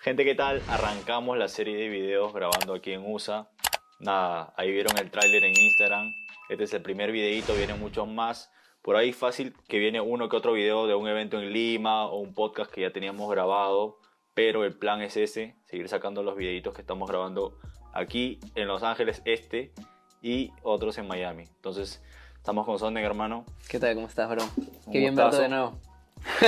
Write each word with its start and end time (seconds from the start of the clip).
Gente, 0.00 0.24
¿qué 0.24 0.34
tal? 0.34 0.62
Arrancamos 0.66 1.36
la 1.36 1.46
serie 1.46 1.76
de 1.76 1.90
videos 1.90 2.32
grabando 2.32 2.72
aquí 2.72 2.92
en 2.92 3.04
USA. 3.04 3.50
Nada, 3.98 4.54
ahí 4.56 4.72
vieron 4.72 4.96
el 4.96 5.10
tráiler 5.10 5.44
en 5.44 5.52
Instagram. 5.54 6.10
Este 6.48 6.64
es 6.64 6.72
el 6.72 6.80
primer 6.80 7.12
videito, 7.12 7.52
vienen 7.52 7.78
muchos 7.78 8.08
más. 8.08 8.50
Por 8.80 8.96
ahí 8.96 9.12
fácil 9.12 9.54
que 9.68 9.78
viene 9.78 10.00
uno 10.00 10.30
que 10.30 10.36
otro 10.36 10.54
video 10.54 10.86
de 10.86 10.94
un 10.94 11.06
evento 11.06 11.38
en 11.38 11.52
Lima 11.52 12.06
o 12.06 12.16
un 12.20 12.32
podcast 12.32 12.72
que 12.72 12.80
ya 12.80 12.92
teníamos 12.94 13.30
grabado. 13.30 13.98
Pero 14.32 14.64
el 14.64 14.74
plan 14.74 15.02
es 15.02 15.18
ese, 15.18 15.54
seguir 15.66 15.86
sacando 15.90 16.22
los 16.22 16.34
videitos 16.34 16.72
que 16.72 16.80
estamos 16.80 17.06
grabando 17.06 17.58
aquí 17.92 18.40
en 18.54 18.68
Los 18.68 18.82
Ángeles 18.82 19.20
Este 19.26 19.74
y 20.22 20.50
otros 20.62 20.96
en 20.96 21.08
Miami. 21.08 21.42
Entonces, 21.56 22.02
estamos 22.36 22.64
con 22.64 22.78
Sonnen, 22.78 23.04
hermano. 23.04 23.44
¿Qué 23.68 23.78
tal? 23.78 23.94
¿Cómo 23.96 24.06
estás, 24.06 24.30
bro? 24.30 24.44
Qué 24.90 24.98
bien 24.98 25.14
verte 25.14 25.42
de 25.42 25.48
nuevo. 25.50 25.78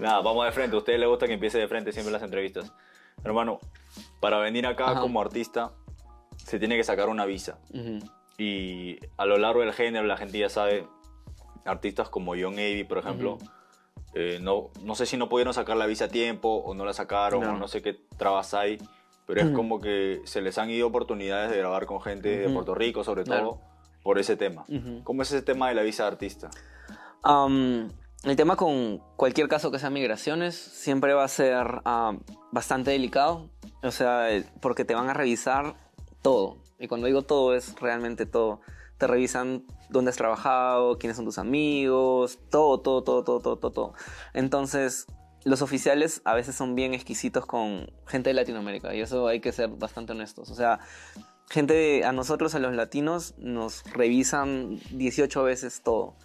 Nada, 0.00 0.20
vamos 0.20 0.44
de 0.44 0.52
frente. 0.52 0.76
A 0.76 0.78
ustedes 0.78 0.98
les 1.00 1.08
gusta 1.08 1.26
que 1.26 1.34
empiece 1.34 1.58
de 1.58 1.68
frente 1.68 1.92
siempre 1.92 2.12
las 2.12 2.22
entrevistas. 2.22 2.72
Hermano, 3.24 3.58
para 4.20 4.38
venir 4.38 4.66
acá 4.66 4.90
Ajá. 4.90 5.00
como 5.00 5.20
artista, 5.20 5.72
se 6.36 6.58
tiene 6.58 6.76
que 6.76 6.84
sacar 6.84 7.08
una 7.08 7.24
visa. 7.26 7.58
Ujú. 7.72 7.98
Y 8.38 8.98
a 9.16 9.24
lo 9.24 9.38
largo 9.38 9.60
del 9.60 9.72
género, 9.72 10.06
la 10.06 10.16
gente 10.16 10.38
ya 10.38 10.48
sabe, 10.48 10.86
artistas 11.64 12.08
como 12.08 12.32
John 12.32 12.54
Avey, 12.54 12.84
por 12.84 12.98
ejemplo, 12.98 13.38
eh, 14.14 14.38
no, 14.40 14.70
no 14.82 14.94
sé 14.94 15.06
si 15.06 15.16
no 15.16 15.28
pudieron 15.28 15.54
sacar 15.54 15.76
la 15.76 15.86
visa 15.86 16.04
a 16.06 16.08
tiempo 16.08 16.48
o 16.64 16.74
no 16.74 16.84
la 16.84 16.92
sacaron 16.92 17.40
No. 17.42 17.54
o 17.54 17.56
no 17.56 17.68
sé 17.68 17.82
qué 17.82 17.98
trabas 18.18 18.52
hay, 18.54 18.78
pero 19.26 19.40
es 19.40 19.46
Ujú. 19.48 19.56
como 19.56 19.80
que 19.80 20.20
se 20.24 20.40
les 20.42 20.58
han 20.58 20.70
ido 20.70 20.86
oportunidades 20.86 21.50
de 21.50 21.56
grabar 21.58 21.86
con 21.86 22.00
gente 22.02 22.28
de. 22.38 22.48
Puerto 22.50 22.74
Rico, 22.74 23.02
sobre 23.04 23.24
Claro. 23.24 23.42
todo, 23.42 23.60
por 24.02 24.18
ese 24.18 24.36
tema. 24.36 24.64
¿Cómo 25.02 25.22
es 25.22 25.32
ese 25.32 25.42
tema 25.42 25.68
de 25.70 25.74
la 25.74 25.82
visa 25.82 26.04
de 26.04 26.08
artista? 26.08 26.50
Am, 27.22 27.90
el 28.24 28.36
tema 28.36 28.56
con 28.56 28.98
cualquier 29.16 29.48
caso 29.48 29.70
que 29.70 29.78
sea 29.78 29.90
migraciones 29.90 30.56
siempre 30.56 31.14
va 31.14 31.24
a 31.24 31.28
ser 31.28 31.80
am, 31.84 32.20
bastante 32.52 32.90
delicado. 32.90 33.50
O 33.82 33.90
sea, 33.90 34.32
eh, 34.32 34.44
porque 34.60 34.84
te 34.84 34.94
van 34.94 35.08
a 35.08 35.14
revisar 35.14 35.76
todo. 36.22 36.58
Y 36.78 36.88
cuando 36.88 37.06
digo 37.06 37.22
todo 37.22 37.54
es 37.54 37.74
realmente 37.80 38.26
todo. 38.26 38.60
Te 38.98 39.06
revisan 39.06 39.64
dónde 39.90 40.10
has 40.10 40.16
trabajado, 40.16 40.98
quiénes 40.98 41.16
son 41.16 41.26
tus 41.26 41.38
amigos, 41.38 42.38
todo, 42.50 42.80
todo, 42.80 43.02
todo, 43.04 43.22
todo, 43.22 43.40
todo, 43.40 43.70
todo. 43.70 43.94
Entonces, 44.32 45.06
los 45.44 45.62
oficiales 45.62 46.22
a 46.24 46.34
veces 46.34 46.56
son 46.56 46.74
bien 46.74 46.94
exquisitos 46.94 47.46
con 47.46 47.90
gente 48.06 48.30
de 48.30 48.34
Latinoamérica. 48.34 48.94
Y 48.94 49.00
eso 49.00 49.28
hay 49.28 49.40
que 49.40 49.52
ser 49.52 49.68
bastante 49.68 50.12
honestos. 50.12 50.50
O 50.50 50.54
sea, 50.54 50.80
gente 51.48 52.04
a 52.04 52.12
nosotros, 52.12 52.54
a 52.54 52.58
los 52.58 52.74
latinos, 52.74 53.34
nos 53.38 53.84
revisan 53.92 54.80
18 54.90 55.44
veces 55.44 55.82
todo. 55.82 56.16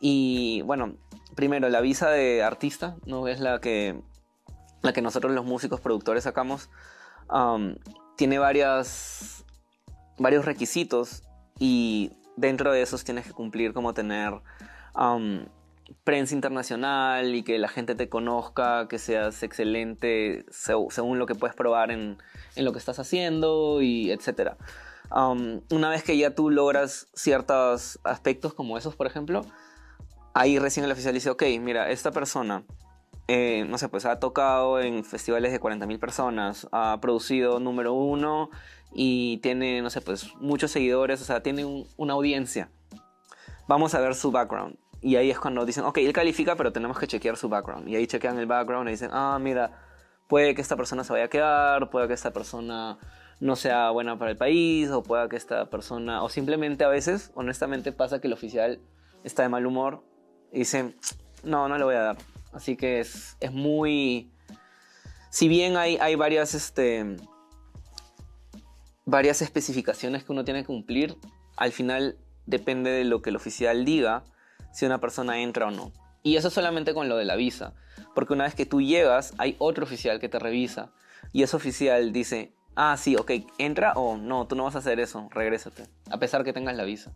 Y 0.00 0.62
bueno, 0.62 0.94
primero, 1.34 1.68
la 1.68 1.80
visa 1.80 2.10
de 2.10 2.42
artista, 2.42 2.96
¿no? 3.06 3.28
Es 3.28 3.40
la 3.40 3.60
que, 3.60 4.00
la 4.82 4.92
que 4.92 5.02
nosotros 5.02 5.32
los 5.32 5.44
músicos 5.44 5.80
productores 5.80 6.24
sacamos. 6.24 6.70
um, 7.30 7.76
tiene 8.16 8.38
varias, 8.38 9.44
varios 10.18 10.44
requisitos 10.44 11.22
y 11.58 12.12
dentro 12.36 12.72
de 12.72 12.82
esos 12.82 13.04
tienes 13.04 13.26
que 13.26 13.32
cumplir 13.32 13.72
como 13.72 13.94
tener 13.94 14.32
um, 14.94 15.46
prensa 16.04 16.34
internacional 16.34 17.34
y 17.34 17.42
que 17.42 17.58
la 17.58 17.68
gente 17.68 17.94
te 17.94 18.08
conozca, 18.08 18.88
que 18.88 18.98
seas 18.98 19.42
excelente 19.42 20.44
seg- 20.46 20.90
según 20.90 21.18
lo 21.18 21.26
que 21.26 21.34
puedes 21.34 21.54
probar 21.54 21.90
en, 21.90 22.18
en 22.56 22.64
lo 22.64 22.72
que 22.72 22.78
estás 22.78 22.98
haciendo 22.98 23.82
y 23.82 24.10
etcétera. 24.10 24.56
Um, 25.10 25.62
una 25.70 25.88
vez 25.88 26.02
que 26.02 26.18
ya 26.18 26.34
tú 26.34 26.50
logras 26.50 27.06
ciertos 27.14 27.98
aspectos 28.04 28.52
como 28.54 28.76
esos, 28.76 28.96
por 28.96 29.06
ejemplo, 29.06 29.42
ahí 30.38 30.58
recién 30.58 30.84
el 30.84 30.92
oficial 30.92 31.14
dice, 31.14 31.30
ok, 31.30 31.42
mira, 31.60 31.90
esta 31.90 32.10
persona, 32.12 32.62
eh, 33.26 33.64
no 33.68 33.76
sé, 33.78 33.88
pues 33.88 34.04
ha 34.06 34.18
tocado 34.20 34.80
en 34.80 35.04
festivales 35.04 35.52
de 35.52 35.60
40.000 35.60 35.98
personas, 35.98 36.68
ha 36.72 36.98
producido 37.00 37.60
número 37.60 37.92
uno 37.92 38.50
y 38.94 39.38
tiene, 39.38 39.82
no 39.82 39.90
sé, 39.90 40.00
pues 40.00 40.34
muchos 40.36 40.70
seguidores, 40.70 41.20
o 41.20 41.24
sea, 41.24 41.42
tiene 41.42 41.64
un- 41.64 41.86
una 41.96 42.14
audiencia. 42.14 42.70
Vamos 43.66 43.94
a 43.94 44.00
ver 44.00 44.14
su 44.14 44.30
background. 44.30 44.76
Y 45.00 45.16
ahí 45.16 45.30
es 45.30 45.38
cuando 45.38 45.64
dicen, 45.66 45.84
ok, 45.84 45.98
él 45.98 46.12
califica, 46.12 46.56
pero 46.56 46.72
tenemos 46.72 46.98
que 46.98 47.06
chequear 47.06 47.36
su 47.36 47.48
background. 47.48 47.88
Y 47.88 47.96
ahí 47.96 48.06
chequean 48.06 48.38
el 48.38 48.46
background 48.46 48.88
y 48.88 48.92
dicen, 48.92 49.10
ah, 49.12 49.38
mira, 49.40 49.70
puede 50.26 50.54
que 50.54 50.62
esta 50.62 50.76
persona 50.76 51.04
se 51.04 51.12
vaya 51.12 51.26
a 51.26 51.28
quedar, 51.28 51.90
puede 51.90 52.08
que 52.08 52.14
esta 52.14 52.32
persona 52.32 52.98
no 53.40 53.54
sea 53.56 53.90
buena 53.90 54.18
para 54.18 54.30
el 54.30 54.36
país, 54.36 54.90
o 54.90 55.02
pueda 55.02 55.28
que 55.28 55.36
esta 55.36 55.66
persona, 55.70 56.22
o 56.22 56.28
simplemente 56.28 56.82
a 56.84 56.88
veces, 56.88 57.30
honestamente, 57.34 57.92
pasa 57.92 58.20
que 58.20 58.26
el 58.26 58.32
oficial 58.32 58.80
está 59.22 59.42
de 59.42 59.48
mal 59.50 59.66
humor 59.66 60.02
y 60.52 60.60
dice, 60.60 60.94
no, 61.42 61.68
no 61.68 61.78
le 61.78 61.84
voy 61.84 61.94
a 61.94 62.00
dar. 62.00 62.18
Así 62.52 62.76
que 62.76 63.00
es, 63.00 63.36
es 63.40 63.52
muy... 63.52 64.30
Si 65.30 65.48
bien 65.48 65.76
hay, 65.76 65.96
hay 65.98 66.14
varias, 66.14 66.54
este, 66.54 67.16
varias 69.04 69.42
especificaciones 69.42 70.24
que 70.24 70.32
uno 70.32 70.44
tiene 70.44 70.60
que 70.60 70.66
cumplir, 70.66 71.16
al 71.56 71.72
final 71.72 72.16
depende 72.46 72.90
de 72.90 73.04
lo 73.04 73.20
que 73.20 73.30
el 73.30 73.36
oficial 73.36 73.84
diga 73.84 74.24
si 74.72 74.86
una 74.86 75.00
persona 75.00 75.40
entra 75.40 75.66
o 75.66 75.70
no. 75.70 75.92
Y 76.22 76.36
eso 76.36 76.50
solamente 76.50 76.94
con 76.94 77.08
lo 77.08 77.16
de 77.16 77.24
la 77.24 77.36
visa, 77.36 77.74
porque 78.14 78.32
una 78.32 78.44
vez 78.44 78.54
que 78.54 78.66
tú 78.66 78.80
llegas 78.80 79.34
hay 79.38 79.56
otro 79.58 79.84
oficial 79.84 80.18
que 80.18 80.28
te 80.28 80.38
revisa 80.38 80.92
y 81.32 81.42
ese 81.42 81.56
oficial 81.56 82.12
dice, 82.12 82.52
ah, 82.74 82.96
sí, 82.96 83.16
ok, 83.16 83.30
entra 83.58 83.92
o 83.94 84.16
no, 84.16 84.46
tú 84.46 84.56
no 84.56 84.64
vas 84.64 84.74
a 84.74 84.78
hacer 84.78 84.98
eso, 85.00 85.28
regrésate, 85.30 85.84
a 86.10 86.18
pesar 86.18 86.44
que 86.44 86.52
tengas 86.52 86.76
la 86.76 86.84
visa. 86.84 87.12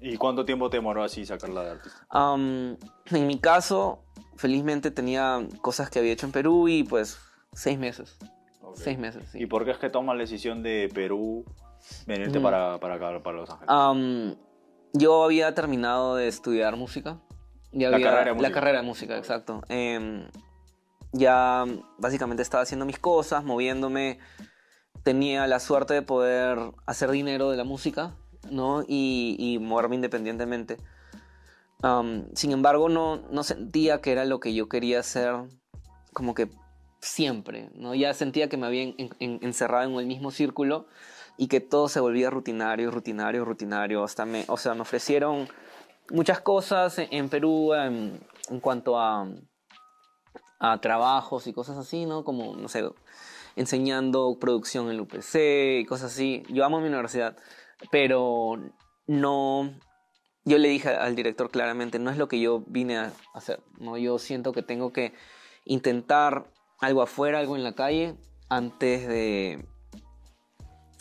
¿Y 0.00 0.16
cuánto 0.16 0.44
tiempo 0.44 0.68
te 0.70 0.76
demoró 0.78 1.02
así 1.04 1.24
sacarla 1.24 1.62
de 1.64 1.70
artista? 1.72 2.06
Am, 2.10 2.76
en 3.10 3.26
mi 3.26 3.38
caso, 3.38 4.02
felizmente 4.36 4.90
tenía 4.90 5.46
cosas 5.62 5.90
que 5.90 5.98
había 6.00 6.12
hecho 6.12 6.26
en 6.26 6.32
Perú 6.32 6.68
y 6.68 6.82
pues 6.84 7.18
seis 7.52 7.78
meses. 7.78 8.16
Seis 8.74 8.98
meses, 8.98 9.24
sí. 9.30 9.42
¿Y 9.42 9.46
por 9.46 9.64
qué 9.64 9.70
es 9.70 9.78
que 9.78 9.88
tomas 9.90 10.16
la 10.16 10.22
decisión 10.22 10.62
de 10.62 10.90
Perú 10.92 11.44
venirte 12.06 12.40
Mm. 12.40 12.42
para, 12.42 12.80
para 12.80 12.94
acá, 12.94 13.22
para 13.22 13.36
Los 13.38 13.50
Ángeles? 13.50 14.36
Yo 14.92 15.24
había 15.24 15.54
terminado 15.54 16.16
de 16.16 16.26
estudiar 16.28 16.76
música. 16.76 17.18
Ya 17.72 17.90
La 17.90 17.96
había- 17.96 18.06
carrera 18.10 18.24
de 18.24 18.30
La 18.30 18.34
música. 18.34 18.52
carrera 18.54 18.80
de 18.80 18.86
música, 18.86 19.16
exacto. 19.18 19.62
Em, 19.68 20.26
ya 21.12 21.64
básicamente 21.98 22.42
estaba 22.42 22.62
haciendo 22.64 22.84
mis 22.86 22.98
cosas, 22.98 23.44
moviéndome. 23.44 24.18
Tenía 25.04 25.46
la 25.46 25.60
suerte 25.60 25.94
de 25.94 26.02
poder 26.02 26.58
hacer 26.86 27.10
dinero 27.10 27.50
de 27.50 27.56
la 27.56 27.64
música, 27.64 28.14
¿no? 28.50 28.82
Y, 28.86 29.36
y 29.38 29.58
moverme 29.58 29.96
independientemente. 29.96 30.78
Sin 32.34 32.52
embargo, 32.52 32.88
no, 32.88 33.16
no 33.30 33.42
sentía 33.42 34.00
que 34.00 34.12
era 34.12 34.24
lo 34.24 34.40
que 34.40 34.54
yo 34.54 34.68
quería 34.70 35.00
hacer 35.00 35.34
como 36.14 36.34
que 36.34 36.48
siempre, 37.00 37.68
¿no? 37.74 37.94
Ya 37.94 38.14
sentía 38.14 38.48
que 38.48 38.56
me 38.56 38.66
había 38.66 38.82
en- 38.84 39.10
en- 39.18 39.38
encerrado 39.42 39.90
en 39.90 39.94
el 39.98 40.06
mismo 40.06 40.30
círculo 40.30 40.86
y 41.36 41.48
que 41.48 41.60
todo 41.60 41.88
se 41.88 42.00
volvía 42.00 42.30
rutinario, 42.30 42.90
rutinario, 42.90 43.44
rutinario. 43.44 44.02
Hasta 44.02 44.24
me, 44.24 44.44
o 44.48 44.56
sea, 44.56 44.74
me 44.74 44.80
ofrecieron 44.80 45.46
muchas 46.10 46.40
cosas 46.40 46.98
en, 46.98 47.28
Perú 47.28 47.74
en, 47.74 48.18
en 48.48 48.60
cuanto 48.60 48.98
a, 48.98 49.28
a 50.60 50.80
trabajos 50.80 51.46
y 51.46 51.52
cosas 51.52 51.76
así, 51.76 52.06
¿no? 52.06 52.24
Como, 52.24 52.56
no 52.56 52.68
sé, 52.68 52.82
enseñando 53.56 54.38
producción 54.40 54.86
en 54.86 54.92
el 54.92 55.00
UPC 55.02 55.80
y 55.80 55.84
cosas 55.84 56.12
así. 56.12 56.44
Yo 56.48 56.64
amo 56.64 56.80
mi 56.80 56.88
universidad, 56.88 57.36
pero 57.90 58.58
no... 59.06 59.74
Yo 60.46 60.58
le 60.58 60.68
dije 60.68 60.90
al 60.90 61.16
director 61.16 61.50
claramente, 61.50 61.98
no 61.98 62.10
es 62.10 62.18
lo 62.18 62.28
que 62.28 62.38
yo 62.38 62.62
vine 62.66 62.98
a 62.98 63.12
hacer, 63.32 63.62
¿no? 63.78 63.96
Yo 63.96 64.18
siento 64.18 64.52
que 64.52 64.62
tengo 64.62 64.92
que 64.92 65.14
intentar 65.64 66.50
algo 66.80 67.00
afuera, 67.00 67.38
algo 67.38 67.56
en 67.56 67.64
la 67.64 67.74
calle, 67.74 68.14
antes 68.50 69.08
de... 69.08 69.64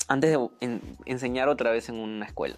Antes 0.08 0.32
de 0.32 0.50
en- 0.62 0.82
enseñar 1.06 1.50
otra 1.50 1.72
vez 1.72 1.90
en 1.90 1.96
una 1.96 2.26
escuela. 2.26 2.58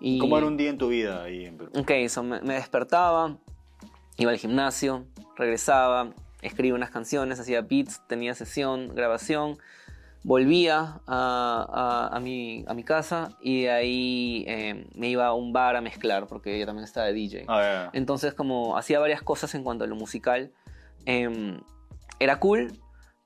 Y, 0.00 0.18
¿Cómo 0.18 0.38
era 0.38 0.46
un 0.46 0.56
día 0.56 0.70
en 0.70 0.78
tu 0.78 0.88
vida 0.88 1.22
ahí 1.22 1.44
en 1.46 1.56
Perú? 1.58 1.70
Ok, 1.76 1.90
so 2.08 2.22
me, 2.22 2.40
me 2.40 2.54
despertaba, 2.54 3.38
iba 4.16 4.30
al 4.30 4.38
gimnasio, 4.38 5.06
regresaba, 5.36 6.12
escribía 6.42 6.74
unas 6.74 6.90
canciones, 6.90 7.40
hacía 7.40 7.62
beats, 7.62 8.00
tenía 8.06 8.34
sesión, 8.34 8.94
grabación, 8.94 9.58
volvía 10.24 11.00
a, 11.06 12.08
a- 12.10 12.16
a 12.16 12.20
mi, 12.20 12.64
a 12.66 12.74
mi 12.74 12.82
casa 12.82 13.28
y 13.40 13.62
de 13.62 13.70
ahí 13.70 14.44
eh, 14.48 14.86
me 14.94 15.08
iba 15.08 15.26
a 15.26 15.34
un 15.34 15.52
bar 15.52 15.76
a 15.76 15.80
mezclar 15.80 16.26
porque 16.26 16.58
yo 16.58 16.66
también 16.66 16.84
estaba 16.84 17.06
de 17.06 17.12
DJ. 17.12 17.44
Ah. 17.46 17.90
Entonces 17.92 18.34
como 18.34 18.76
hacía 18.76 18.98
varias 18.98 19.22
cosas 19.22 19.54
en 19.54 19.62
cuanto 19.62 19.84
a 19.84 19.86
lo 19.86 19.94
musical, 19.96 20.50
em, 21.04 21.60
era 22.18 22.40
cool, 22.40 22.72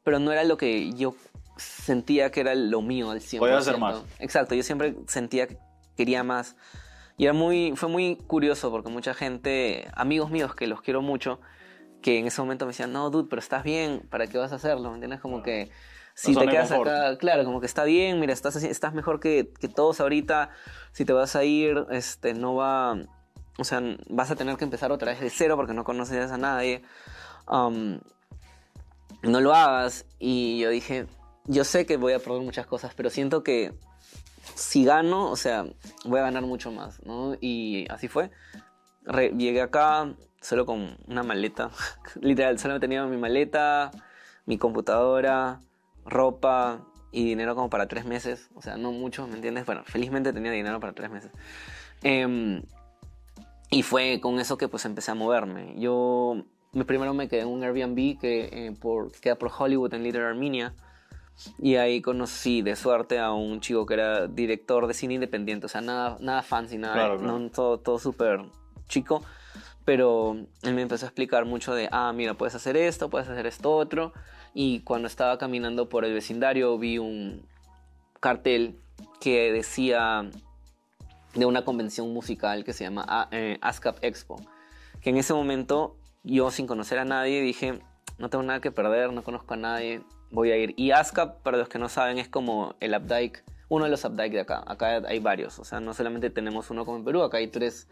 pero 0.02 0.18
no 0.18 0.32
era 0.32 0.42
lo 0.44 0.56
que 0.56 0.92
yo 0.92 1.14
sentía 1.56 2.30
que 2.30 2.40
era 2.40 2.54
lo 2.54 2.82
mío 2.82 3.10
al 3.12 3.20
100%. 3.20 3.38
Podías 3.38 3.58
hacer 3.68 3.78
más. 3.78 4.02
Exacto, 4.18 4.54
yo 4.54 4.62
siempre 4.62 4.96
sentía 5.06 5.46
que 5.46 5.56
quería 5.96 6.22
más. 6.24 6.56
Y 7.16 7.24
era 7.24 7.32
muy, 7.32 7.72
fue 7.76 7.88
muy 7.88 8.16
curioso 8.16 8.70
porque 8.70 8.90
mucha 8.90 9.12
gente, 9.14 9.88
amigos 9.94 10.30
míos 10.30 10.54
que 10.54 10.66
los 10.68 10.82
quiero 10.82 11.02
mucho, 11.02 11.40
que 12.02 12.18
en 12.18 12.26
ese 12.26 12.40
momento 12.40 12.64
me 12.64 12.70
decían, 12.70 12.92
no, 12.92 13.10
dude, 13.10 13.28
pero 13.28 13.40
estás 13.40 13.62
bien, 13.62 14.06
¿para 14.10 14.26
qué 14.26 14.38
vas 14.38 14.52
a 14.52 14.56
hacerlo? 14.56 14.88
¿Me 14.90 14.94
entiendes? 14.94 15.20
Como 15.20 15.42
que 15.42 15.70
si 16.14 16.34
zona 16.34 16.46
te 16.46 16.52
quedas 16.52 16.68
confort. 16.68 16.90
acá, 16.90 17.18
claro, 17.18 17.44
como 17.44 17.60
que 17.60 17.66
está 17.66 17.84
bien, 17.84 18.20
mira, 18.20 18.32
estás, 18.32 18.56
estás 18.56 18.94
mejor 18.94 19.20
que, 19.20 19.52
que 19.60 19.68
todos 19.68 20.00
ahorita, 20.00 20.50
si 20.92 21.04
te 21.04 21.12
vas 21.12 21.36
a 21.36 21.44
ir, 21.44 21.86
este, 21.90 22.34
no 22.34 22.54
va, 22.54 22.96
o 23.58 23.64
sea, 23.64 23.82
vas 24.08 24.30
a 24.30 24.36
tener 24.36 24.56
que 24.56 24.64
empezar 24.64 24.92
otra 24.92 25.12
vez 25.12 25.20
de 25.20 25.30
cero 25.30 25.56
porque 25.56 25.74
no 25.74 25.84
conoces 25.84 26.30
a 26.30 26.38
nadie. 26.38 26.82
Um, 27.48 27.98
no 29.22 29.40
lo 29.40 29.54
hagas. 29.54 30.06
Y 30.18 30.58
yo 30.60 30.70
dije, 30.70 31.06
yo 31.44 31.64
sé 31.64 31.86
que 31.86 31.96
voy 31.96 32.12
a 32.12 32.18
perder 32.18 32.42
muchas 32.42 32.66
cosas, 32.66 32.92
pero 32.94 33.10
siento 33.10 33.42
que 33.42 33.74
si 34.54 34.84
gano, 34.84 35.30
o 35.30 35.36
sea, 35.36 35.66
voy 36.04 36.20
a 36.20 36.22
ganar 36.22 36.42
mucho 36.42 36.70
más, 36.70 37.04
¿no? 37.04 37.36
Y 37.40 37.86
así 37.90 38.08
fue. 38.08 38.30
Re- 39.04 39.32
llegué 39.36 39.62
acá 39.62 40.14
solo 40.40 40.66
con 40.66 40.96
una 41.06 41.22
maleta, 41.22 41.70
literal, 42.20 42.58
solo 42.58 42.78
tenía 42.80 43.04
mi 43.06 43.16
maleta, 43.16 43.90
mi 44.46 44.58
computadora, 44.58 45.60
ropa 46.04 46.84
y 47.10 47.24
dinero 47.24 47.54
como 47.54 47.70
para 47.70 47.88
tres 47.88 48.04
meses, 48.04 48.50
o 48.54 48.62
sea, 48.62 48.76
no 48.76 48.92
mucho, 48.92 49.26
¿me 49.26 49.34
entiendes? 49.34 49.64
Bueno, 49.66 49.82
felizmente 49.84 50.32
tenía 50.32 50.52
dinero 50.52 50.78
para 50.80 50.92
tres 50.92 51.10
meses. 51.10 51.30
Em, 52.02 52.62
y 53.70 53.82
fue 53.82 54.20
con 54.20 54.38
eso 54.40 54.56
que 54.56 54.68
pues 54.68 54.84
empecé 54.84 55.10
a 55.10 55.14
moverme. 55.14 55.74
Yo 55.78 56.44
me- 56.72 56.84
primero 56.84 57.12
me 57.14 57.28
quedé 57.28 57.42
en 57.42 57.48
un 57.48 57.62
Airbnb 57.62 58.18
que 58.18 58.48
eh, 58.52 58.72
por, 58.80 59.12
queda 59.12 59.34
por 59.36 59.50
Hollywood 59.56 59.92
en 59.94 60.02
Little 60.04 60.22
Armenia. 60.24 60.74
Y 61.58 61.76
ahí 61.76 62.02
conocí 62.02 62.62
de 62.62 62.74
suerte 62.74 63.18
a 63.20 63.30
un 63.32 63.60
chico 63.60 63.86
que 63.86 63.94
era 63.94 64.26
director 64.26 64.86
de 64.86 64.94
cine 64.94 65.14
independiente. 65.14 65.66
O 65.66 65.68
sea, 65.68 65.80
nada, 65.80 66.16
nada 66.20 66.42
fancy, 66.42 66.78
nada, 66.78 66.94
Claro, 66.94 67.18
claro. 67.18 67.38
no, 67.38 67.50
todo, 67.50 67.78
todo 67.78 67.98
súper 67.98 68.40
chico. 68.88 69.22
Pero 69.88 70.36
él 70.64 70.74
me 70.74 70.82
empezó 70.82 71.06
a 71.06 71.08
explicar 71.08 71.46
mucho 71.46 71.74
de, 71.74 71.88
ah, 71.90 72.12
mira, 72.14 72.34
puedes 72.34 72.54
hacer 72.54 72.76
esto, 72.76 73.08
puedes 73.08 73.26
hacer 73.26 73.46
esto 73.46 73.74
otro. 73.74 74.12
Y 74.52 74.80
cuando 74.80 75.08
estaba 75.08 75.38
caminando 75.38 75.88
por 75.88 76.04
el 76.04 76.12
vecindario 76.12 76.76
vi 76.76 76.98
un 76.98 77.46
cartel 78.20 78.78
que 79.18 79.50
decía 79.50 80.28
de 81.34 81.46
una 81.46 81.64
convención 81.64 82.12
musical 82.12 82.64
que 82.64 82.74
se 82.74 82.84
llama 82.84 83.02
A- 83.08 83.28
eh, 83.30 83.56
ASCAP 83.62 84.04
Expo. 84.04 84.36
Que 85.00 85.08
en 85.08 85.16
ese 85.16 85.32
momento 85.32 85.96
yo 86.22 86.50
sin 86.50 86.66
conocer 86.66 86.98
a 86.98 87.06
nadie 87.06 87.40
dije, 87.40 87.80
no 88.18 88.28
tengo 88.28 88.44
nada 88.44 88.60
que 88.60 88.70
perder, 88.70 89.10
no 89.14 89.24
conozco 89.24 89.54
a 89.54 89.56
nadie, 89.56 90.02
voy 90.30 90.50
a 90.50 90.58
ir. 90.58 90.74
Y 90.76 90.90
ASCAP, 90.90 91.40
para 91.42 91.56
los 91.56 91.70
que 91.70 91.78
no 91.78 91.88
saben, 91.88 92.18
es 92.18 92.28
como 92.28 92.74
el 92.80 92.94
Updike, 92.94 93.42
uno 93.70 93.86
de 93.86 93.90
los 93.90 94.04
Updike 94.04 94.34
de 94.34 94.40
acá. 94.40 94.62
Acá 94.66 95.00
hay 95.08 95.18
varios, 95.20 95.58
o 95.58 95.64
sea, 95.64 95.80
no 95.80 95.94
solamente 95.94 96.28
tenemos 96.28 96.68
uno 96.68 96.84
como 96.84 96.98
en 96.98 97.04
Perú, 97.06 97.22
acá 97.22 97.38
hay 97.38 97.48
tres 97.48 97.88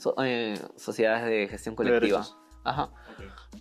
so- 0.00 0.14
eh, 0.24 0.58
sociedades 0.76 1.24
de 1.26 1.46
gestión 1.48 1.74
De 1.74 1.76
colectiva. 1.76 2.00
derechos. 2.18 2.36
Ajá. 2.64 2.90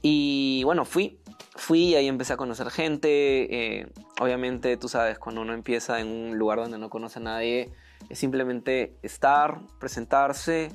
Y 0.02 0.62
bueno, 0.66 0.86
fui, 0.86 1.20
fui 1.56 1.80
y 1.90 1.96
ahí 1.96 2.08
empecé 2.08 2.34
a 2.34 2.38
conocer 2.38 2.70
gente. 2.70 3.80
eh, 3.80 3.88
obviamente, 4.20 4.76
tú 4.78 4.88
sabes, 4.90 5.20
cuando 5.20 5.42
uno 5.42 5.54
empieza 5.54 6.00
en 6.00 6.08
un 6.08 6.38
lugar 6.38 6.60
donde 6.60 6.78
no 6.78 6.90
conoce 6.90 7.20
a 7.20 7.22
nadie, 7.22 7.72
es 8.10 8.20
simplemente 8.20 8.98
estar, 9.04 9.60
presentarse 9.80 10.72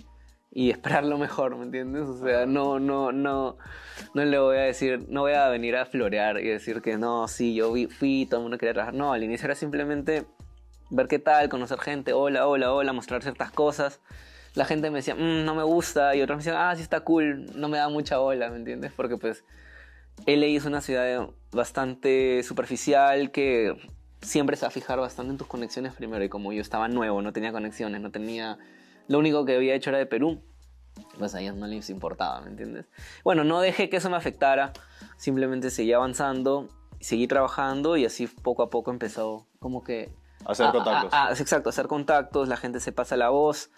y 0.51 0.71
esperar 1.01 1.05
lo 1.05 1.19
mejor, 1.19 1.57
¿me 1.57 1.65
entiendes? 1.65 2.03
O 2.09 2.19
sea, 2.23 2.47
no, 2.47 2.79
no, 2.79 3.13
no, 3.13 3.57
no 4.15 4.25
le 4.25 4.39
voy 4.39 4.57
a 4.57 4.61
decir, 4.63 5.05
no 5.09 5.23
voy 5.23 5.33
a 5.33 5.49
venir 5.49 5.77
a 5.77 5.85
florear 5.87 6.39
y 6.41 6.49
decir 6.49 6.81
que 6.83 6.97
no, 6.97 7.29
sí, 7.29 7.55
yo 7.55 7.73
fui, 7.99 8.27
todo 8.27 8.41
el 8.41 8.43
mundo 8.45 8.59
quería 8.59 8.73
trabajar. 8.75 8.95
No, 8.95 9.13
al 9.13 9.23
inicio 9.23 9.47
era 9.47 9.55
simplemente 9.55 10.25
ver 10.91 11.09
qué 11.09 11.19
tal, 11.19 11.49
conocer 11.49 11.79
gente, 11.81 12.13
hola, 12.13 12.47
hola, 12.47 12.73
hola, 12.73 12.93
mostrar 12.93 13.23
ciertas 13.23 13.51
cosas. 13.51 14.01
La 14.55 14.65
gente 14.65 14.91
me 14.91 14.99
decía, 14.99 15.15
"Mm, 15.15 15.45
no 15.45 15.55
me 15.55 15.63
gusta, 15.65 16.15
y 16.15 16.23
otros 16.23 16.37
me 16.37 16.45
decían, 16.45 16.57
ah, 16.57 16.75
sí 16.77 16.83
está 16.83 17.01
cool, 17.01 17.47
no 17.59 17.69
me 17.69 17.79
da 17.79 17.89
mucha 17.89 18.19
bola, 18.19 18.51
¿me 18.51 18.57
entiendes? 18.57 18.93
Porque 18.95 19.17
pues 19.17 19.45
LA 20.27 20.47
es 20.47 20.65
una 20.65 20.81
ciudad 20.81 21.29
bastante 21.53 22.43
superficial 22.45 23.31
que 23.33 23.75
siempre 24.23 24.57
se 24.57 24.63
va 24.63 24.69
a 24.69 24.71
fijar 24.71 24.99
bastante 25.01 25.33
en 25.33 25.39
tus 25.39 25.47
conexiones 25.49 25.93
primero. 25.95 26.23
Y 26.25 26.29
como 26.29 26.53
yo 26.53 26.61
estaba 26.63 26.87
nuevo, 26.89 27.21
no 27.21 27.33
tenía 27.33 27.51
conexiones, 27.53 28.01
no 28.01 28.11
tenía. 28.11 28.59
Lo 29.09 29.19
único 29.19 29.45
que 29.45 29.57
había 29.57 29.75
hecho 29.75 29.91
era 29.91 29.99
de 29.99 30.07
Perú, 30.07 30.41
pues 31.19 31.35
a 31.35 31.41
ellos 31.41 31.57
no 31.57 31.67
les 31.67 31.91
importaba, 31.91 32.41
¿me 32.41 32.49
entiendes? 32.51 32.87
Bueno, 33.25 33.43
no 33.45 33.61
dejé 33.61 33.89
que 33.91 33.97
eso 33.97 34.09
me 34.09 34.17
afectara, 34.17 34.73
simplemente 35.17 35.71
seguí 35.71 35.93
avanzando, 35.93 36.69
seguí 37.01 37.27
trabajando 37.27 37.97
y 37.97 38.05
así 38.07 38.29
poco 38.29 38.63
a 38.63 38.71
poco 38.71 38.93
empezó 38.93 39.47
como 39.59 39.83
que 39.83 40.11
Hacer 40.47 40.67
a- 40.67 40.73
contactos. 40.73 41.13
a- 41.13 41.27
a- 41.29 41.33
exacto, 41.33 41.69
hacer 41.71 41.89
contactos, 41.89 42.49
la 42.49 42.57
gente 42.57 42.79
se 42.81 42.93
pasa 42.93 43.17
la 43.17 43.31
voz. 43.31 43.71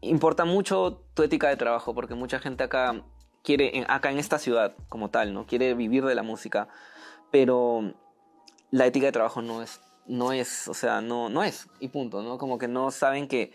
Importa 0.00 0.44
mucho 0.44 1.04
tu 1.14 1.22
ética 1.22 1.48
de 1.48 1.56
trabajo, 1.56 1.94
porque 1.94 2.14
mucha 2.14 2.40
gente 2.40 2.64
acá 2.64 3.02
quiere, 3.42 3.84
acá 3.88 4.10
en 4.10 4.18
esta 4.18 4.38
ciudad 4.38 4.74
como 4.88 5.10
tal, 5.10 5.32
¿no? 5.32 5.46
Quiere 5.46 5.74
vivir 5.74 6.04
de 6.04 6.14
la 6.14 6.22
música, 6.22 6.68
pero 7.30 7.94
la 8.70 8.86
ética 8.86 9.06
de 9.06 9.12
trabajo 9.12 9.42
no 9.42 9.62
es, 9.62 9.80
no 10.06 10.32
es, 10.32 10.66
o 10.68 10.74
sea, 10.74 11.00
no, 11.00 11.28
no 11.28 11.44
es, 11.44 11.68
y 11.78 11.88
punto, 11.88 12.22
¿no? 12.22 12.38
Como 12.38 12.58
que 12.58 12.68
no 12.68 12.90
saben 12.90 13.28
que 13.28 13.52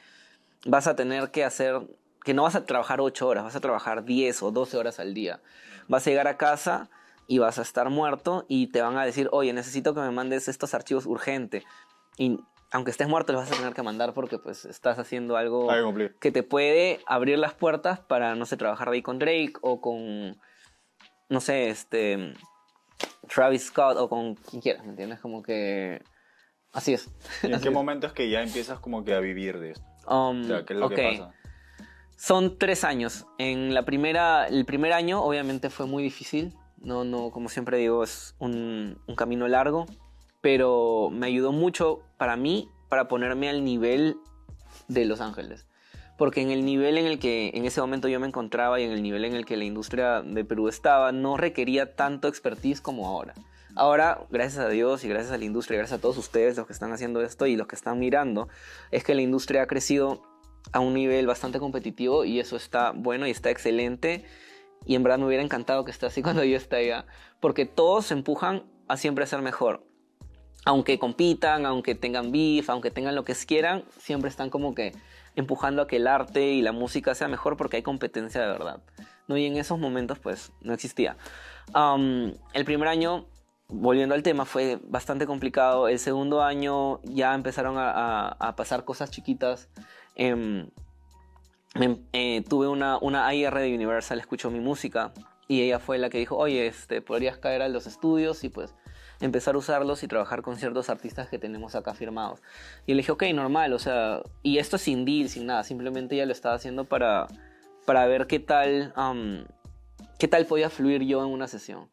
vas 0.65 0.87
a 0.87 0.95
tener 0.95 1.31
que 1.31 1.43
hacer, 1.43 1.81
que 2.23 2.33
no 2.33 2.43
vas 2.43 2.55
a 2.55 2.65
trabajar 2.65 3.01
8 3.01 3.27
horas, 3.27 3.43
vas 3.43 3.55
a 3.55 3.61
trabajar 3.61 4.05
10 4.05 4.43
o 4.43 4.51
12 4.51 4.77
horas 4.77 4.99
al 4.99 5.13
día. 5.13 5.41
Vas 5.87 6.05
a 6.05 6.09
llegar 6.09 6.27
a 6.27 6.37
casa 6.37 6.89
y 7.27 7.39
vas 7.39 7.59
a 7.59 7.61
estar 7.61 7.89
muerto 7.89 8.45
y 8.47 8.67
te 8.67 8.81
van 8.81 8.97
a 8.97 9.05
decir, 9.05 9.29
oye, 9.31 9.51
necesito 9.53 9.93
que 9.93 10.01
me 10.01 10.11
mandes 10.11 10.47
estos 10.47 10.73
archivos 10.73 11.05
urgente. 11.05 11.63
Aunque 12.71 12.91
estés 12.91 13.07
muerto, 13.07 13.33
los 13.33 13.43
vas 13.43 13.51
a 13.51 13.55
tener 13.55 13.73
que 13.73 13.83
mandar 13.83 14.13
porque 14.13 14.37
pues 14.39 14.65
estás 14.65 14.99
haciendo 14.99 15.37
algo 15.37 15.69
que 16.19 16.31
te 16.31 16.43
puede 16.43 16.99
abrir 17.07 17.39
las 17.39 17.53
puertas 17.53 17.99
para, 17.99 18.35
no 18.35 18.45
sé, 18.45 18.57
trabajar 18.57 18.89
ahí 18.89 19.01
con 19.01 19.19
Drake 19.19 19.53
o 19.61 19.79
con, 19.79 20.37
no 21.29 21.39
sé, 21.39 21.69
este, 21.69 22.33
Travis 23.33 23.65
Scott 23.65 23.97
o 23.97 24.09
con 24.09 24.35
quien 24.35 24.61
quieras, 24.61 24.83
¿me 24.83 24.91
entiendes? 24.91 25.19
Como 25.19 25.41
que... 25.41 26.01
Así 26.73 26.93
es. 26.93 27.09
¿Y 27.41 27.47
en 27.47 27.53
Así 27.55 27.63
qué 27.63 27.69
es. 27.69 27.73
momento 27.73 28.07
es 28.07 28.13
que 28.13 28.29
ya 28.29 28.41
empiezas 28.41 28.79
como 28.79 29.05
que 29.05 29.13
a 29.13 29.19
vivir 29.19 29.59
de 29.59 29.71
esto? 29.71 29.85
Um, 30.07 30.43
O 30.43 30.47
sea, 30.47 30.65
¿qué 30.65 30.73
es 30.73 30.79
lo 30.79 30.89
que 30.89 31.17
pasa? 31.17 31.33
Son 32.17 32.57
tres 32.57 32.83
años. 32.83 33.25
En 33.37 33.73
la 33.73 33.83
primera, 33.85 34.47
el 34.47 34.65
primer 34.65 34.91
año 34.91 35.23
obviamente 35.23 35.69
fue 35.69 35.85
muy 35.85 36.03
difícil. 36.03 36.53
No, 36.77 37.03
no, 37.03 37.31
como 37.31 37.47
siempre 37.47 37.77
digo, 37.77 38.03
es 38.03 38.35
un, 38.39 38.99
un 39.07 39.15
camino 39.15 39.47
largo. 39.47 39.85
Pero 40.41 41.09
me 41.11 41.27
ayudó 41.27 41.51
mucho 41.51 42.01
para 42.17 42.35
mí, 42.35 42.69
para 42.89 43.07
ponerme 43.07 43.49
al 43.49 43.63
nivel 43.63 44.17
de 44.87 45.05
Los 45.05 45.21
Ángeles. 45.21 45.65
Porque 46.17 46.41
en 46.41 46.49
el 46.49 46.65
nivel 46.65 46.97
en 46.97 47.05
el 47.05 47.19
que 47.19 47.51
en 47.53 47.65
ese 47.65 47.79
momento 47.81 48.07
yo 48.07 48.19
me 48.19 48.27
encontraba 48.27 48.79
y 48.79 48.83
en 48.83 48.91
el 48.91 49.03
nivel 49.03 49.25
en 49.25 49.35
el 49.35 49.45
que 49.45 49.57
la 49.57 49.65
industria 49.65 50.21
de 50.21 50.43
Perú 50.43 50.67
estaba, 50.67 51.11
no 51.11 51.37
requería 51.37 51.95
tanto 51.95 52.27
expertise 52.27 52.81
como 52.81 53.07
ahora. 53.07 53.35
Ahora, 53.75 54.25
gracias 54.31 54.65
a 54.65 54.69
Dios 54.69 55.03
y 55.03 55.07
gracias 55.07 55.31
a 55.31 55.37
la 55.37 55.45
industria, 55.45 55.77
gracias 55.77 55.99
a 55.99 56.01
todos 56.01 56.17
ustedes 56.17 56.57
los 56.57 56.65
que 56.65 56.73
están 56.73 56.91
haciendo 56.91 57.21
esto 57.21 57.45
y 57.45 57.55
los 57.55 57.67
que 57.67 57.75
están 57.75 57.99
mirando, 57.99 58.49
es 58.89 59.03
que 59.03 59.13
la 59.13 59.21
industria 59.21 59.61
ha 59.61 59.67
crecido 59.67 60.23
a 60.71 60.79
un 60.79 60.95
nivel 60.95 61.27
bastante 61.27 61.59
competitivo 61.59 62.25
y 62.25 62.39
eso 62.39 62.55
está 62.55 62.91
bueno 62.91 63.27
y 63.27 63.31
está 63.31 63.51
excelente. 63.51 64.25
Y 64.85 64.95
en 64.95 65.03
verdad 65.03 65.19
me 65.19 65.27
hubiera 65.27 65.43
encantado 65.43 65.85
que 65.85 65.91
esté 65.91 66.07
así 66.07 66.21
cuando 66.23 66.43
yo 66.43 66.57
esté 66.57 66.77
allá, 66.77 67.05
porque 67.39 67.67
todos 67.67 68.07
se 68.07 68.15
empujan 68.15 68.63
a 68.87 68.97
siempre 68.97 69.27
ser 69.27 69.43
mejor. 69.43 69.86
Aunque 70.67 70.99
compitan, 70.99 71.65
aunque 71.65 71.95
tengan 71.95 72.33
beef, 72.33 72.69
aunque 72.69 72.91
tengan 72.91 73.15
lo 73.15 73.23
que 73.23 73.33
quieran, 73.35 73.85
siempre 73.99 74.29
están 74.29 74.49
como 74.49 74.75
que 74.75 74.91
empujando 75.37 75.81
a 75.81 75.87
que 75.87 75.95
el 75.95 76.07
arte 76.07 76.51
y 76.51 76.61
la 76.61 76.73
música 76.73 77.15
sea 77.15 77.29
mejor 77.29 77.55
porque 77.55 77.77
hay 77.77 77.83
competencia 77.83 78.41
de 78.41 78.47
verdad. 78.47 78.81
¿no? 79.29 79.37
Y 79.37 79.45
en 79.45 79.55
esos 79.55 79.79
momentos 79.79 80.19
pues 80.19 80.51
no 80.59 80.73
existía. 80.73 81.15
El 81.73 82.65
primer 82.65 82.89
año, 82.89 83.27
volviendo 83.69 84.13
al 84.13 84.23
tema, 84.23 84.43
fue 84.43 84.77
bastante 84.83 85.25
complicado. 85.25 85.87
El 85.87 85.99
segundo 85.99 86.43
año 86.43 86.99
ya 87.03 87.33
empezaron 87.33 87.75
a, 87.77 88.53
pasar 88.57 88.83
cosas 88.83 89.09
chiquitas. 89.09 89.69
Em, 90.15 90.69
eh, 92.11 92.43
tuve 92.49 92.67
una, 92.67 92.97
una 92.97 93.25
AIR 93.25 93.55
de 93.55 93.73
Universal, 93.73 94.19
escuchó 94.19 94.51
mi 94.51 94.59
música 94.59 95.13
y 95.47 95.61
ella 95.61 95.79
fue 95.79 95.97
la 95.97 96.09
que 96.09 96.17
dijo, 96.17 96.35
oye, 96.35 96.67
este, 96.67 97.01
podrías 97.01 97.37
caer 97.37 97.61
a 97.61 97.69
los 97.69 97.87
estudios 97.87 98.43
y 98.43 98.49
pues 98.49 98.75
empezar 99.19 99.55
a 99.55 99.57
usarlos 99.57 100.03
y 100.03 100.07
trabajar 100.07 100.41
con 100.41 100.57
ciertos 100.57 100.89
artistas 100.89 101.27
que 101.29 101.39
tenemos 101.39 101.75
acá 101.75 101.93
firmados. 101.93 102.41
Y 102.85 102.93
le 102.93 102.97
dije, 102.97 103.11
ok, 103.11 103.23
normal, 103.33 103.73
o 103.73 103.79
sea, 103.79 104.21
y 104.43 104.57
esto 104.59 104.77
sin 104.77 105.05
deal, 105.05 105.29
sin 105.29 105.45
nada, 105.47 105.63
simplemente 105.63 106.15
ella 106.15 106.25
lo 106.25 106.31
estaba 106.31 106.55
haciendo 106.55 106.85
para, 106.85 107.27
para 107.85 108.05
ver 108.05 108.27
qué 108.27 108.39
tal, 108.39 108.93
am, 108.95 109.45
qué 110.19 110.27
tal 110.27 110.45
podía 110.45 110.69
fluir 110.69 111.01
yo 111.03 111.23
en 111.25 111.29
una 111.31 111.47
sesión. 111.47 111.89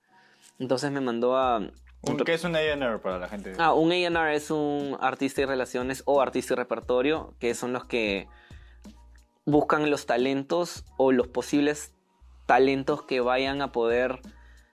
Entonces 0.58 0.90
me 0.90 1.00
mandó 1.00 1.36
a... 1.36 1.58
Un- 1.58 2.18
¿Qué 2.26 2.34
es 2.34 2.44
un 2.44 2.54
A&R 2.54 2.98
para 2.98 3.18
la 3.18 3.28
gente? 3.28 3.54
Ah, 3.58 3.72
un 3.72 3.90
A&R 3.90 4.34
es 4.36 4.50
un 4.50 4.98
artista 5.00 5.40
y 5.40 5.46
relaciones 5.46 6.02
o 6.04 6.20
artista 6.20 6.52
y 6.52 6.56
repertorio, 6.56 7.34
que 7.40 7.54
son 7.54 7.72
los 7.72 7.84
que 7.86 8.28
buscan 9.46 9.90
los 9.90 10.06
talentos 10.06 10.84
o 10.96 11.12
los 11.12 11.28
posibles 11.28 11.94
talentos 12.46 13.02
que 13.02 13.20
vayan 13.20 13.62
a 13.62 13.72
poder 13.72 14.20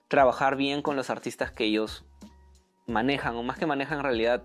trabajar 0.08 0.56
bien 0.56 0.82
con 0.82 0.94
los 0.96 1.08
artistas 1.10 1.50
que 1.52 1.64
ellos 1.64 2.04
manejan, 2.86 3.36
o 3.36 3.42
más 3.42 3.58
que 3.58 3.66
manejan 3.66 3.98
en 3.98 4.04
realidad 4.04 4.42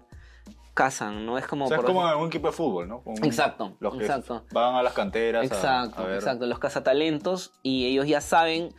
casan, 0.73 1.25
¿no? 1.25 1.37
Es 1.37 1.47
como... 1.47 1.65
o 1.65 1.67
sea, 1.67 1.77
es 1.77 1.81
por 1.83 1.87
como 1.91 2.07
en 2.07 2.17
un 2.17 2.27
equipo 2.27 2.47
de 2.47 2.53
fútbol, 2.53 2.87
¿no? 2.87 3.01
Un- 3.05 3.23
Exacto, 3.25 3.75
Los 3.79 3.95
que 3.95 4.01
exacto. 4.05 4.45
van 4.51 4.75
a 4.75 4.83
las 4.83 4.93
canteras 4.93 5.41
a- 5.41 5.45
Exacto, 5.45 6.01
a, 6.03 6.05
ver. 6.05 6.15
exacto. 6.15 6.45
Los 6.45 6.59
cazatalentos 6.59 7.53
y 7.63 7.85
ellos 7.87 8.07
ya 8.07 8.21
saben 8.21 8.69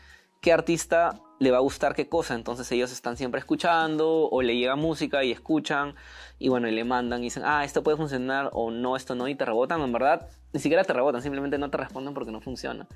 qué 0.41 0.53
artista 0.53 1.19
le 1.41 1.50
va 1.50 1.57
a 1.57 1.61
gustar 1.61 1.95
qué 1.97 2.09
cosa. 2.09 2.35
Entonces 2.37 2.71
ellos 2.71 2.93
están 2.93 3.17
siempre 3.17 3.41
escuchando 3.41 4.29
o 4.31 4.43
le 4.43 4.57
llega 4.57 4.77
música 4.77 5.25
y 5.25 5.33
escuchan 5.33 5.97
y 6.38 6.49
bueno, 6.49 6.69
y 6.69 6.73
le 6.73 6.85
mandan 6.85 7.21
y 7.21 7.25
dicen, 7.25 7.43
ah, 7.45 7.65
esto 7.65 7.83
puede 7.83 7.97
funcionar 7.97 8.50
o 8.53 8.71
no, 8.71 8.95
esto 8.95 9.17
no, 9.17 9.27
y 9.27 9.35
te 9.35 9.45
rebotan. 9.45 9.81
En 9.81 9.93
verdad, 9.93 10.29
ni 10.53 10.61
siquiera 10.61 10.85
te 10.85 10.93
rebotan, 10.93 11.21
simplemente 11.21 11.59
no 11.59 11.69
te 11.69 11.79
responden 11.79 12.15
porque 12.15 12.31
no 12.31 12.41
funciona. 12.41 12.87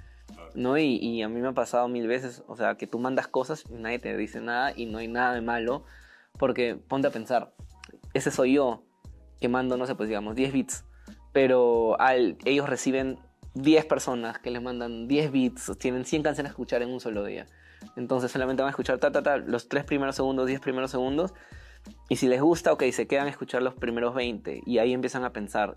¿no? 0.54 0.78
Y, 0.78 0.96
y 0.98 1.22
a 1.22 1.28
mí 1.28 1.40
me 1.40 1.48
ha 1.48 1.52
pasado 1.52 1.88
mil 1.88 2.06
veces, 2.06 2.44
o 2.46 2.56
sea, 2.56 2.76
que 2.76 2.86
tú 2.86 2.98
mandas 3.00 3.26
cosas 3.26 3.64
y 3.68 3.74
nadie 3.74 3.98
te 3.98 4.16
dice 4.16 4.40
nada 4.40 4.72
y 4.76 4.86
no 4.86 4.98
hay 4.98 5.08
nada 5.08 5.34
de 5.34 5.40
malo, 5.40 5.84
porque 6.38 6.76
ponte 6.76 7.08
a 7.08 7.10
pensar, 7.10 7.52
ese 8.14 8.30
soy 8.30 8.54
yo 8.54 8.82
que 9.40 9.48
mando, 9.48 9.76
no 9.76 9.86
sé, 9.86 9.94
pues 9.94 10.08
digamos, 10.08 10.34
10 10.34 10.52
bits, 10.52 10.84
pero 11.32 12.00
al, 12.00 12.36
ellos 12.44 12.68
reciben 12.68 13.18
10 13.54 13.84
personas 13.86 14.38
que 14.38 14.50
les 14.50 14.62
mandan 14.62 15.08
10 15.08 15.32
bits, 15.32 15.72
tienen 15.78 16.04
100 16.04 16.22
canciones 16.22 16.50
a 16.50 16.52
escuchar 16.52 16.82
en 16.82 16.90
un 16.90 17.00
solo 17.00 17.24
día. 17.24 17.46
Entonces 17.96 18.30
solamente 18.30 18.62
van 18.62 18.68
a 18.68 18.70
escuchar 18.70 18.98
ta, 18.98 19.10
ta, 19.10 19.22
ta, 19.22 19.36
los 19.38 19.68
3 19.68 19.84
primeros 19.84 20.14
segundos, 20.16 20.46
10 20.46 20.60
primeros 20.60 20.90
segundos. 20.90 21.34
Y 22.08 22.16
si 22.16 22.28
les 22.28 22.40
gusta, 22.40 22.72
ok, 22.72 22.84
se 22.92 23.08
quedan 23.08 23.26
a 23.26 23.30
escuchar 23.30 23.60
los 23.62 23.74
primeros 23.74 24.14
20. 24.14 24.62
Y 24.64 24.78
ahí 24.78 24.92
empiezan 24.92 25.24
a 25.24 25.32
pensar. 25.32 25.76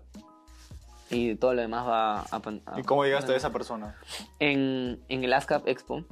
Y 1.10 1.34
todo 1.34 1.54
lo 1.54 1.62
demás 1.62 1.86
va 1.86 2.20
a... 2.20 2.26
a- 2.76 2.78
¿Y 2.80 2.82
cómo 2.84 3.04
llegaste 3.04 3.32
a 3.32 3.36
esa 3.36 3.50
persona? 3.52 3.96
En, 4.38 5.00
en 5.08 5.24
el 5.24 5.32
ASCAP 5.32 5.66
Expo 5.66 6.04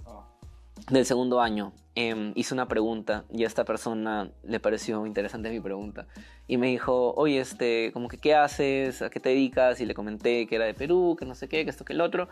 del 0.90 1.07
segundo 1.07 1.40
año 1.40 1.73
em, 1.95 2.33
hice 2.35 2.52
una 2.52 2.69
pregunta 2.69 3.25
y 3.31 3.45
a 3.45 3.47
esta 3.47 3.64
persona 3.64 4.31
le 4.43 4.61
pareció 4.61 5.07
interesante 5.07 5.50
mi 5.50 5.61
pregunta. 5.61 6.07
Y 6.47 6.57
me 6.57 6.66
dijo, 6.66 7.14
oye, 7.14 7.40
este, 7.40 7.90
como 7.93 8.09
que, 8.09 8.19
¿qué 8.19 8.35
haces? 8.35 9.00
¿A 9.02 9.11
qué 9.11 9.21
te 9.21 9.31
dedicas? 9.31 9.81
Y 9.81 9.87
le 9.87 9.95
comenté 9.95 10.47
que 10.47 10.57
era 10.57 10.64
de 10.64 10.75
Perú, 10.75 11.16
que 11.19 11.25
no 11.25 11.35
sé 11.35 11.49
qué, 11.49 11.64
que 11.64 11.71
esto, 11.71 11.85
que 11.85 11.93
el 11.93 12.00
otro. 12.00 12.28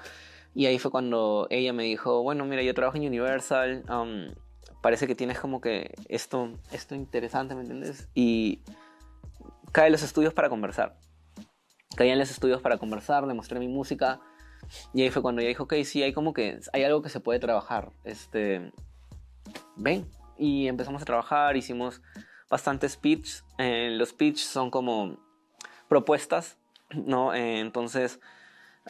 Y 0.54 0.66
ahí 0.66 0.78
fue 0.78 0.90
cuando 0.90 1.46
ella 1.50 1.72
me 1.72 1.84
dijo, 1.84 2.22
bueno, 2.22 2.44
mira, 2.44 2.62
yo 2.62 2.74
trabajo 2.74 2.98
en 2.98 3.06
Universal, 3.06 3.84
um, 3.88 4.34
parece 4.82 5.06
que 5.06 5.14
tienes 5.14 5.38
como 5.38 5.60
que 5.60 5.94
esto, 6.08 6.52
esto 6.72 6.94
interesante, 6.94 7.54
¿me 7.54 7.62
entiendes? 7.62 8.08
Y 8.14 8.60
cae 9.70 9.86
en 9.86 9.92
los 9.92 10.02
estudios 10.02 10.34
para 10.34 10.50
conversar. 10.50 10.98
Caí 11.96 12.10
en 12.10 12.18
los 12.18 12.30
estudios 12.30 12.60
para 12.60 12.78
conversar, 12.78 13.26
le 13.26 13.34
mostré 13.34 13.58
mi 13.58 13.68
música. 13.68 14.20
Y 14.94 15.02
ahí 15.02 15.10
fue 15.10 15.22
cuando 15.22 15.40
ella 15.40 15.48
dijo, 15.48 15.64
ok, 15.64 15.74
sí, 15.84 16.02
hay 16.02 16.12
como 16.12 16.32
que, 16.32 16.60
hay 16.72 16.84
algo 16.84 17.02
que 17.02 17.08
se 17.08 17.20
puede 17.20 17.38
trabajar. 17.38 17.92
Este, 18.04 18.72
ven. 19.76 20.08
Y 20.36 20.68
empezamos 20.68 21.02
a 21.02 21.04
trabajar, 21.04 21.56
hicimos 21.56 22.02
bastantes 22.48 22.96
pitch. 22.96 23.42
Eh, 23.58 23.90
los 23.92 24.12
pitch 24.12 24.38
son 24.38 24.70
como 24.70 25.18
propuestas, 25.88 26.58
¿no? 26.90 27.34
Eh, 27.34 27.60
entonces, 27.60 28.20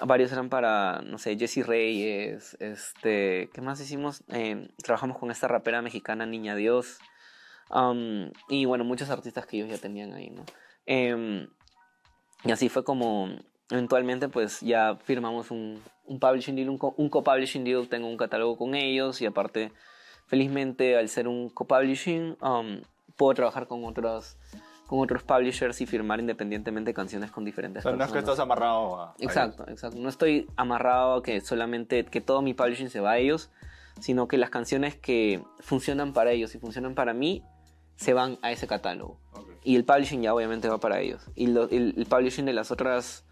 varios 0.01 0.33
eran 0.33 0.49
para, 0.49 1.03
no 1.03 1.19
sé, 1.19 1.37
Jessie 1.39 1.63
Reyes, 1.63 2.57
este, 2.61 3.51
¿qué 3.53 3.61
más 3.61 3.81
hicimos? 3.81 4.25
Eh, 4.29 4.69
trabajamos 4.83 5.19
con 5.19 5.31
esta 5.31 5.49
rapera 5.49 5.83
mexicana, 5.83 6.27
Niña 6.27 6.55
Dios. 6.55 6.99
um, 7.71 8.31
y 8.49 8.65
bueno, 8.65 8.85
muchos 8.85 9.11
artistas 9.11 9.47
que 9.47 9.57
ellos 9.59 9.71
ya 9.71 9.79
tenían 9.79 10.13
ahí, 10.13 10.31
¿no? 10.31 10.45
Em, 10.87 11.49
y 12.45 12.51
así 12.51 12.69
fue 12.69 12.85
como 12.85 13.29
eventualmente 13.71 14.29
pues 14.29 14.61
ya 14.61 14.97
firmamos 15.05 15.51
un, 15.51 15.81
un 16.07 16.19
publishing 16.21 16.57
deal, 16.57 16.69
un, 16.69 16.79
co- 16.79 16.95
un 16.97 17.09
co-publishing 17.09 17.65
deal, 17.65 17.89
tengo 17.89 18.09
un 18.09 18.17
catálogo 18.17 18.57
con 18.57 18.75
ellos 18.75 19.21
y 19.23 19.27
aparte 19.27 19.73
felizmente 20.27 20.97
al 20.97 21.09
ser 21.09 21.29
un 21.29 21.49
co-publishing 21.51 22.37
um, 22.43 22.81
puedo 23.17 23.35
trabajar 23.35 23.67
con 23.67 23.85
otros 23.85 24.37
con 24.87 25.01
otros 25.01 25.23
publishers 25.23 25.81
y 25.81 25.87
firmar 25.87 26.21
independientemente 26.21 26.93
canciones 26.93 27.31
con 27.31 27.47
diferentes 27.47 27.81
O 27.87 27.89
sea, 27.89 27.97
no 27.97 28.05
es 28.05 28.09
que 28.11 28.15
personas. 28.15 28.33
estás 28.35 28.43
amarrado 28.45 29.01
a... 29.01 29.11
a 29.13 29.15
Exacto, 29.21 29.65
exacto. 29.69 29.97
No 29.99 30.11
estoy 30.11 30.47
amarrado 30.57 31.15
a 31.15 31.23
que 31.23 31.41
solamente 31.41 32.05
que 32.05 32.21
todo 32.21 32.43
mi 32.43 32.53
publishing 32.53 32.91
se 32.91 33.01
va 33.01 33.13
a 33.13 33.19
ellos, 33.19 33.51
sino 34.01 34.29
que 34.29 34.37
las 34.37 34.51
canciones 34.51 34.95
que 34.95 35.43
funcionan 35.61 36.13
para 36.13 36.33
ellos 36.33 36.55
y 36.55 36.59
funcionan 36.59 36.95
para 36.95 37.15
mí 37.15 37.43
se 37.97 38.13
van 38.13 38.39
a 38.43 38.53
ese 38.53 38.67
catálogo. 38.67 39.19
ellos. 39.33 39.45
Ok. 39.45 39.51
Y 39.65 39.77
el 39.77 39.85
publishing 39.87 40.21
ya 40.23 40.35
obviamente 40.35 40.69
va 40.69 40.77
para 40.79 41.01
ellos. 41.01 41.23
Y 41.35 41.47
lo- 41.47 41.71
el, 41.71 41.95
el 41.97 42.05
publishing 42.05 42.45
de 42.45 42.53
las 42.53 42.71
otras 42.71 43.25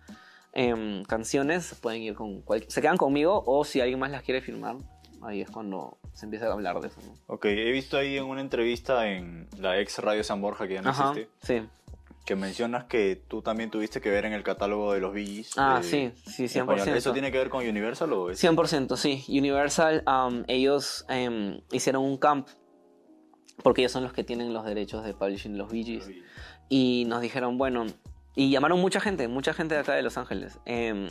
em, 0.53 1.05
canciones 1.05 1.75
pueden 1.81 2.03
ir 2.03 2.15
con 2.15 2.43
cual- 2.43 2.65
se 2.69 2.81
quedan 2.83 2.97
conmigo 2.97 3.43
o 3.47 3.65
si 3.65 3.81
alguien 3.81 3.99
más 3.99 4.11
las 4.11 4.23
quiere 4.23 4.41
firmar, 4.41 4.77
ahí 5.23 5.41
es 5.43 5.51
cuando 5.51 5.99
se 6.13 6.25
empieza 6.27 6.47
a 6.49 6.53
hablar 6.53 6.81
de 6.81 6.89
eso. 6.89 7.01
¿no? 7.07 7.15
Ok, 7.35 7.45
he 7.47 7.71
visto 7.71 7.97
ahí 7.97 8.17
en 8.17 8.25
una 8.25 8.41
entrevista 8.41 9.09
en 9.11 9.49
la 9.59 9.79
ex 9.79 9.99
Radio 9.99 10.25
San 10.25 10.41
Borja, 10.41 10.67
que 10.67 10.75
ya 10.75 10.83
no 10.83 10.91
Ajá, 10.91 11.11
existe, 11.11 11.31
sí. 11.43 11.69
que 12.27 12.37
mencionas 12.37 12.85
que 12.85 13.17
tú 13.29 13.43
también 13.43 13.71
tuviste 13.71 14.01
que 14.01 14.11
ver 14.11 14.25
en 14.25 14.33
el 14.33 14.43
catálogo 14.43 14.93
de 14.93 15.01
los 15.01 15.13
Bee 15.13 15.45
Ah, 15.57 15.81
de- 15.83 15.85
sí, 15.89 16.13
sí, 16.31 16.43
en 16.43 16.47
español. 16.63 16.81
100%. 16.87 16.97
¿Eso 16.97 17.13
tiene 17.13 17.31
que 17.33 17.39
ver 17.39 17.49
con 17.51 17.67
Universal 17.67 18.13
o 18.13 18.31
es? 18.31 18.39
100%, 18.43 18.97
sí. 18.97 19.25
Universal, 19.29 20.03
um, 20.07 20.45
ellos 20.49 21.05
em, 21.09 21.61
hicieron 21.73 22.03
un 22.05 22.17
camp, 22.19 22.49
porque 23.63 23.83
ellos 23.83 23.93
son 23.93 24.03
los 24.05 24.13
que 24.13 24.25
tienen 24.25 24.53
los 24.53 24.65
derechos 24.65 25.05
de 25.05 25.13
publishing 25.15 25.53
de 25.53 25.59
los 25.59 25.71
Gees, 25.71 26.09
y 26.69 27.05
nos 27.09 27.21
dijeron, 27.21 27.59
bueno, 27.59 27.87
y 28.35 28.51
llamaron 28.51 28.81
mucha 28.81 29.01
gente, 29.01 29.29
mucha 29.29 29.53
gente 29.55 29.75
de 29.75 29.81
acá 29.81 29.95
de 29.95 30.03
Los 30.03 30.17
Ángeles. 30.19 30.59
em, 30.65 31.09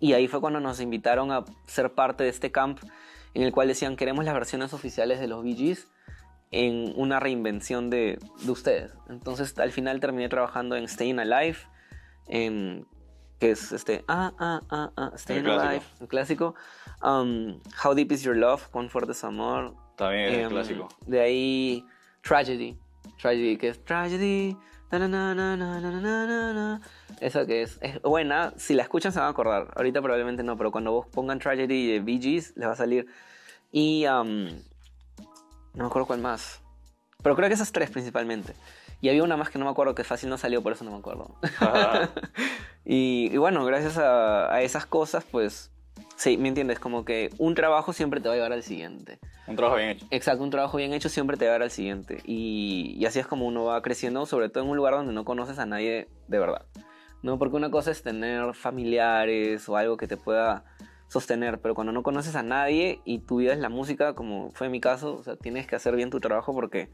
y 0.00 0.12
ahí 0.12 0.28
fue 0.28 0.40
cuando 0.40 0.60
nos 0.60 0.80
invitaron 0.80 1.32
a 1.32 1.44
ser 1.66 1.92
parte 1.94 2.22
de 2.24 2.30
este 2.30 2.52
camp, 2.52 2.78
en 3.34 3.42
el 3.42 3.52
cual 3.52 3.66
decían, 3.68 3.96
queremos 3.96 4.24
las 4.24 4.34
versiones 4.34 4.72
oficiales 4.72 5.18
de 5.18 5.26
los 5.26 5.44
Gees 5.44 5.88
en 6.50 6.92
una 6.96 7.18
reinvención 7.20 7.90
de, 7.90 8.18
de 8.44 8.50
ustedes. 8.50 8.92
Entonces 9.08 9.58
al 9.58 9.72
final 9.72 9.98
terminé 10.00 10.28
trabajando 10.28 10.76
en 10.76 10.86
Staying 10.88 11.18
Alive, 11.18 11.58
en, 12.28 12.86
que 13.40 13.50
es 13.50 13.72
este, 13.72 14.04
ah, 14.08 14.32
ah, 14.38 14.60
ah, 14.70 14.92
ah, 14.96 15.12
Staying 15.16 15.44
clásico. 15.44 15.68
Alive, 15.68 15.84
el 16.00 16.08
clásico. 16.08 16.54
Um, 17.02 17.60
How 17.84 17.94
Deep 17.94 18.12
Is 18.12 18.22
Your 18.22 18.36
Love, 18.36 18.68
Cuán 18.70 18.88
Fuerte 18.90 19.12
es 19.12 19.24
Amor. 19.24 19.74
También 19.96 20.26
es 20.26 20.34
el 20.34 20.40
Em, 20.44 20.48
clásico. 20.50 20.88
De 21.06 21.20
ahí 21.20 21.84
Tragedy. 22.22 22.78
Tragedy, 23.20 23.56
que 23.56 23.68
es 23.68 23.84
Tragedy. 23.84 24.56
Eso 27.20 27.46
que 27.46 27.62
es, 27.62 27.78
es 27.82 28.00
buena, 28.02 28.52
si 28.56 28.74
la 28.74 28.82
escuchan 28.82 29.12
se 29.12 29.18
van 29.18 29.28
a 29.28 29.30
acordar. 29.30 29.68
Ahorita 29.76 30.00
probablemente 30.00 30.42
no, 30.42 30.56
pero 30.56 30.70
cuando 30.70 30.92
vos 30.92 31.06
pongan 31.06 31.38
Tragedy 31.38 31.92
de 31.92 32.00
Bee 32.00 32.20
Gees, 32.20 32.56
les 32.56 32.68
va 32.68 32.72
a 32.72 32.76
salir. 32.76 33.06
Y 33.70 34.06
um, 34.06 34.46
no 35.74 35.84
me 35.84 35.86
acuerdo 35.86 36.06
cuál 36.06 36.20
más. 36.20 36.60
Pero 37.22 37.36
creo 37.36 37.48
que 37.48 37.54
esas 37.54 37.72
tres 37.72 37.90
principalmente. 37.90 38.54
Y 39.00 39.08
había 39.08 39.22
una 39.22 39.36
más 39.36 39.50
que 39.50 39.58
no 39.58 39.64
me 39.64 39.70
acuerdo 39.70 39.94
que 39.94 40.04
fácil 40.04 40.30
no 40.30 40.38
salió, 40.38 40.62
por 40.62 40.72
eso 40.72 40.84
no 40.84 40.90
me 40.90 40.98
acuerdo. 40.98 41.36
y, 42.84 43.28
y, 43.32 43.36
bueno, 43.36 43.64
gracias 43.64 43.98
a, 43.98 44.52
a 44.52 44.62
esas 44.62 44.86
cosas, 44.86 45.24
pues 45.30 45.70
sí, 46.18 46.36
¿me 46.36 46.48
entiendes? 46.48 46.78
Como 46.78 47.04
que 47.04 47.30
un 47.38 47.54
trabajo 47.54 47.94
siempre 47.94 48.20
te 48.20 48.28
va 48.28 48.34
a 48.34 48.36
llevar 48.36 48.52
al 48.52 48.62
siguiente. 48.62 49.18
Un 49.46 49.56
trabajo 49.56 49.76
bien 49.78 49.90
hecho. 49.90 50.06
Exacto, 50.10 50.44
un 50.44 50.50
trabajo 50.50 50.76
bien 50.76 50.92
hecho 50.92 51.08
siempre 51.08 51.38
te 51.38 51.46
va 51.46 51.52
a 51.52 51.54
dar 51.54 51.62
al 51.62 51.70
siguiente. 51.70 52.20
Y, 52.26 52.96
y 52.98 53.06
así 53.06 53.18
es 53.18 53.26
como 53.26 53.46
uno 53.46 53.64
va 53.64 53.80
creciendo, 53.80 54.26
sobre 54.26 54.50
todo 54.50 54.64
en 54.64 54.70
un 54.70 54.76
lugar 54.76 54.94
donde 54.94 55.14
no 55.14 55.24
conoces 55.24 55.58
a 55.58 55.64
nadie 55.64 56.08
de 56.26 56.38
verdad. 56.38 56.66
¿no? 57.22 57.38
Porque 57.38 57.56
una 57.56 57.70
cosa 57.70 57.90
es 57.90 58.02
tener 58.02 58.54
familiares 58.54 59.68
o 59.68 59.76
algo 59.76 59.96
que 59.96 60.06
te 60.06 60.16
pueda 60.16 60.64
sostener, 61.08 61.60
pero 61.60 61.74
cuando 61.74 61.92
no 61.92 62.02
conoces 62.02 62.36
a 62.36 62.42
nadie 62.42 63.00
y 63.04 63.20
tu 63.20 63.36
vida 63.36 63.52
es 63.52 63.58
la 63.58 63.68
música, 63.68 64.14
como 64.14 64.50
fue 64.52 64.68
mi 64.68 64.80
caso, 64.80 65.16
o 65.16 65.22
sea, 65.22 65.36
tienes 65.36 65.66
que 65.66 65.76
hacer 65.76 65.96
bien 65.96 66.10
tu 66.10 66.20
trabajo 66.20 66.52
porque 66.52 66.90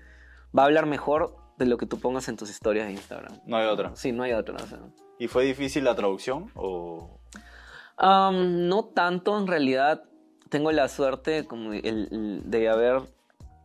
va 0.56 0.62
a 0.62 0.66
hablar 0.66 0.86
mejor 0.86 1.36
de 1.58 1.66
lo 1.66 1.78
que 1.78 1.86
tú 1.86 1.98
pongas 1.98 2.28
en 2.28 2.36
tus 2.36 2.50
historias 2.50 2.86
de 2.86 2.92
Instagram. 2.92 3.40
No 3.46 3.56
hay 3.56 3.66
otra. 3.66 3.94
Sí, 3.96 4.12
no 4.12 4.22
hay 4.22 4.32
otra. 4.32 4.56
o 4.56 4.66
sea. 4.66 4.80
¿Y 5.18 5.28
fue 5.28 5.44
difícil 5.44 5.84
la 5.84 5.94
traducción 5.94 6.50
o...? 6.54 7.20
Am, 7.96 8.68
no 8.68 8.84
tanto, 8.84 9.38
en 9.38 9.46
realidad 9.46 10.04
tengo 10.48 10.72
la 10.72 10.88
suerte 10.88 11.46
como 11.46 11.70
de 11.70 12.68
haber 12.68 13.02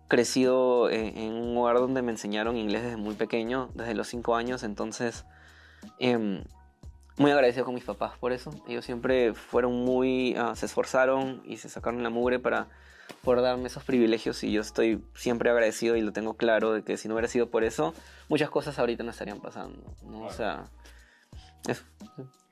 crecido 0.08 0.90
en, 0.90 1.18
en 1.18 1.34
un 1.34 1.56
lugar 1.56 1.78
donde 1.78 2.02
me 2.02 2.12
enseñaron 2.12 2.58
inglés 2.58 2.84
desde 2.84 2.98
muy 2.98 3.16
pequeño, 3.16 3.70
desde 3.76 3.94
los 3.94 4.08
5 4.08 4.36
años, 4.36 4.64
entonces 4.64 5.26
em, 6.00 6.44
muy 7.18 7.32
agradecido 7.32 7.66
con 7.66 7.76
mis 7.76 7.84
papás 7.84 8.18
por 8.18 8.32
eso. 8.32 8.50
Ellos 8.68 8.86
siempre 8.86 9.34
fueron 9.34 9.74
muy, 9.84 10.36
ah, 10.38 10.56
se 10.56 10.66
esforzaron 10.66 11.42
y 11.46 11.58
se 11.58 11.70
sacaron 11.70 12.02
la 12.02 12.10
mugre 12.10 12.40
para 12.40 12.68
por 13.24 13.42
darme 13.42 13.68
esos 13.68 13.84
privilegios 13.84 14.44
y 14.44 14.52
yo 14.52 14.62
estoy 14.62 15.04
siempre 15.16 15.50
agradecido 15.50 15.96
y 15.96 16.02
lo 16.02 16.14
tengo 16.14 16.36
claro 16.36 16.74
de 16.74 16.84
que 16.84 16.96
si 16.96 17.08
no 17.08 17.16
hubiera 17.16 17.28
sido 17.28 17.50
por 17.50 17.64
eso, 17.64 17.94
muchas 18.30 18.50
cosas 18.50 18.80
ahorita 18.80 19.04
no 19.04 19.12
estarían 19.12 19.40
pasando, 19.40 19.82
¿no? 20.04 20.22
O 20.22 20.32
sea, 20.32 20.70
eso. 21.68 21.84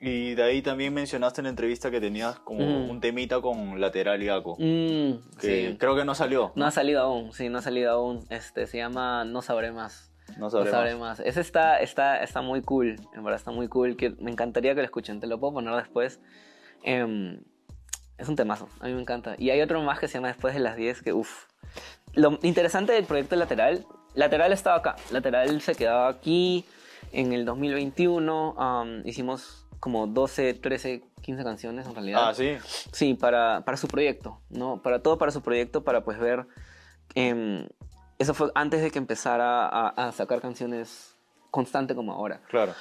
Y 0.00 0.34
de 0.34 0.42
ahí 0.44 0.62
también 0.62 0.94
mencionaste 0.94 1.40
en 1.40 1.44
la 1.44 1.50
entrevista 1.50 1.90
que 1.90 2.00
tenías 2.00 2.38
como 2.40 2.60
Mm. 2.60 2.90
un 2.90 3.00
temita 3.00 3.40
con 3.40 3.80
Lateral 3.80 4.22
y 4.22 4.28
Aco. 4.28 4.54
Mm, 4.58 5.38
Que 5.40 5.70
sí. 5.70 5.76
creo 5.78 5.96
que 5.96 6.04
no 6.04 6.14
salió. 6.14 6.52
No 6.54 6.66
ha 6.66 6.70
salido 6.70 7.00
aún, 7.00 7.32
sí, 7.32 7.48
no 7.48 7.58
ha 7.58 7.62
salido 7.62 7.90
aún. 7.90 8.24
Este, 8.30 8.66
se 8.68 8.78
llama 8.78 9.24
No 9.24 9.42
Sabré 9.42 9.72
Más. 9.72 10.12
No 10.36 10.40
No 10.44 10.50
sabré 10.50 10.70
Sabré 10.70 10.90
más. 10.94 11.18
Más. 11.18 11.20
Ese 11.20 11.40
está, 11.40 11.80
está, 11.80 12.22
está 12.22 12.42
muy 12.42 12.60
cool, 12.60 12.96
en 13.14 13.24
verdad 13.24 13.36
está 13.40 13.50
muy 13.50 13.66
cool. 13.68 13.96
Que 13.96 14.10
me 14.20 14.30
encantaría 14.30 14.74
que 14.74 14.80
lo 14.82 14.84
escuchen, 14.84 15.20
te 15.20 15.26
lo 15.26 15.40
puedo 15.40 15.54
poner 15.54 15.74
después. 15.74 16.20
Em, 16.84 17.40
es 18.18 18.28
un 18.28 18.36
temazo, 18.36 18.68
a 18.80 18.86
mí 18.86 18.92
me 18.94 19.00
encanta. 19.00 19.34
Y 19.38 19.50
hay 19.50 19.60
otro 19.62 19.80
más 19.82 19.98
que 19.98 20.06
se 20.06 20.14
llama 20.14 20.28
Después 20.28 20.52
de 20.54 20.60
las 20.60 20.76
10, 20.76 21.02
que 21.02 21.12
uff. 21.14 21.46
Lo 22.12 22.38
interesante 22.42 22.92
del 22.92 23.04
proyecto 23.04 23.36
Lateral, 23.36 23.86
Lateral 24.14 24.52
estaba 24.52 24.76
acá, 24.76 24.96
Lateral 25.10 25.60
se 25.62 25.74
quedaba 25.74 26.08
aquí 26.08 26.64
en 27.12 27.32
el 27.32 27.44
2021. 27.44 28.54
am, 28.58 29.02
hicimos 29.06 29.66
como 29.80 30.06
12, 30.06 30.54
13, 30.54 31.02
15 31.22 31.44
canciones 31.44 31.86
en 31.86 31.94
realidad. 31.94 32.28
Ah, 32.28 32.34
sí. 32.34 32.56
Sí, 32.92 33.14
para, 33.14 33.62
para 33.64 33.76
su 33.76 33.88
proyecto, 33.88 34.40
¿no? 34.50 34.82
Para 34.82 35.02
todo 35.02 35.18
para 35.18 35.30
su 35.30 35.40
proyecto, 35.42 35.84
para 35.84 36.02
pues 36.02 36.18
ver... 36.18 36.46
em, 37.14 37.66
eso 38.18 38.34
fue 38.34 38.50
antes 38.56 38.82
de 38.82 38.90
que 38.90 38.98
empezara 38.98 39.66
a, 39.66 39.88
a 39.90 40.12
sacar 40.12 40.40
canciones 40.40 41.16
constante 41.50 41.94
como 41.94 42.12
ahora. 42.12 42.40
Claro. 42.48 42.74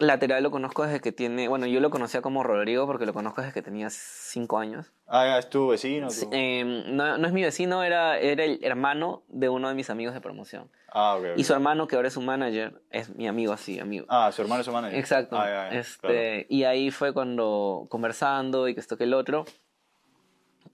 Lateral 0.00 0.42
lo 0.42 0.50
conozco 0.50 0.84
desde 0.84 1.00
que 1.00 1.12
tiene... 1.12 1.46
Bueno, 1.48 1.66
yo 1.66 1.80
lo 1.80 1.90
conocía 1.90 2.22
como 2.22 2.42
Rodrigo 2.42 2.86
porque 2.86 3.06
lo 3.06 3.12
conozco 3.12 3.40
desde 3.42 3.52
que 3.54 3.62
tenía 3.62 3.88
5 3.90 4.58
años. 4.58 4.92
Ah, 5.06 5.26
ya, 5.26 5.38
es 5.38 5.48
tu 5.50 5.68
vecino. 5.68 6.08
tu- 6.08 6.28
em, 6.32 6.96
no, 6.96 7.18
no 7.18 7.26
es 7.26 7.32
mi 7.32 7.42
vecino, 7.42 7.82
era, 7.82 8.18
era 8.18 8.44
el 8.44 8.58
hermano 8.62 9.22
de 9.28 9.48
uno 9.48 9.68
de 9.68 9.74
mis 9.74 9.90
amigos 9.90 10.14
de 10.14 10.20
promoción. 10.20 10.70
Ah, 10.92 11.16
ok. 11.16 11.24
ok. 11.32 11.38
Y 11.38 11.44
su 11.44 11.52
hermano, 11.52 11.86
que 11.86 11.96
ahora 11.96 12.08
es 12.08 12.14
su 12.14 12.20
manager, 12.22 12.82
es 12.90 13.14
mi 13.14 13.28
amigo 13.28 13.52
así, 13.52 13.78
amigo. 13.78 14.06
Ah, 14.08 14.32
su 14.32 14.42
hermano 14.42 14.62
y 14.62 14.64
su 14.64 14.72
manager. 14.72 14.98
Exacto. 14.98 15.36
Ah, 15.38 15.46
ya, 15.46 15.70
ya, 15.70 15.78
este, 15.78 16.46
Y 16.48 16.64
ahí 16.64 16.90
fue 16.90 17.12
cuando 17.12 17.86
conversando 17.90 18.68
y 18.68 18.74
que 18.74 18.80
esto 18.80 18.96
que 18.96 19.04
el 19.04 19.14
otro, 19.14 19.44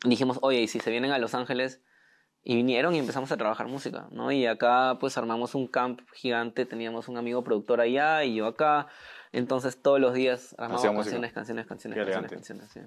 dijimos, 0.04 0.38
oye, 0.42 0.60
¿y 0.60 0.68
si 0.68 0.80
se 0.80 0.90
vienen 0.90 1.12
a 1.12 1.18
Los 1.18 1.34
Ángeles? 1.34 1.82
Y 2.48 2.54
vinieron 2.54 2.94
y 2.94 2.98
empezamos 2.98 3.32
a 3.32 3.36
trabajar 3.36 3.66
música, 3.66 4.06
¿no? 4.12 4.30
Y 4.30 4.46
acá 4.46 4.98
pues 5.00 5.18
armamos 5.18 5.56
un 5.56 5.66
camp 5.66 6.00
gigante, 6.14 6.64
teníamos 6.64 7.08
un 7.08 7.16
amigo 7.16 7.42
productor 7.42 7.80
allá 7.80 8.22
y 8.22 8.36
yo 8.36 8.46
acá. 8.46 8.86
Entonces 9.32 9.80
todos 9.80 10.00
los 10.00 10.14
días 10.14 10.54
Hacía 10.58 10.90
música. 10.92 10.92
canciones, 10.92 11.32
canciones, 11.32 11.66
canciones, 11.66 11.66
canciones, 11.66 11.96
elegante. 11.96 12.34
canciones. 12.34 12.70
sí. 12.72 12.80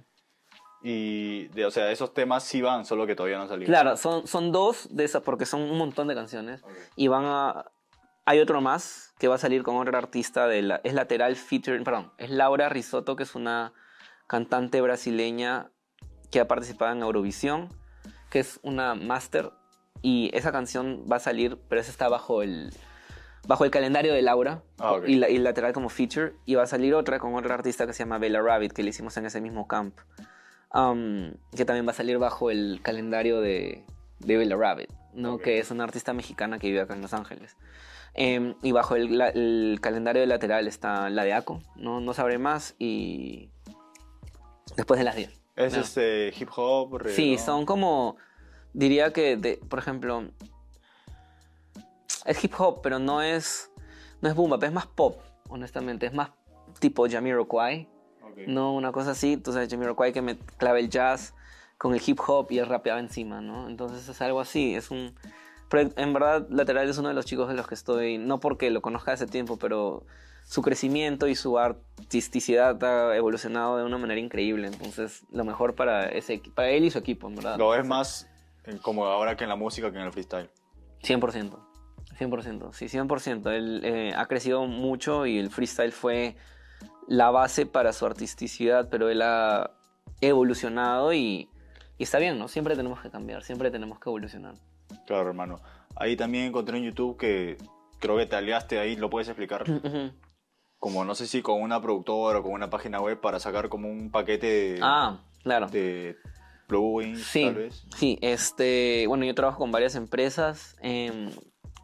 Y, 0.82 1.48
de, 1.50 1.66
o 1.66 1.72
sea, 1.72 1.92
esos 1.92 2.14
temas 2.14 2.44
sí 2.44 2.62
van, 2.62 2.86
solo 2.86 3.06
que 3.06 3.16
todavía 3.16 3.38
no 3.38 3.44
han 3.44 3.50
salido. 3.50 3.68
Claro, 3.68 3.98
son, 3.98 4.28
son 4.28 4.52
dos 4.52 4.88
de 4.92 5.04
esas 5.04 5.22
porque 5.24 5.46
son 5.46 5.62
un 5.62 5.78
montón 5.78 6.08
de 6.08 6.16
canciones. 6.16 6.64
Ok. 6.64 6.72
Y 6.96 7.08
van 7.08 7.26
a... 7.26 7.66
Hay 8.26 8.40
otro 8.40 8.62
más 8.62 9.14
que 9.18 9.28
va 9.28 9.36
a 9.36 9.40
salir 9.40 9.64
con 9.64 9.76
otra 9.76 9.98
artista 9.98 10.48
de 10.48 10.62
la... 10.62 10.82
Es 10.84 10.94
lateral 10.94 11.36
feature... 11.36 11.82
Perdón, 11.84 12.14
es 12.18 12.30
Laura 12.30 12.70
Risotto, 12.70 13.16
que 13.16 13.24
es 13.24 13.36
una 13.36 13.74
cantante 14.28 14.80
brasileña 14.80 15.72
que 16.32 16.40
ha 16.40 16.48
participado 16.48 16.94
en 16.94 17.02
Eurovisión, 17.02 17.70
que 18.30 18.40
es 18.40 18.60
una 18.62 18.96
máster. 18.96 19.52
Y 20.02 20.30
esa 20.34 20.52
canción 20.54 21.06
va 21.12 21.18
a 21.18 21.20
salir, 21.20 21.58
pero 21.68 21.82
esa 21.82 21.92
está 21.92 22.08
bajo 22.08 22.42
el... 22.42 22.72
Bajo 23.50 23.66
el 23.66 23.72
calendario 23.72 24.14
de 24.14 24.22
Laura 24.22 24.62
Ah, 24.78 24.98
y, 25.08 25.16
la, 25.16 25.28
y 25.28 25.40
lateral 25.40 25.74
como 25.74 25.90
feature. 25.90 26.34
Y 26.46 26.54
va 26.54 26.64
a 26.64 26.68
salir 26.68 26.94
otra 26.94 27.18
con 27.18 27.34
otra 27.34 27.56
artista 27.56 27.88
que 27.88 27.94
se 27.94 28.04
llama 28.04 28.20
Bella 28.20 28.42
Rabbit, 28.42 28.72
que 28.74 28.84
le 28.84 28.92
hicimos 28.92 29.18
en 29.18 29.26
ese 29.26 29.42
mismo 29.42 29.68
camp. 29.68 29.98
Um, 30.72 31.32
que 31.58 31.66
también 31.66 31.88
va 31.88 31.92
a 31.92 31.96
salir 31.96 32.20
bajo 32.20 32.52
el 32.52 32.80
calendario 32.84 33.42
de, 33.42 33.84
de 34.20 34.38
Bella 34.38 34.56
Rabbit, 34.56 34.92
¿no? 35.16 35.40
Que 35.40 35.58
es 35.58 35.72
una 35.72 35.84
artista 35.84 36.14
mexicana 36.14 36.60
que 36.60 36.68
vive 36.68 36.82
acá 36.82 36.94
en 36.94 37.02
Los 37.02 37.14
Ángeles. 37.16 37.58
Em, 38.14 38.54
y 38.62 38.72
bajo 38.72 38.96
el, 38.96 39.18
la- 39.18 39.30
el 39.30 39.80
calendario 39.82 40.22
de 40.22 40.28
lateral 40.28 40.68
está 40.68 41.10
la 41.10 41.24
de 41.24 41.34
Aco, 41.34 41.62
no, 41.76 42.02
no 42.02 42.14
sabré 42.14 42.38
más, 42.38 42.76
y 42.78 43.50
después 44.76 45.00
de 45.00 45.04
las 45.06 45.16
10. 45.16 45.42
Es 45.56 45.74
No. 45.74 45.82
este 45.82 46.32
hip 46.40 46.50
hop. 46.56 47.02
Sí, 47.08 47.38
son 47.40 47.66
como, 47.66 48.18
diría 48.74 49.12
que, 49.12 49.38
de, 49.38 49.60
por 49.70 49.80
ejemplo, 49.80 50.30
es 52.26 52.44
hip 52.44 52.54
hop, 52.58 52.82
pero 52.82 53.00
no 53.00 53.22
es, 53.22 53.72
no 54.22 54.30
es 54.30 54.36
boom 54.36 54.52
bap, 54.52 54.64
es 54.64 54.72
más 54.72 54.88
pop, 54.88 55.20
honestamente, 55.50 56.06
es 56.06 56.14
más 56.14 56.32
tipo 56.80 57.08
Jamiroquai, 57.10 57.88
Ok. 58.22 58.38
no 58.48 58.74
una 58.74 58.92
cosa 58.92 59.12
así, 59.12 59.38
tú 59.38 59.52
sabes, 59.54 59.70
Jamiroquai 59.70 60.14
que 60.14 60.22
me 60.22 60.38
clava 60.58 60.80
el 60.80 60.90
jazz 60.90 61.34
con 61.78 61.94
el 61.94 62.02
hip 62.06 62.20
hop 62.28 62.48
y 62.52 62.60
el 62.60 62.66
rapeaba 62.68 63.00
encima, 63.00 63.42
¿no? 63.42 63.68
Entonces 63.70 64.08
es 64.08 64.22
algo 64.22 64.40
así, 64.42 64.76
es 64.76 64.92
un... 64.92 65.16
pero 65.70 65.90
en 65.96 66.14
verdad, 66.14 66.46
Lateral 66.50 66.90
es 66.90 66.98
uno 66.98 67.08
de 67.08 67.14
los 67.14 67.26
chicos 67.26 67.48
de 67.48 67.54
los 67.56 67.68
que 67.68 67.76
estoy, 67.76 68.18
no 68.18 68.40
porque 68.40 68.70
lo 68.70 68.82
conozca 68.82 69.14
hace 69.14 69.26
tiempo, 69.28 69.58
pero 69.58 70.06
su 70.46 70.62
crecimiento 70.62 71.28
y 71.28 71.36
su 71.36 71.58
artisticidad 71.60 72.84
ha 72.84 73.16
evolucionado 73.16 73.78
de 73.78 73.84
una 73.86 73.98
manera 73.98 74.20
increíble, 74.20 74.68
entonces 74.68 75.24
lo 75.32 75.44
mejor 75.46 75.76
para, 75.76 76.08
ese, 76.10 76.42
para 76.56 76.70
él 76.70 76.84
y 76.86 76.92
su 76.92 76.98
equipo, 76.98 77.28
en 77.28 77.36
verdad. 77.36 77.58
Lo 77.58 77.70
ves 77.70 77.86
más 77.86 78.28
en- 78.66 78.80
como 78.80 79.06
ahora 79.06 79.38
que 79.38 79.44
en 79.44 79.50
la 79.50 79.56
música 79.56 79.92
que 79.92 79.98
en 80.00 80.04
el 80.06 80.12
freestyle. 80.12 80.50
100%. 81.04 81.69
100%. 82.20 82.74
Sí, 82.74 82.86
100%. 82.86 83.50
Él 83.52 83.82
eh, 83.84 84.14
ha 84.16 84.26
crecido 84.26 84.66
mucho 84.66 85.26
y 85.26 85.38
el 85.40 85.50
freestyle 85.50 85.92
fue 85.92 86.36
la 87.08 87.32
base 87.32 87.66
para 87.66 87.94
su 87.94 88.06
artisticidad, 88.06 88.88
pero 88.90 89.10
él 89.10 89.22
ha 89.22 89.72
evolucionado 90.22 91.14
y, 91.14 91.50
y 91.98 92.04
está 92.04 92.20
bien, 92.20 92.38
¿no? 92.38 92.48
Siempre 92.48 92.76
tenemos 92.76 93.02
que 93.02 93.10
cambiar, 93.10 93.44
siempre 93.44 93.72
tenemos 93.72 94.00
que 94.00 94.10
evolucionar. 94.10 94.56
Claro, 95.08 95.30
hermano. 95.30 95.60
Ahí 95.96 96.16
también 96.16 96.46
encontré 96.46 96.78
en 96.78 96.84
YouTube 96.86 97.18
que 97.18 97.58
creo 98.00 98.18
que 98.18 98.26
te 98.26 98.36
aliaste 98.36 98.80
ahí, 98.80 98.96
lo 98.96 99.10
puedes 99.10 99.28
explicar. 99.28 99.64
Como 100.80 101.04
no 101.04 101.14
sé 101.14 101.28
si 101.28 101.42
con 101.42 101.62
una 101.62 101.82
productora 101.82 102.40
o 102.40 102.44
con 102.44 102.54
una 102.54 102.70
página 102.70 103.02
web 103.02 103.20
para 103.20 103.40
sacar 103.42 103.68
como 103.68 103.90
un 103.90 104.12
paquete 104.12 104.48
de, 104.48 104.80
ah, 104.82 105.20
claro. 105.44 105.68
de 105.68 106.16
plugins, 106.68 107.22
Sí, 107.22 107.44
tal 107.44 107.56
vez. 107.56 107.86
sí, 107.98 108.18
este, 108.22 109.06
bueno, 109.08 109.26
yo 109.26 109.36
trabajo 109.36 109.58
con 109.58 109.74
varias 109.74 109.96
empresas, 109.96 110.78
em, 110.82 111.32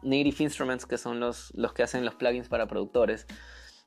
Native 0.02 0.36
Instruments, 0.44 0.86
que 0.86 0.98
son 0.98 1.20
los, 1.20 1.52
los 1.54 1.72
que 1.72 1.82
hacen 1.82 2.04
los 2.04 2.14
plugins 2.14 2.48
para 2.48 2.66
productores. 2.66 3.26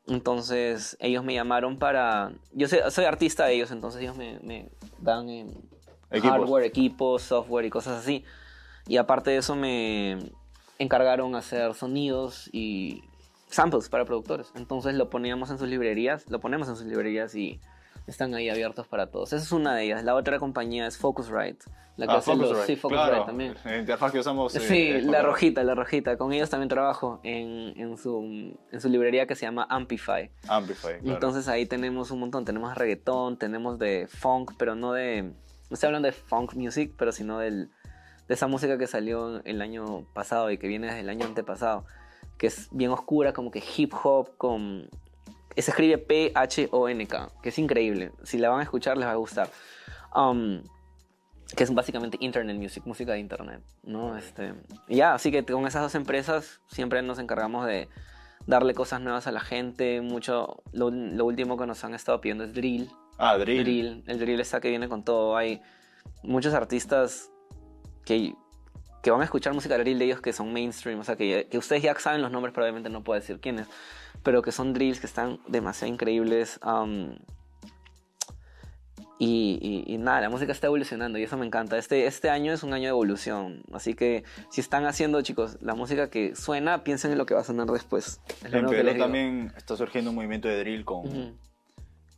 Entonces, 0.07 0.97
ellos 0.99 1.23
me 1.23 1.33
llamaron 1.33 1.77
para... 1.77 2.31
Yo 2.51 2.67
soy, 2.67 2.79
soy 2.89 3.05
artista 3.05 3.45
de 3.45 3.55
ellos, 3.55 3.71
entonces 3.71 4.01
ellos 4.01 4.17
me, 4.17 4.39
me 4.41 4.69
dan 4.99 5.29
Equipos. 6.11 6.31
hardware, 6.31 6.65
equipos, 6.65 7.21
software 7.21 7.65
y 7.65 7.69
cosas 7.69 7.99
así. 7.99 8.25
Y 8.87 8.97
aparte 8.97 9.31
de 9.31 9.37
eso 9.37 9.55
me 9.55 10.17
encargaron 10.79 11.35
hacer 11.35 11.75
sonidos 11.75 12.49
y 12.51 13.03
samples 13.47 13.89
para 13.89 14.05
productores. 14.05 14.51
Entonces 14.55 14.95
lo 14.95 15.09
poníamos 15.09 15.51
en 15.51 15.59
sus 15.59 15.67
librerías, 15.67 16.25
lo 16.29 16.39
ponemos 16.39 16.67
en 16.69 16.75
sus 16.75 16.85
librerías 16.85 17.35
y 17.35 17.59
están 18.09 18.33
ahí 18.35 18.49
abiertos 18.49 18.87
para 18.87 19.07
todos. 19.11 19.33
Esa 19.33 19.43
es 19.43 19.51
una 19.51 19.75
de 19.75 19.83
ellas. 19.85 20.03
La 20.03 20.15
otra 20.15 20.39
compañía 20.39 20.87
es 20.87 20.97
Focusrite. 20.97 21.65
La 21.97 22.07
que 22.07 22.13
Ah, 22.13 22.17
hace 22.17 22.31
los- 22.35 22.47
Focusrite. 22.47 22.65
sí, 22.67 22.75
Focusrite 22.77 23.09
claro, 23.09 23.25
también. 23.25 23.55
La 23.65 23.77
interfaz 23.77 24.11
que 24.11 24.19
usamos. 24.19 24.55
eh, 24.55 24.59
Sí, 24.61 24.87
es 24.89 25.03
la 25.05 25.21
rojita, 25.21 25.63
la 25.63 25.75
rojita. 25.75 26.17
Con 26.17 26.31
ellos 26.31 26.49
también 26.49 26.69
trabajo 26.69 27.19
en, 27.23 27.73
en, 27.77 27.97
su, 27.97 28.55
en 28.71 28.79
su 28.81 28.87
librería 28.89 29.27
que 29.27 29.35
se 29.35 29.45
llama 29.45 29.67
Amplify. 29.69 30.31
Amplify, 30.47 30.99
claro. 30.99 31.13
Entonces 31.13 31.47
ahí 31.49 31.65
tenemos 31.65 32.11
un 32.11 32.21
montón. 32.21 32.45
Tenemos 32.45 32.73
reggaetón, 32.75 33.37
tenemos 33.37 33.77
de 33.79 34.07
funk, 34.09 34.53
pero 34.57 34.75
no 34.75 34.93
de... 34.93 35.23
No 35.23 35.73
estoy 35.73 35.87
hablando 35.87 36.07
de 36.07 36.13
funk 36.13 36.53
music, 36.55 36.93
pero 36.97 37.11
sino 37.11 37.37
del, 37.39 37.69
de 38.27 38.33
esa 38.33 38.47
música 38.47 38.77
que 38.77 38.87
salió 38.87 39.43
el 39.43 39.61
año 39.61 40.05
pasado 40.13 40.49
y 40.51 40.57
que 40.57 40.67
viene 40.67 40.87
desde 40.87 41.01
el 41.01 41.09
año 41.09 41.25
antepasado. 41.25 41.85
Que 42.37 42.47
es 42.47 42.69
bien 42.71 42.91
oscura, 42.91 43.33
como 43.33 43.51
que 43.51 43.61
hip 43.77 43.93
hop 44.03 44.37
con... 44.37 44.89
Se 45.61 45.71
escribe 45.71 45.97
P-H-O-N-K, 45.97 47.31
que 47.41 47.49
es 47.49 47.59
increíble. 47.59 48.11
Si 48.23 48.37
la 48.37 48.49
van 48.49 48.59
a 48.59 48.63
escuchar 48.63 48.97
les 48.97 49.07
va 49.07 49.11
a 49.11 49.15
gustar. 49.15 49.49
Um, 50.15 50.61
que 51.55 51.63
es 51.63 51.73
básicamente 51.73 52.17
internet 52.21 52.57
music, 52.57 52.85
música 52.85 53.13
de 53.13 53.19
internet, 53.19 53.61
¿no? 53.83 54.15
Este, 54.17 54.53
ya, 54.87 55.15
así 55.15 55.31
que 55.31 55.43
con 55.43 55.65
esas 55.65 55.81
dos 55.81 55.95
empresas 55.95 56.61
siempre 56.67 57.01
nos 57.01 57.17
encargamos 57.17 57.65
de 57.65 57.89
darle 58.45 58.73
cosas 58.73 59.01
nuevas 59.01 59.25
a 59.27 59.31
la 59.31 59.39
gente, 59.39 60.01
mucho, 60.01 60.61
lo, 60.71 60.91
lo 60.91 61.25
último 61.25 61.57
que 61.57 61.65
nos 61.65 61.83
han 61.83 61.93
estado 61.95 62.21
pidiendo 62.21 62.43
es 62.43 62.53
drill, 62.53 62.89
Ah, 63.17 63.37
drill. 63.37 63.63
drill, 63.63 64.03
el 64.07 64.19
drill 64.19 64.39
está 64.39 64.61
que 64.61 64.69
viene 64.69 64.87
con 64.87 65.03
todo, 65.03 65.35
hay 65.35 65.61
muchos 66.23 66.53
artistas 66.53 67.31
que, 68.05 68.33
que 69.01 69.11
van 69.11 69.21
a 69.21 69.23
escuchar 69.23 69.53
música 69.53 69.77
drill 69.77 69.97
de 69.99 70.05
ellos 70.05 70.21
que 70.21 70.33
son 70.33 70.51
mainstream, 70.53 70.99
o 70.99 71.03
sea, 71.03 71.15
que, 71.15 71.47
que 71.49 71.57
ustedes 71.57 71.81
ya 71.83 71.97
saben 71.99 72.21
los 72.21 72.31
nombres, 72.31 72.53
probablemente 72.53 72.89
no 72.89 73.03
puedo 73.03 73.19
decir 73.19 73.39
quiénes, 73.39 73.67
pero 74.23 74.41
que 74.41 74.51
son 74.51 74.73
drills 74.73 74.99
que 74.99 75.07
están 75.07 75.39
demasiado 75.47 75.93
increíbles. 75.93 76.59
um, 76.65 77.15
y, 79.21 79.59
y- 79.61 79.93
y 79.93 79.97
nada, 79.97 80.21
la 80.21 80.29
música 80.29 80.53
está 80.53 80.67
evolucionando 80.67 81.19
y 81.19 81.23
eso 81.23 81.35
me 81.35 81.45
encanta. 81.45 81.77
Este, 81.77 82.05
este 82.07 82.29
año 82.29 82.53
es 82.53 82.63
un 82.63 82.71
año 82.73 82.83
de 82.83 82.89
evolución. 82.91 83.63
Así 83.73 83.93
que 83.93 84.23
si 84.49 84.61
están 84.61 84.85
haciendo, 84.85 85.21
chicos, 85.21 85.57
la 85.61 85.75
música 85.75 86.09
que 86.09 86.37
suena, 86.37 86.85
piensen 86.85 87.11
en 87.11 87.17
lo 87.17 87.25
que 87.25 87.33
va 87.33 87.41
a 87.41 87.43
sonar 87.43 87.67
después. 87.67 88.21
Es 88.45 88.53
En 88.53 88.65
Perú 88.69 88.69
digo. 88.93 89.03
también 89.03 89.51
está 89.57 89.75
surgiendo 89.75 90.11
un 90.11 90.15
movimiento 90.15 90.47
de 90.47 90.59
drill 90.59 90.85
con, 90.85 90.99
Ujú, 91.05 91.33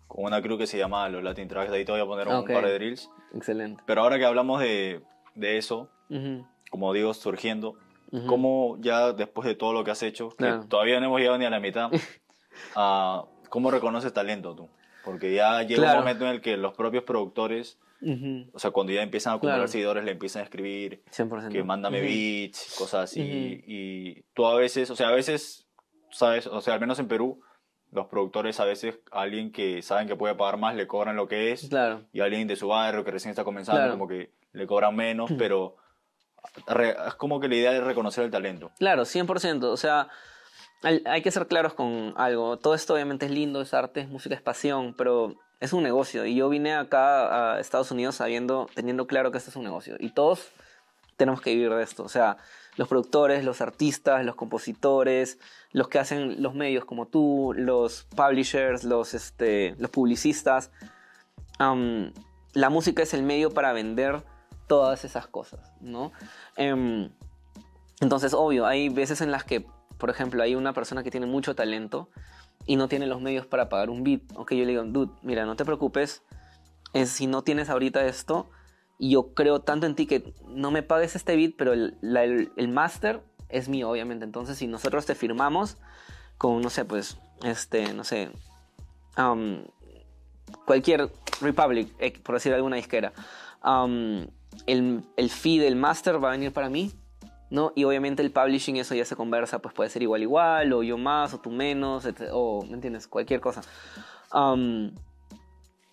con 0.07 0.25
una 0.25 0.43
crew 0.43 0.59
que 0.59 0.67
se 0.67 0.77
llama 0.77 1.09
los 1.09 1.23
Latin 1.23 1.47
Tracks. 1.47 1.71
De 1.71 1.77
ahí 1.77 1.85
te 1.85 1.91
voy 1.91 2.01
a 2.01 2.05
poner 2.05 2.27
un 2.27 2.35
Ok. 2.35 2.51
par 2.53 2.65
de 2.65 2.73
drills. 2.75 3.09
Excelente. 3.33 3.81
Pero 3.87 4.01
ahora 4.03 4.19
que 4.19 4.25
hablamos 4.25 4.59
de, 4.61 5.01
de 5.33 5.57
eso, 5.57 5.89
Ujú, 6.07 6.45
como 6.71 6.91
digo, 6.93 7.13
surgiendo, 7.13 7.75
ujú. 8.11 8.25
¿cómo 8.25 8.77
ya 8.79 9.11
después 9.11 9.45
de 9.47 9.53
todo 9.53 9.73
lo 9.73 9.83
que 9.83 9.91
has 9.91 10.01
hecho, 10.01 10.29
que 10.29 10.37
Claro. 10.37 10.65
todavía 10.67 10.99
no 10.99 11.05
hemos 11.07 11.19
llegado 11.19 11.37
ni 11.37 11.45
a 11.45 11.49
la 11.51 11.59
mitad, 11.59 11.91
ah, 12.75 13.25
¿cómo 13.49 13.69
reconoces 13.69 14.11
talento 14.13 14.55
tú? 14.55 14.69
Porque 15.03 15.33
ya 15.35 15.61
llega 15.63 15.81
Claro. 15.83 15.99
un 15.99 16.05
momento 16.05 16.25
en 16.25 16.31
el 16.31 16.41
que 16.41 16.57
los 16.57 16.73
propios 16.73 17.03
productores, 17.03 17.77
Ujú, 18.03 18.49
o 18.53 18.57
sea, 18.57 18.71
cuando 18.71 18.93
ya 18.93 19.03
empiezan 19.03 19.33
a 19.33 19.35
acumular 19.35 19.59
Claro. 19.59 19.67
seguidores, 19.71 20.03
le 20.05 20.11
empiezan 20.13 20.39
a 20.39 20.43
escribir 20.45 21.03
100%. 21.11 21.51
que 21.51 21.63
mándame 21.63 21.99
Ujú. 21.99 22.07
beats, 22.07 22.73
cosas 22.75 23.03
así. 23.11 23.21
Y 23.67 24.23
tú 24.33 24.45
a 24.47 24.55
veces, 24.55 24.89
o 24.89 24.95
sea, 24.95 25.09
a 25.09 25.11
veces, 25.11 25.67
¿sabes? 26.09 26.47
O 26.47 26.61
sea, 26.61 26.73
al 26.75 26.79
menos 26.79 26.97
en 26.99 27.07
Perú, 27.07 27.41
los 27.91 28.07
productores 28.07 28.59
a 28.61 28.65
veces 28.65 28.97
a 29.11 29.21
alguien 29.21 29.51
que 29.51 29.81
saben 29.81 30.07
que 30.07 30.15
puede 30.15 30.33
pagar 30.33 30.57
más 30.57 30.75
le 30.75 30.87
cobran 30.87 31.15
lo 31.17 31.27
que 31.27 31.51
es. 31.51 31.67
Claro. 31.69 32.05
Y 32.13 32.21
a 32.21 32.23
alguien 32.23 32.47
de 32.47 32.55
su 32.55 32.69
barrio 32.69 33.03
que 33.03 33.11
recién 33.11 33.29
está 33.31 33.43
comenzando, 33.43 33.81
Claro. 33.81 33.91
como 33.93 34.07
que 34.07 34.31
le 34.53 34.65
cobran 34.65 34.95
menos, 34.95 35.31
pero 35.37 35.75
es 36.67 37.15
como 37.15 37.39
que 37.39 37.47
la 37.47 37.55
idea 37.55 37.71
es 37.73 37.83
reconocer 37.83 38.23
el 38.23 38.31
talento. 38.31 38.71
Claro, 38.79 39.03
100%. 39.03 39.63
O 39.65 39.77
sea, 39.77 40.09
hay 40.83 41.21
que 41.21 41.31
ser 41.31 41.47
claros 41.47 41.73
con 41.73 42.13
algo. 42.17 42.57
Todo 42.57 42.73
esto 42.73 42.93
obviamente 42.93 43.25
es 43.25 43.31
lindo, 43.31 43.61
es 43.61 43.73
arte, 43.73 44.01
es 44.01 44.09
música, 44.09 44.35
es 44.35 44.41
pasión, 44.41 44.95
pero 44.97 45.35
es 45.59 45.73
un 45.73 45.83
negocio. 45.83 46.25
Y 46.25 46.35
yo 46.35 46.49
vine 46.49 46.73
acá 46.73 47.53
a 47.53 47.59
Estados 47.59 47.91
Unidos 47.91 48.15
sabiendo, 48.15 48.67
teniendo 48.73 49.07
claro 49.07 49.31
que 49.31 49.37
esto 49.37 49.51
es 49.51 49.55
un 49.55 49.63
negocio. 49.63 49.95
Y 49.99 50.09
todos 50.09 50.49
tenemos 51.17 51.39
que 51.39 51.53
vivir 51.53 51.69
de 51.69 51.83
esto. 51.83 52.03
O 52.03 52.09
sea, 52.09 52.37
los 52.77 52.87
productores, 52.87 53.45
los 53.45 53.61
artistas, 53.61 54.25
los 54.25 54.35
compositores, 54.35 55.37
los 55.71 55.87
que 55.87 55.99
hacen 55.99 56.41
los 56.41 56.55
medios 56.55 56.85
como 56.85 57.05
tú, 57.05 57.53
los 57.55 58.05
publishers, 58.15 58.83
los, 58.83 59.13
este, 59.13 59.75
los 59.77 59.91
publicistas. 59.91 60.71
Am, 61.59 62.11
la 62.53 62.69
música 62.69 63.03
es 63.03 63.13
el 63.13 63.21
medio 63.21 63.51
para 63.51 63.71
vender 63.71 64.23
todas 64.71 65.03
esas 65.03 65.27
cosas, 65.27 65.59
¿no? 65.81 66.13
Em, 66.55 67.09
entonces, 67.99 68.33
obvio, 68.33 68.65
hay 68.65 68.87
veces 68.87 69.19
en 69.19 69.29
las 69.29 69.43
que, 69.43 69.65
por 69.97 70.09
ejemplo, 70.09 70.41
hay 70.41 70.55
una 70.55 70.71
persona 70.71 71.03
que 71.03 71.11
tiene 71.11 71.25
mucho 71.25 71.55
talento 71.55 72.07
y 72.65 72.77
no 72.77 72.87
tiene 72.87 73.05
los 73.05 73.19
medios 73.19 73.45
para 73.45 73.67
pagar 73.67 73.89
un 73.89 74.01
beat. 74.05 74.21
Ok, 74.35 74.53
yo 74.53 74.63
le 74.63 74.67
digo, 74.67 74.83
dude, 74.85 75.11
mira, 75.23 75.45
no 75.45 75.57
te 75.57 75.65
preocupes, 75.65 76.23
es, 76.93 77.09
si 77.09 77.27
no 77.27 77.41
tienes 77.41 77.69
ahorita 77.69 78.05
esto, 78.05 78.49
yo 78.97 79.33
creo 79.33 79.59
tanto 79.59 79.87
en 79.87 79.95
ti 79.95 80.05
que 80.07 80.33
no 80.47 80.71
me 80.71 80.83
pagues 80.83 81.17
este 81.17 81.35
beat, 81.35 81.55
pero 81.57 81.73
el, 81.73 81.97
la- 81.99 82.23
el, 82.23 82.53
el 82.55 82.69
master 82.69 83.21
es 83.49 83.67
mío, 83.67 83.89
obviamente. 83.89 84.23
Entonces, 84.23 84.57
si 84.57 84.67
nosotros 84.67 85.05
te 85.05 85.15
firmamos 85.15 85.75
con, 86.37 86.61
no 86.61 86.69
sé, 86.69 86.85
pues, 86.85 87.17
este, 87.43 87.93
no 87.93 88.05
sé, 88.05 88.31
um, 89.17 89.65
cualquier 90.65 91.11
Republic, 91.41 91.93
eh, 91.99 92.17
por 92.23 92.35
decir 92.35 92.53
alguna 92.53 92.77
disquera, 92.77 93.11
um, 93.65 94.27
el, 94.67 95.03
el 95.17 95.29
fee 95.29 95.59
del 95.59 95.75
master 95.75 96.23
va 96.23 96.29
a 96.29 96.31
venir 96.31 96.51
para 96.51 96.69
mí, 96.69 96.91
¿no? 97.49 97.73
Y 97.75 97.83
obviamente 97.83 98.21
el 98.21 98.31
publishing, 98.31 98.77
eso 98.77 98.95
ya 98.95 99.05
se 99.05 99.15
conversa, 99.15 99.59
pues 99.59 99.73
puede 99.73 99.89
ser 99.89 100.01
igual, 100.01 100.21
igual, 100.21 100.71
o 100.73 100.83
yo 100.83 100.97
más, 100.97 101.33
o 101.33 101.39
tú 101.39 101.51
menos, 101.51 102.05
etc- 102.05 102.29
o, 102.31 102.63
¿me 102.65 102.73
entiendes? 102.73 103.07
Cualquier 103.07 103.41
cosa. 103.41 103.61
Um, 104.33 104.91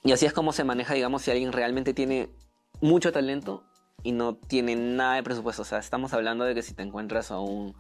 y 0.05 0.13
así 0.13 0.27
es 0.27 0.33
como 0.33 0.53
se 0.53 0.65
maneja, 0.65 0.95
digamos, 0.95 1.23
si 1.23 1.31
alguien 1.31 1.53
realmente 1.53 1.93
tiene 1.95 2.31
mucho 2.81 3.13
talento 3.13 3.65
y 4.05 4.13
no 4.13 4.37
tiene 4.37 4.77
nada 4.77 5.17
de 5.17 5.25
presupuesto. 5.25 5.63
O 5.63 5.65
sea, 5.65 5.79
estamos 5.79 6.13
hablando 6.15 6.45
de 6.45 6.55
que 6.55 6.63
si 6.63 6.75
te 6.75 6.83
encuentras 6.85 7.33
a 7.33 7.41
un, 7.41 7.75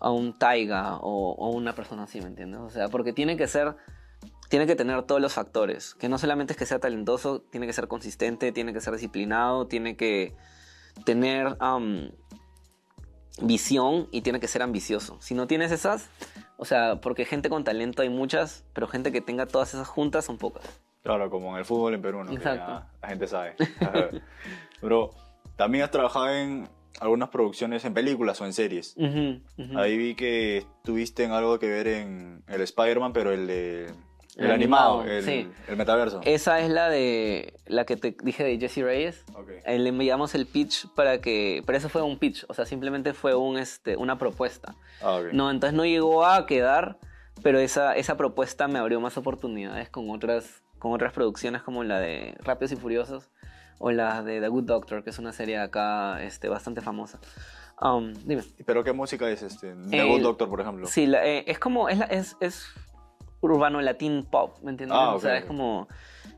a 0.00 0.10
un 0.10 0.38
Taiga 0.38 0.98
o, 0.98 1.32
o 1.32 1.50
una 1.50 1.74
persona 1.74 2.04
así, 2.04 2.20
¿me 2.20 2.28
entiendes? 2.28 2.60
O 2.60 2.70
sea, 2.70 2.88
porque 2.88 3.12
tiene 3.12 3.36
que 3.36 3.48
ser, 3.48 3.74
tiene 4.48 4.66
que 4.66 4.76
tener 4.76 5.02
todos 5.02 5.20
los 5.20 5.32
factores. 5.32 5.94
Que 5.94 6.08
no 6.08 6.18
solamente 6.18 6.52
es 6.52 6.58
que 6.58 6.66
sea 6.66 6.78
talentoso, 6.78 7.40
tiene 7.40 7.66
que 7.66 7.72
ser 7.72 7.88
consistente, 7.88 8.52
tiene 8.52 8.72
que 8.72 8.80
ser 8.80 8.92
disciplinado, 8.92 9.66
tiene 9.66 9.96
que 9.96 10.34
tener 11.04 11.56
um, 11.60 12.10
visión 13.42 14.08
y 14.10 14.22
tiene 14.22 14.40
que 14.40 14.48
ser 14.48 14.62
ambicioso. 14.62 15.16
Si 15.20 15.34
no 15.34 15.46
tienes 15.46 15.72
esas, 15.72 16.08
o 16.56 16.64
sea, 16.64 17.00
porque 17.00 17.24
gente 17.24 17.48
con 17.48 17.64
talento 17.64 18.02
hay 18.02 18.08
muchas, 18.08 18.64
pero 18.72 18.86
gente 18.86 19.12
que 19.12 19.20
tenga 19.20 19.46
todas 19.46 19.74
esas 19.74 19.88
juntas 19.88 20.24
son 20.24 20.38
pocas. 20.38 20.64
Claro, 21.02 21.28
como 21.28 21.52
en 21.52 21.58
el 21.58 21.64
fútbol 21.64 21.94
en 21.94 22.02
Perú, 22.02 22.24
¿no? 22.24 22.32
Exacto. 22.32 22.66
ya 22.66 22.88
la 23.02 23.08
gente 23.08 23.26
sabe. 23.26 23.56
Bro, 24.82 25.10
también 25.56 25.84
has 25.84 25.90
trabajado 25.90 26.30
en 26.30 26.68
algunas 27.00 27.28
producciones 27.28 27.84
en 27.84 27.92
películas 27.92 28.40
o 28.40 28.46
en 28.46 28.52
series. 28.52 28.96
Ahí 29.76 29.96
vi 29.98 30.14
que 30.14 30.58
estuviste 30.58 31.24
en 31.24 31.32
algo 31.32 31.58
que 31.58 31.68
ver 31.68 31.88
en 31.88 32.42
el 32.48 32.60
Spider-Man, 32.62 33.12
pero 33.12 33.32
el 33.32 33.46
de... 33.46 33.92
El, 34.36 34.46
El 34.46 34.50
animado, 34.52 35.00
animado, 35.02 35.18
el, 35.18 35.24
sí. 35.24 35.48
el 35.68 35.76
metaverso. 35.76 36.20
Esa 36.24 36.58
es 36.60 36.68
la 36.70 36.88
de 36.88 37.54
la 37.66 37.84
que 37.84 37.96
te 37.96 38.16
dije 38.22 38.42
de 38.42 38.58
Jesse 38.58 38.78
Reyes. 38.82 39.24
Ok. 39.34 39.50
Eh, 39.64 39.78
Le 39.78 39.88
enviamos 39.90 40.34
el 40.34 40.46
pitch 40.46 40.88
para 40.94 41.20
que, 41.20 41.62
pero 41.66 41.78
eso 41.78 41.88
fue 41.88 42.02
un 42.02 42.18
pitch, 42.18 42.44
o 42.48 42.54
sea, 42.54 42.66
simplemente 42.66 43.14
fue 43.14 43.34
un, 43.34 43.58
este, 43.58 43.96
una 43.96 44.18
propuesta. 44.18 44.74
Ah, 45.00 45.16
ok. 45.16 45.26
No, 45.32 45.50
entonces 45.50 45.76
no 45.76 45.84
llegó 45.84 46.26
a 46.26 46.46
quedar, 46.46 46.98
pero 47.42 47.58
esa, 47.60 47.94
esa 47.96 48.16
propuesta 48.16 48.66
me 48.66 48.78
abrió 48.80 49.00
más 49.00 49.16
oportunidades 49.16 49.88
con 49.88 50.10
otras, 50.10 50.62
con 50.80 50.92
otras 50.92 51.12
producciones 51.12 51.62
como 51.62 51.84
la 51.84 52.00
de 52.00 52.34
Rápidos 52.40 52.72
y 52.72 52.76
Furiosos 52.76 53.30
o 53.78 53.90
la 53.92 54.22
de 54.22 54.40
The 54.40 54.48
Good 54.48 54.64
Doctor, 54.64 55.04
que 55.04 55.10
es 55.10 55.18
una 55.18 55.32
serie 55.32 55.58
acá 55.58 56.22
este, 56.24 56.48
bastante 56.48 56.80
famosa. 56.80 57.20
Um, 57.80 58.12
dime. 58.24 58.42
¿Pero 58.66 58.82
qué 58.84 58.92
música 58.92 59.28
es 59.30 59.42
este? 59.42 59.74
The 59.90 60.00
El- 60.00 60.08
Good 60.08 60.22
Doctor, 60.22 60.48
por 60.48 60.60
ejemplo. 60.60 60.86
Sí, 60.86 61.06
la- 61.06 61.24
eh, 61.26 61.44
es 61.48 61.58
como, 61.58 61.88
es, 61.88 61.98
la- 61.98 62.06
es, 62.06 62.36
es 62.40 62.66
urbano 63.44 63.80
latín 63.80 64.26
pop, 64.30 64.56
¿me 64.62 64.70
entiendes? 64.70 64.96
Ah, 64.98 65.14
O 65.14 65.20
sea, 65.20 65.36
es 65.36 65.44
como, 65.44 65.88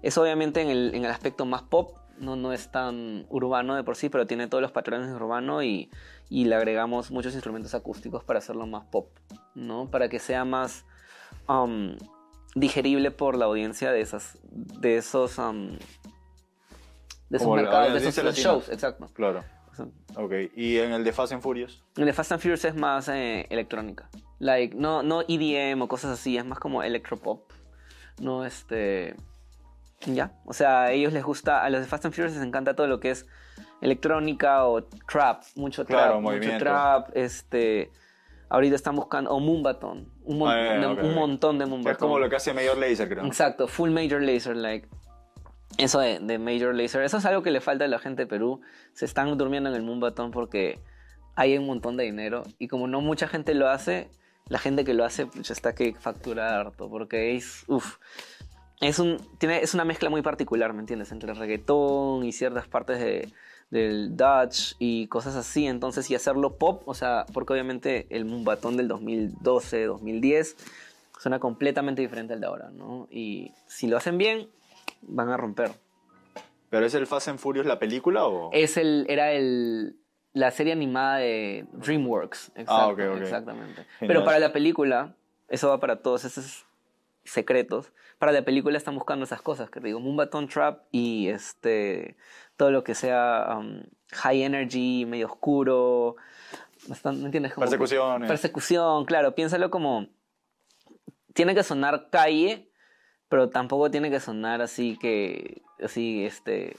es 0.02 0.16
obviamente 0.18 0.60
en 0.60 0.68
el, 0.68 0.94
en 0.94 1.04
el 1.04 1.10
aspecto 1.10 1.44
más 1.44 1.62
pop, 1.62 1.96
no, 2.18 2.36
no 2.36 2.52
es 2.52 2.70
tan 2.70 3.26
urbano 3.28 3.74
de 3.74 3.84
por 3.84 3.96
sí, 3.96 4.08
pero 4.08 4.26
tiene 4.26 4.48
todos 4.48 4.62
los 4.62 4.72
patrones 4.72 5.08
de 5.08 5.14
urbano 5.14 5.62
y, 5.62 5.90
y 6.28 6.46
le 6.46 6.54
agregamos 6.54 7.10
muchos 7.10 7.34
instrumentos 7.34 7.74
acústicos 7.74 8.24
para 8.24 8.38
hacerlo 8.38 8.66
más 8.66 8.84
pop, 8.86 9.08
¿no? 9.54 9.90
Para 9.90 10.08
que 10.08 10.18
sea 10.18 10.44
más 10.44 10.84
um, 11.48 11.96
digerible 12.54 13.10
por 13.10 13.36
la 13.36 13.44
audiencia 13.44 13.92
de 13.92 14.00
esas, 14.00 14.38
de 14.44 14.96
esos, 14.96 15.38
um, 15.38 15.76
de 17.28 17.36
esos 17.36 17.54
mercados, 17.54 18.00
de 18.00 18.08
esos 18.08 18.34
shows, 18.36 18.68
exacto. 18.68 19.08
Claro. 19.12 19.44
Ok. 20.16 20.32
¿Y 20.54 20.78
en 20.78 20.92
el 20.92 21.04
de 21.04 21.12
Fast 21.12 21.32
and 21.32 21.42
Furious? 21.42 21.82
El 21.96 22.06
de 22.06 22.12
Fast 22.12 22.32
and 22.32 22.40
Furious 22.40 22.64
es 22.64 22.74
más 22.74 23.08
eh, 23.08 23.46
electrónica. 23.50 24.08
Like, 24.38 24.74
no, 24.76 25.02
no 25.02 25.22
EDM 25.26 25.80
o 25.82 25.88
cosas 25.88 26.10
así, 26.12 26.36
es 26.36 26.44
más 26.44 26.58
como 26.58 26.82
electropop. 26.82 27.50
No, 28.20 28.44
este. 28.44 29.14
Ya. 30.06 30.32
O 30.44 30.52
sea, 30.52 30.82
a 30.84 30.92
ellos 30.92 31.12
les 31.12 31.24
gusta, 31.24 31.64
a 31.64 31.70
los 31.70 31.80
de 31.80 31.86
Fast 31.86 32.04
and 32.06 32.14
Furious 32.14 32.34
les 32.34 32.44
encanta 32.44 32.74
todo 32.74 32.86
lo 32.86 33.00
que 33.00 33.10
es 33.10 33.26
electrónica 33.80 34.66
o 34.66 34.84
trap. 34.84 35.42
Mucho 35.54 35.84
trap. 35.84 35.98
Claro, 36.00 36.20
mucho 36.20 36.36
movimiento. 36.36 36.64
trap. 36.64 37.08
Este. 37.14 37.90
Ahorita 38.48 38.76
están 38.76 38.94
buscando. 38.94 39.30
O 39.30 39.40
Moonbaton. 39.40 40.08
Un, 40.24 40.38
mon- 40.38 40.50
Ah, 40.50 40.74
ya, 40.76 40.80
ya, 40.80 40.88
un 40.88 40.98
ok, 40.98 41.04
ok. 41.04 41.14
montón 41.14 41.58
de 41.58 41.66
Moonbaton. 41.66 41.92
Es 41.92 41.98
como 41.98 42.18
lo 42.18 42.28
que 42.28 42.36
hace 42.36 42.52
Mayor 42.54 42.76
Laser, 42.78 43.08
creo. 43.08 43.24
Exacto, 43.24 43.66
full 43.66 43.90
major 43.90 44.20
laser, 44.22 44.56
like. 44.56 44.88
Eso 45.79 46.00
de, 46.00 46.18
de 46.20 46.38
major 46.38 46.74
laser, 46.74 47.02
eso 47.02 47.18
es 47.18 47.26
algo 47.26 47.42
que 47.42 47.50
le 47.50 47.61
falta 47.61 47.85
a 47.85 47.88
la 47.88 47.98
gente 47.98 48.22
de 48.22 48.26
Perú. 48.26 48.61
Se 48.94 49.05
están 49.05 49.37
durmiendo 49.37 49.68
en 49.68 49.76
el 49.76 49.83
Moonbaton 49.83 50.31
porque 50.31 50.81
hay 51.35 51.57
un 51.59 51.66
montón 51.66 51.96
de 51.96 52.05
dinero. 52.05 52.44
Y 52.59 52.68
como 52.68 52.88
no 52.88 53.00
mucha 53.00 53.29
gente 53.29 53.55
lo 53.55 53.68
hace, 53.68 54.09
la 54.48 54.59
gente 54.59 54.85
que 54.85 54.94
lo 54.94 55.05
hace 55.05 55.26
pues, 55.26 55.50
está 55.50 55.74
que 55.74 55.94
factura 55.94 56.59
harto. 56.59 56.88
Porque 56.88 57.37
es. 57.37 57.64
Uf. 57.68 57.98
Es, 58.81 58.98
un, 58.98 59.16
es 59.40 59.74
una 59.74 59.85
mezcla 59.85 60.11
muy 60.11 60.20
particular, 60.20 60.74
¿me 60.74 60.81
entiendes? 60.81 61.11
Entre 61.11 61.33
reggaetón 61.33 62.24
y 62.24 62.33
ciertas 62.33 62.68
partes 62.68 62.98
de, 62.98 63.33
del 63.70 64.16
Dutch 64.16 64.74
y 64.79 65.07
cosas 65.09 65.35
así. 65.35 65.66
Entonces, 65.66 66.11
y 66.11 66.14
hacerlo 66.14 66.57
pop, 66.57 66.83
o 66.87 66.94
sea, 66.94 67.24
porque 67.33 67.52
obviamente 67.52 68.07
el 68.11 68.24
Moonbaton 68.24 68.76
del 68.76 68.88
2012, 68.88 69.85
2010 69.85 70.57
suena 71.18 71.38
completamente 71.38 72.02
diferente 72.02 72.35
al 72.35 72.40
de 72.40 72.46
ahora, 72.46 72.70
¿no? 72.70 73.09
Y 73.11 73.52
si 73.66 73.87
lo 73.87 73.96
hacen 73.96 74.18
bien, 74.18 74.48
van 75.02 75.28
a 75.30 75.37
romper. 75.37 75.70
¿Pero 76.70 76.85
es 76.87 76.94
el 76.94 77.06
Fast 77.06 77.28
and 77.28 77.38
Furious 77.38 77.66
la 77.66 77.78
película 77.78 78.26
o...? 78.26 78.50
Es 78.52 78.76
el, 78.76 79.06
era 79.09 79.32
el, 79.32 79.96
la 80.32 80.50
serie 80.50 80.72
animada 80.72 81.18
de 81.18 81.66
DreamWorks. 81.72 82.48
Exacto, 82.56 82.72
Ah, 82.72 82.88
ok, 82.88 82.98
ok. 83.14 83.20
Exactamente. 83.22 83.85
Genial. 83.98 84.09
Pero 84.09 84.24
para 84.24 84.38
la 84.38 84.52
película, 84.52 85.14
eso 85.48 85.68
va 85.68 85.78
para 85.80 86.02
todos 86.02 86.24
esos 86.24 86.66
secretos. 87.24 87.92
Para 88.18 88.32
la 88.32 88.42
película 88.44 88.76
están 88.78 88.94
buscando 88.94 89.24
esas 89.24 89.42
cosas, 89.42 89.70
que 89.70 89.80
te 89.80 89.87
digo, 89.88 90.00
Moonbaton 90.00 90.48
Trap 90.48 90.82
y 90.90 91.28
este 91.28 92.16
todo 92.56 92.70
lo 92.70 92.82
que 92.82 92.94
sea 92.94 93.56
um, 93.59 93.82
high 94.12 94.42
energy, 94.42 95.04
medio 95.06 95.26
oscuro. 95.26 96.16
bastante- 96.88 97.20
¿Me 97.20 97.26
entiendes? 97.26 97.52
Como 97.54 97.66
que-. 97.66 98.26
Persecución, 98.26 99.04
claro. 99.04 99.35
Piénsalo 99.35 99.70
como. 99.70 100.06
Tiene 101.35 101.54
que 101.54 101.62
sonar 101.62 102.09
calle, 102.11 102.70
pero 103.28 103.48
tampoco 103.48 103.90
tiene 103.90 104.10
que 104.10 104.20
sonar 104.20 104.62
así 104.62 104.96
que. 105.00 105.62
Así, 105.82 106.24
este. 106.24 106.74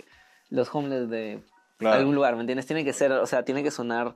Los 0.49 0.73
homeless 0.73 1.09
de 1.09 1.43
Claro. 1.77 1.97
algún 1.99 2.15
lugar, 2.15 2.35
¿me 2.35 2.41
entiendes? 2.41 2.65
Tiene 2.65 2.83
que 2.83 2.93
ser, 2.93 3.11
o 3.11 3.25
sea, 3.27 3.43
tiene 3.43 3.61
que 3.61 3.69
sonar 3.69 4.15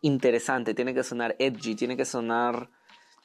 interesante, 0.00 0.74
tiene 0.74 0.94
que 0.94 1.02
sonar 1.02 1.36
edgy, 1.38 1.74
tiene 1.74 1.96
que 1.96 2.04
sonar 2.04 2.68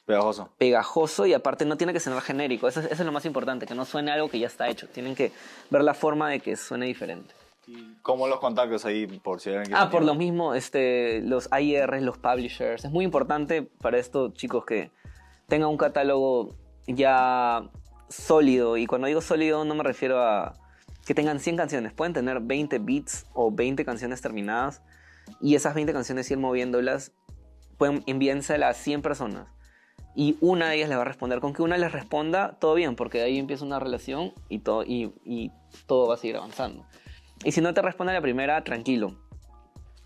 Pegajoso. 0.06 0.50
pegajoso 0.58 1.26
y 1.26 1.34
aparte 1.34 1.64
no 1.64 1.76
tiene 1.76 1.92
que 1.92 2.00
sonar 2.00 2.20
genérico. 2.22 2.68
Eso 2.68 2.80
es, 2.80 2.86
eso 2.86 2.94
es 3.02 3.06
lo 3.06 3.12
más 3.12 3.24
importante, 3.24 3.66
que 3.66 3.74
no 3.74 3.84
suene 3.84 4.10
algo 4.10 4.28
que 4.28 4.38
ya 4.38 4.46
está 4.46 4.68
hecho. 4.68 4.88
Tienen 4.88 5.14
que 5.14 5.32
ver 5.70 5.82
la 5.82 5.94
forma 5.94 6.28
de 6.30 6.40
que 6.40 6.56
suene 6.56 6.86
diferente. 6.86 7.34
¿Y 7.66 7.94
¿Cómo 8.02 8.26
los 8.28 8.40
contactos 8.40 8.84
ahí 8.86 9.06
por 9.06 9.40
si 9.40 9.50
alguien 9.50 9.74
Ah, 9.76 9.90
por 9.90 10.02
lo 10.04 10.14
mismo, 10.14 10.54
este, 10.54 11.20
los 11.22 11.48
IRs, 11.58 12.02
los 12.02 12.16
publishers. 12.18 12.84
Es 12.84 12.90
muy 12.90 13.04
importante 13.04 13.62
para 13.62 13.98
estos 13.98 14.32
chicos 14.34 14.64
que 14.64 14.90
tengan 15.48 15.68
un 15.68 15.76
catálogo 15.76 16.54
ya 16.86 17.62
sólido. 18.08 18.76
Y 18.76 18.86
cuando 18.86 19.06
digo 19.06 19.20
sólido 19.20 19.64
no 19.64 19.74
me 19.74 19.84
refiero 19.84 20.22
a 20.22 20.54
que 21.06 21.14
tengan 21.14 21.40
100 21.40 21.56
canciones. 21.56 21.92
Pueden 21.92 22.12
tener 22.12 22.40
20 22.40 22.78
beats 22.80 23.26
o 23.32 23.50
20 23.50 23.84
canciones 23.84 24.20
terminadas. 24.20 24.82
Y 25.40 25.54
esas 25.54 25.74
20 25.74 25.92
canciones 25.92 26.30
ir 26.30 26.38
moviéndolas. 26.38 27.12
Pueden 27.76 28.02
enviárselas 28.06 28.76
a 28.76 28.80
100 28.80 29.02
personas. 29.02 29.48
Y 30.14 30.36
una 30.40 30.68
de 30.68 30.76
ellas 30.76 30.88
les 30.88 30.98
va 30.98 31.02
a 31.02 31.06
responder. 31.06 31.40
Con 31.40 31.52
que 31.52 31.62
una 31.62 31.78
les 31.78 31.92
responda, 31.92 32.56
todo 32.58 32.74
bien, 32.74 32.96
porque 32.96 33.18
de 33.18 33.24
ahí 33.24 33.38
empieza 33.38 33.64
una 33.64 33.78
relación 33.78 34.32
y 34.48 34.58
todo, 34.58 34.82
y, 34.82 35.14
y 35.24 35.52
todo 35.86 36.08
va 36.08 36.14
a 36.14 36.16
seguir 36.16 36.36
avanzando. 36.36 36.86
Y 37.44 37.52
si 37.52 37.60
no 37.60 37.72
te 37.72 37.82
responde 37.82 38.12
la 38.12 38.20
primera, 38.20 38.64
tranquilo 38.64 39.16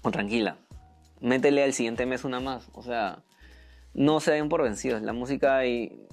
o 0.03 0.11
tranquila. 0.11 0.59
Métele 1.21 1.63
al 1.63 1.73
siguiente 1.73 2.05
mes 2.05 2.25
una 2.25 2.41
más. 2.41 2.69
O 2.75 2.83
sea, 2.83 3.23
no 3.95 4.21
se 4.21 4.33
den 4.33 4.49
por 4.49 4.63
vencidos. 4.63 5.03
La 5.03 5.13
música 5.13 5.57
hay, 5.57 6.07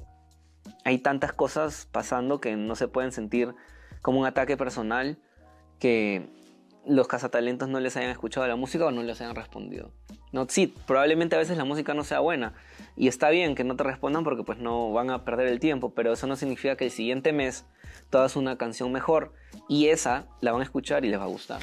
hay 0.86 1.00
tantas 1.00 1.34
cosas 1.34 1.88
pasando 1.92 2.40
que 2.42 2.56
no 2.56 2.76
se 2.76 2.88
pueden 2.88 3.12
sentir 3.12 3.54
como 4.02 4.20
un 4.20 4.26
ataque 4.26 4.58
personal 4.58 5.18
que 5.80 6.30
los 6.86 7.08
cazatalentos 7.08 7.68
no 7.70 7.80
les 7.80 7.96
hayan 7.98 8.10
escuchado 8.10 8.48
la 8.48 8.56
música 8.56 8.86
o 8.86 8.92
no 8.92 9.04
les 9.04 9.20
hayan 9.22 9.36
respondido. 9.36 9.92
No, 10.32 10.46
sí, 10.48 10.74
probablemente 10.88 11.36
a 11.36 11.40
veces 11.40 11.58
la 11.58 11.66
música 11.66 11.94
no 11.94 12.04
sea 12.04 12.20
buena 12.20 12.54
y 12.96 13.08
está 13.08 13.30
bien 13.30 13.56
que 13.56 13.64
no 13.64 13.76
te 13.76 13.84
respondan 13.84 14.24
porque 14.24 14.44
pues 14.44 14.60
no 14.60 14.92
van 14.92 15.10
a 15.10 15.26
perder 15.26 15.48
el 15.48 15.60
tiempo, 15.60 15.94
pero 15.94 16.14
eso 16.14 16.28
no 16.28 16.36
significa 16.36 16.76
que 16.76 16.86
el 16.86 16.92
siguiente 16.92 17.34
mes 17.34 17.66
hagas 18.12 18.36
una 18.36 18.58
canción 18.58 18.92
mejor 18.92 19.34
y 19.68 19.88
esa 19.88 20.26
la 20.42 20.52
van 20.52 20.62
a 20.62 20.64
escuchar 20.64 21.06
y 21.06 21.10
les 21.10 21.20
va 21.20 21.24
a 21.26 21.28
gustar. 21.28 21.62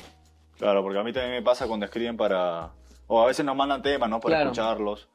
Claro, 0.59 0.83
porque 0.83 0.99
a 0.99 1.03
mí 1.03 1.13
también 1.13 1.33
me 1.35 1.43
pasa 1.43 1.67
cuando 1.67 1.87
escriben 1.87 2.17
para... 2.17 2.71
O 3.09 3.23
a 3.23 3.27
veces 3.27 3.45
nos 3.45 3.55
mandan 3.57 3.83
temas, 3.83 4.09
¿no? 4.11 4.21
Para 4.21 4.37
Claro. 4.37 4.51
escucharlos. 4.51 5.09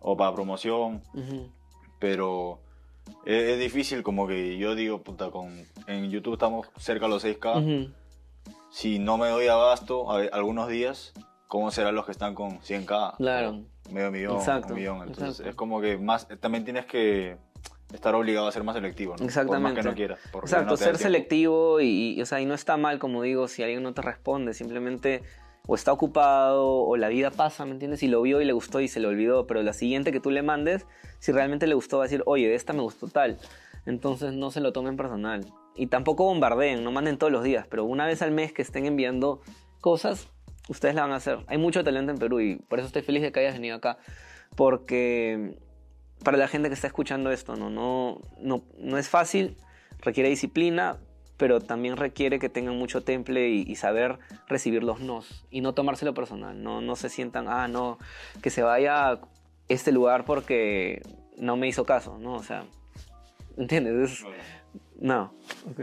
O 0.00 0.16
para 0.16 0.34
promoción. 0.34 1.02
Ujú. 1.14 1.50
Pero 1.98 2.60
es, 3.24 3.58
difícil 3.58 4.02
como 4.02 4.26
que 4.26 4.56
yo 4.58 4.74
digo, 4.74 5.02
puta, 5.02 5.30
con, 5.30 5.52
en 5.86 6.10
YouTube 6.10 6.34
estamos 6.34 6.68
cerca 6.76 7.06
a 7.06 7.08
los 7.08 7.24
6K. 7.24 7.62
Ujú. 7.62 7.92
Si 8.70 8.98
no 8.98 9.18
me 9.18 9.28
doy 9.28 9.46
abasto 9.46 10.10
a- 10.10 10.22
algunos 10.32 10.68
días, 10.68 11.12
¿cómo 11.46 11.70
serán 11.70 11.94
los 11.94 12.04
que 12.06 12.12
están 12.12 12.34
con 12.34 12.60
100K? 12.60 13.16
Claro. 13.16 13.62
Medio 13.90 14.10
millón, 14.10 14.36
Exacto, 14.36 14.68
un 14.74 14.78
millón. 14.80 14.96
Entonces 15.02 15.28
exacto. 15.28 15.50
es 15.50 15.54
como 15.54 15.80
que 15.80 15.96
más, 15.98 16.26
también 16.40 16.64
tienes 16.64 16.86
que 16.86 17.36
estar 17.92 18.14
obligado 18.14 18.48
a 18.48 18.52
ser 18.52 18.64
más 18.64 18.74
selectivo, 18.74 19.12
¿no? 19.12 19.18
Por 19.18 19.24
más 19.26 19.36
Exactamente. 19.36 19.80
que 19.80 19.88
no 19.88 19.94
quieras. 19.94 20.18
Exacto, 20.34 20.70
no 20.72 20.76
ser 20.76 20.98
selectivo 20.98 21.80
y, 21.80 22.14
y, 22.16 22.22
o 22.22 22.26
sea, 22.26 22.40
y 22.40 22.46
no 22.46 22.54
está 22.54 22.76
mal, 22.76 22.98
como 22.98 23.22
digo, 23.22 23.46
si 23.46 23.62
alguien 23.62 23.82
no 23.82 23.94
te 23.94 24.02
responde, 24.02 24.54
simplemente 24.54 25.22
o 25.66 25.74
está 25.74 25.92
ocupado 25.92 26.66
o 26.66 26.96
la 26.96 27.08
vida 27.08 27.30
pasa, 27.30 27.64
¿me 27.64 27.72
entiendes? 27.72 28.02
Y 28.02 28.08
lo 28.08 28.20
vio 28.22 28.40
y 28.40 28.44
le 28.44 28.52
gustó 28.52 28.80
y 28.80 28.88
se 28.88 29.00
le 29.00 29.06
olvidó, 29.06 29.46
pero 29.46 29.62
la 29.62 29.72
siguiente 29.72 30.12
que 30.12 30.20
tú 30.20 30.30
le 30.30 30.42
mandes, 30.42 30.86
si 31.18 31.32
realmente 31.32 31.66
le 31.66 31.74
gustó, 31.74 31.98
va 31.98 32.04
a 32.04 32.06
decir, 32.06 32.22
oye, 32.26 32.54
esta 32.54 32.72
me 32.72 32.82
gustó 32.82 33.08
tal. 33.08 33.38
Entonces 33.86 34.34
no 34.34 34.50
se 34.50 34.60
lo 34.60 34.72
tomen 34.72 34.96
personal. 34.96 35.46
Y 35.74 35.86
tampoco 35.86 36.24
bombardeen, 36.24 36.84
no 36.84 36.92
manden 36.92 37.18
todos 37.18 37.32
los 37.32 37.42
días, 37.42 37.66
pero 37.68 37.84
una 37.84 38.06
vez 38.06 38.22
al 38.22 38.30
mes 38.30 38.52
que 38.52 38.62
estén 38.62 38.86
enviando 38.86 39.40
cosas, 39.80 40.28
ustedes 40.68 40.94
la 40.94 41.02
van 41.02 41.12
a 41.12 41.16
hacer. 41.16 41.38
Hay 41.46 41.58
mucho 41.58 41.82
talento 41.82 42.12
en 42.12 42.18
Perú 42.18 42.40
y 42.40 42.56
por 42.56 42.78
eso 42.78 42.86
estoy 42.86 43.02
feliz 43.02 43.22
de 43.22 43.32
que 43.32 43.40
hayas 43.40 43.54
venido 43.54 43.76
acá, 43.76 43.98
porque 44.56 45.58
para 46.22 46.36
la 46.36 46.48
gente 46.48 46.68
que 46.68 46.74
está 46.74 46.86
escuchando 46.86 47.30
esto, 47.30 47.56
no, 47.56 47.70
no, 47.70 48.20
no, 48.38 48.64
no 48.78 48.98
es 48.98 49.08
fácil, 49.08 49.56
requiere 50.00 50.28
disciplina, 50.28 50.98
pero 51.36 51.60
también 51.60 51.96
requiere 51.96 52.38
que 52.38 52.48
tengan 52.48 52.76
mucho 52.76 53.02
temple 53.02 53.48
y, 53.48 53.62
y 53.66 53.74
saber 53.76 54.18
recibir 54.48 54.82
los 54.84 55.00
nos 55.00 55.44
y 55.50 55.60
no 55.60 55.74
tomárselo 55.74 56.14
personal, 56.14 56.62
no, 56.62 56.80
no 56.80 56.96
se 56.96 57.08
sientan, 57.08 57.46
ah, 57.48 57.68
no, 57.68 57.98
que 58.42 58.50
se 58.50 58.62
vaya 58.62 59.10
a 59.10 59.20
este 59.68 59.90
lugar 59.92 60.24
porque 60.24 61.02
no 61.36 61.56
me 61.56 61.66
hizo 61.66 61.84
caso, 61.84 62.18
¿no? 62.18 62.34
O 62.34 62.42
sea, 62.42 62.64
¿entiendes? 63.56 64.10
Es- 64.12 64.24
no. 65.00 65.32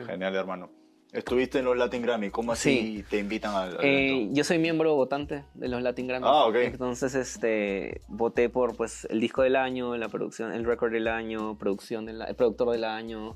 Genial, 0.06 0.36
hermano. 0.36 0.70
Estuviste 1.12 1.60
en 1.60 1.66
los 1.66 1.76
Latin 1.76 2.02
Grammy, 2.04 2.30
¿cómo 2.30 2.54
así 2.54 3.04
te 3.10 3.18
invitan 3.20 3.54
al, 3.54 3.78
al 3.80 3.84
Eh, 3.84 4.12
evento? 4.16 4.34
yo 4.34 4.44
soy 4.46 4.60
miembro 4.60 4.96
votante 4.96 5.44
de 5.56 5.68
los 5.68 5.82
Latin 5.82 6.08
Grammys. 6.08 6.30
Ah, 6.32 6.46
ok. 6.46 6.56
Entonces, 6.56 7.16
este, 7.16 8.00
voté 8.08 8.48
por 8.48 8.78
pues 8.78 9.06
el 9.10 9.20
disco 9.20 9.42
del 9.42 9.58
año, 9.58 9.98
la 9.98 10.08
producción, 10.08 10.54
el 10.54 10.64
record 10.64 10.94
del 10.94 11.10
año, 11.10 11.58
producción 11.58 12.06
del, 12.06 12.22
el 12.22 12.36
productor 12.36 12.70
del 12.72 12.86
año, 12.86 13.36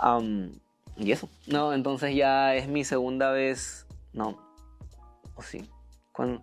am, 0.00 0.50
y 0.96 1.12
eso. 1.12 1.28
No, 1.46 1.72
entonces 1.72 2.14
ya 2.14 2.54
es 2.54 2.68
mi 2.68 2.84
segunda 2.84 3.30
vez, 3.30 3.86
no, 4.12 4.38
o 5.34 5.42
sí, 5.42 5.68
cuando, 6.12 6.42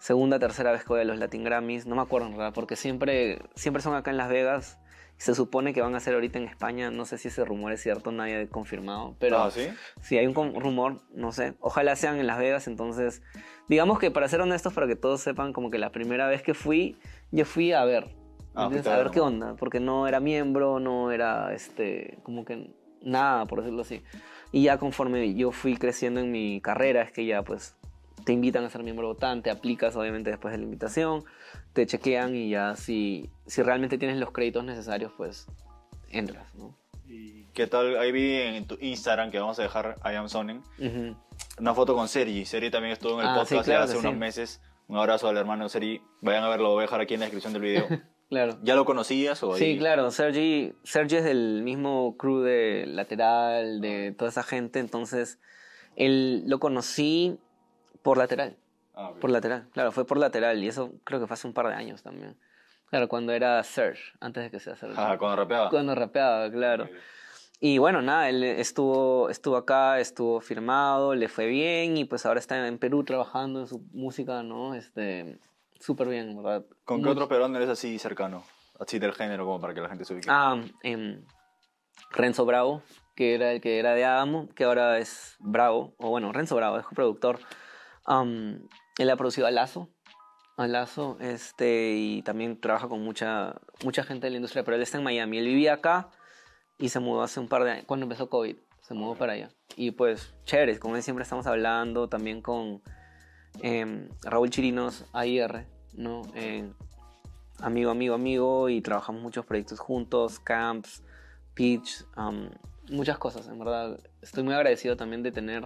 segunda, 0.00 0.38
tercera 0.38 0.72
vez 0.72 0.82
que 0.82 0.88
voy 0.88 1.00
a 1.00 1.04
los 1.04 1.18
Latin 1.18 1.44
Grammys, 1.44 1.86
no 1.86 1.94
me 1.96 2.02
acuerdo 2.02 2.26
en 2.28 2.32
realidad, 2.34 2.54
porque 2.54 2.76
siempre, 2.76 3.40
siempre 3.54 3.82
son 3.82 3.94
acá 3.94 4.10
en 4.10 4.16
Las 4.16 4.28
Vegas. 4.28 4.78
Se 5.16 5.32
supone 5.36 5.72
que 5.72 5.80
van 5.80 5.94
a 5.94 6.00
ser 6.00 6.14
ahorita 6.14 6.40
en 6.40 6.48
España, 6.48 6.90
no 6.90 7.04
sé 7.04 7.18
si 7.18 7.28
ese 7.28 7.44
rumor 7.44 7.70
es 7.70 7.80
cierto, 7.80 8.10
nadie 8.10 8.42
ha 8.42 8.48
confirmado, 8.48 9.14
pero 9.20 9.38
Ah, 9.44 9.50
¿sí? 9.52 9.68
si 10.02 10.18
hay 10.18 10.26
un 10.26 10.34
rumor, 10.34 11.02
no 11.12 11.30
sé, 11.30 11.54
ojalá 11.60 11.94
sean 11.94 12.18
en 12.18 12.26
Las 12.26 12.36
Vegas, 12.40 12.66
entonces, 12.66 13.22
digamos 13.68 14.00
que 14.00 14.10
para 14.10 14.26
ser 14.26 14.40
honestos, 14.40 14.72
para 14.72 14.88
que 14.88 14.96
todos 14.96 15.20
sepan, 15.20 15.52
como 15.52 15.70
que 15.70 15.78
la 15.78 15.92
primera 15.92 16.26
vez 16.26 16.42
que 16.42 16.52
fui, 16.52 16.98
yo 17.30 17.44
fui 17.44 17.72
a 17.72 17.84
ver, 17.84 18.08
Ah, 18.56 18.64
a 18.64 18.68
ver 18.68 19.10
qué 19.12 19.20
onda, 19.20 19.54
porque 19.54 19.78
no 19.78 20.08
era 20.08 20.18
miembro, 20.18 20.80
no 20.80 21.12
era, 21.12 21.54
este, 21.54 22.18
como 22.24 22.44
que 22.44 22.74
nada, 23.04 23.46
por 23.46 23.60
decirlo 23.60 23.82
así. 23.82 24.02
Y 24.52 24.62
ya 24.64 24.78
conforme 24.78 25.34
yo 25.34 25.50
fui 25.52 25.76
creciendo 25.76 26.20
en 26.20 26.30
mi 26.32 26.60
carrera, 26.60 27.02
es 27.02 27.12
que 27.12 27.24
ya 27.26 27.42
pues 27.42 27.76
te 28.24 28.32
invitan 28.32 28.64
a 28.64 28.70
ser 28.70 28.82
miembro 28.82 29.08
votante, 29.08 29.50
aplicas 29.50 29.96
obviamente 29.96 30.30
después 30.30 30.52
de 30.52 30.58
la 30.58 30.64
invitación, 30.64 31.24
te 31.72 31.86
chequean 31.86 32.34
y 32.34 32.50
ya 32.50 32.74
si, 32.76 33.28
si 33.46 33.62
realmente 33.62 33.98
tienes 33.98 34.16
los 34.18 34.30
créditos 34.30 34.64
necesarios, 34.64 35.12
pues 35.16 35.46
entras, 36.10 36.54
¿no? 36.54 36.74
¿Y 37.08 37.44
¿Qué 37.52 37.66
tal? 37.66 37.98
Ahí 37.98 38.12
vi 38.12 38.34
en 38.36 38.66
tu 38.66 38.78
Instagram 38.80 39.30
que 39.30 39.38
vamos 39.38 39.58
a 39.58 39.62
dejar 39.62 39.96
I 40.04 40.14
am 40.16 40.28
Sonen 40.28 40.62
Ujú. 40.78 41.16
una 41.58 41.74
foto 41.74 41.94
con 41.94 42.08
Sergi. 42.08 42.44
Sergi 42.44 42.70
también 42.70 42.92
estuvo 42.92 43.14
en 43.14 43.20
el 43.20 43.26
Ah, 43.26 43.44
sí, 43.44 43.54
podcast 43.54 43.64
claro 43.66 43.80
ya 43.80 43.84
hace 43.84 43.98
unos 43.98 44.12
sí. 44.12 44.18
meses. 44.18 44.60
Un 44.88 44.96
abrazo 44.98 45.28
al 45.28 45.36
hermano 45.36 45.68
Sergi. 45.68 46.00
Vayan 46.20 46.44
a 46.44 46.48
verlo, 46.48 46.64
lo 46.68 46.70
voy 46.74 46.80
a 46.80 46.86
dejar 46.86 47.00
aquí 47.00 47.14
en 47.14 47.20
la 47.20 47.26
descripción 47.26 47.52
del 47.52 47.62
video. 47.62 47.86
Claro. 48.30 48.58
¿Ya 48.62 48.74
lo 48.74 48.84
conocías 48.84 49.42
o 49.42 49.54
Sí, 49.56 49.64
ahí? 49.64 49.78
claro, 49.78 50.10
Sergi, 50.10 50.72
Sergi 50.82 51.16
es 51.16 51.24
del 51.24 51.62
mismo 51.62 52.16
crew 52.16 52.40
de 52.40 52.84
Lateral, 52.86 53.80
de 53.80 54.12
toda 54.12 54.30
esa 54.30 54.42
gente, 54.42 54.78
entonces 54.80 55.38
él 55.96 56.42
lo 56.46 56.58
conocí 56.58 57.38
por 58.02 58.18
Lateral, 58.18 58.56
Ah, 58.96 59.12
por 59.20 59.30
Lateral, 59.30 59.68
claro, 59.72 59.92
fue 59.92 60.06
por 60.06 60.18
Lateral 60.18 60.62
y 60.62 60.68
eso 60.68 60.92
creo 61.04 61.20
que 61.20 61.26
fue 61.26 61.34
hace 61.34 61.46
un 61.46 61.52
par 61.52 61.66
de 61.68 61.74
años 61.74 62.02
también. 62.02 62.36
Claro, 62.90 63.08
cuando 63.08 63.32
era 63.32 63.62
Serge, 63.64 64.02
antes 64.20 64.44
de 64.44 64.50
que 64.50 64.60
sea 64.60 64.76
Serge. 64.76 64.94
Ah, 64.96 65.16
cuando 65.18 65.36
rapeaba. 65.36 65.68
Cuando 65.70 65.94
rapeaba, 65.94 66.50
claro. 66.50 66.88
Y 67.60 67.78
bueno, 67.78 68.02
nada, 68.02 68.28
él 68.28 68.42
estuvo, 68.44 69.30
estuvo 69.30 69.56
acá, 69.56 69.98
estuvo 70.00 70.40
firmado, 70.40 71.14
le 71.14 71.28
fue 71.28 71.46
bien 71.46 71.96
y 71.96 72.04
pues 72.04 72.24
ahora 72.26 72.38
está 72.40 72.66
en 72.68 72.78
Perú 72.78 73.02
trabajando 73.04 73.60
en 73.60 73.66
su 73.66 73.80
música, 73.92 74.42
¿no? 74.42 74.74
Este, 74.74 75.38
súper 75.84 76.08
bien, 76.08 76.34
¿verdad? 76.36 76.64
¿Con 76.84 77.02
qué 77.02 77.10
otro 77.10 77.28
peruano 77.28 77.56
eres 77.58 77.68
así 77.68 77.98
cercano? 77.98 78.42
Así 78.80 78.98
del 78.98 79.12
género, 79.12 79.44
como 79.44 79.60
para 79.60 79.74
que 79.74 79.80
la 79.80 79.88
gente 79.88 80.04
se 80.04 80.14
ubique. 80.14 80.28
Ah, 80.30 80.60
em, 80.82 81.24
Renzo 82.10 82.46
Bravo, 82.46 82.82
que 83.14 83.34
era 83.34 83.52
el 83.52 83.60
que 83.60 83.78
era 83.78 83.94
de 83.94 84.04
Adamo, 84.04 84.48
que 84.54 84.64
ahora 84.64 84.98
es 84.98 85.36
Bravo, 85.40 85.94
o 85.98 86.08
bueno, 86.08 86.32
Renzo 86.32 86.56
Bravo, 86.56 86.78
es 86.78 86.86
productor. 86.94 87.38
Am, 88.06 88.66
él 88.98 89.10
ha 89.10 89.16
producido 89.16 89.46
a 89.46 89.50
Lazo, 89.50 89.90
a 90.56 90.66
Lazo, 90.66 91.18
este, 91.20 91.92
y 91.96 92.22
también 92.22 92.58
trabaja 92.60 92.88
con 92.88 93.02
mucha, 93.02 93.60
mucha 93.84 94.04
gente 94.04 94.26
de 94.26 94.30
la 94.30 94.36
industria, 94.36 94.64
pero 94.64 94.76
él 94.76 94.82
está 94.82 94.98
en 94.98 95.04
Miami. 95.04 95.38
Él 95.38 95.46
vivía 95.46 95.74
acá 95.74 96.08
y 96.78 96.88
se 96.88 96.98
mudó 96.98 97.22
hace 97.22 97.40
un 97.40 97.48
par 97.48 97.64
de 97.64 97.72
años, 97.72 97.84
cuando 97.86 98.04
empezó 98.04 98.30
COVID, 98.30 98.56
se 98.80 98.94
mudó 98.94 99.16
para 99.16 99.34
allá. 99.34 99.50
Y 99.76 99.90
pues, 99.90 100.34
chévere, 100.44 100.78
como 100.78 100.96
él 100.96 101.02
siempre 101.02 101.24
estamos 101.24 101.46
hablando, 101.46 102.08
también 102.08 102.40
con 102.40 102.82
em, 103.62 104.08
Raúl 104.22 104.50
Chirinos, 104.50 105.04
AIR, 105.12 105.73
¿no? 105.96 106.22
Eh, 106.34 106.68
amigo, 107.58 107.90
amigo, 107.90 108.14
amigo, 108.14 108.68
y 108.68 108.80
trabajamos 108.80 109.22
muchos 109.22 109.46
proyectos 109.46 109.78
juntos, 109.78 110.38
camps, 110.38 111.02
pitch, 111.54 112.04
um, 112.16 112.48
muchas 112.90 113.18
cosas, 113.18 113.48
en 113.48 113.58
verdad. 113.58 113.98
Estoy 114.22 114.42
muy 114.42 114.54
agradecido 114.54 114.96
también 114.96 115.22
de 115.22 115.32
tener 115.32 115.64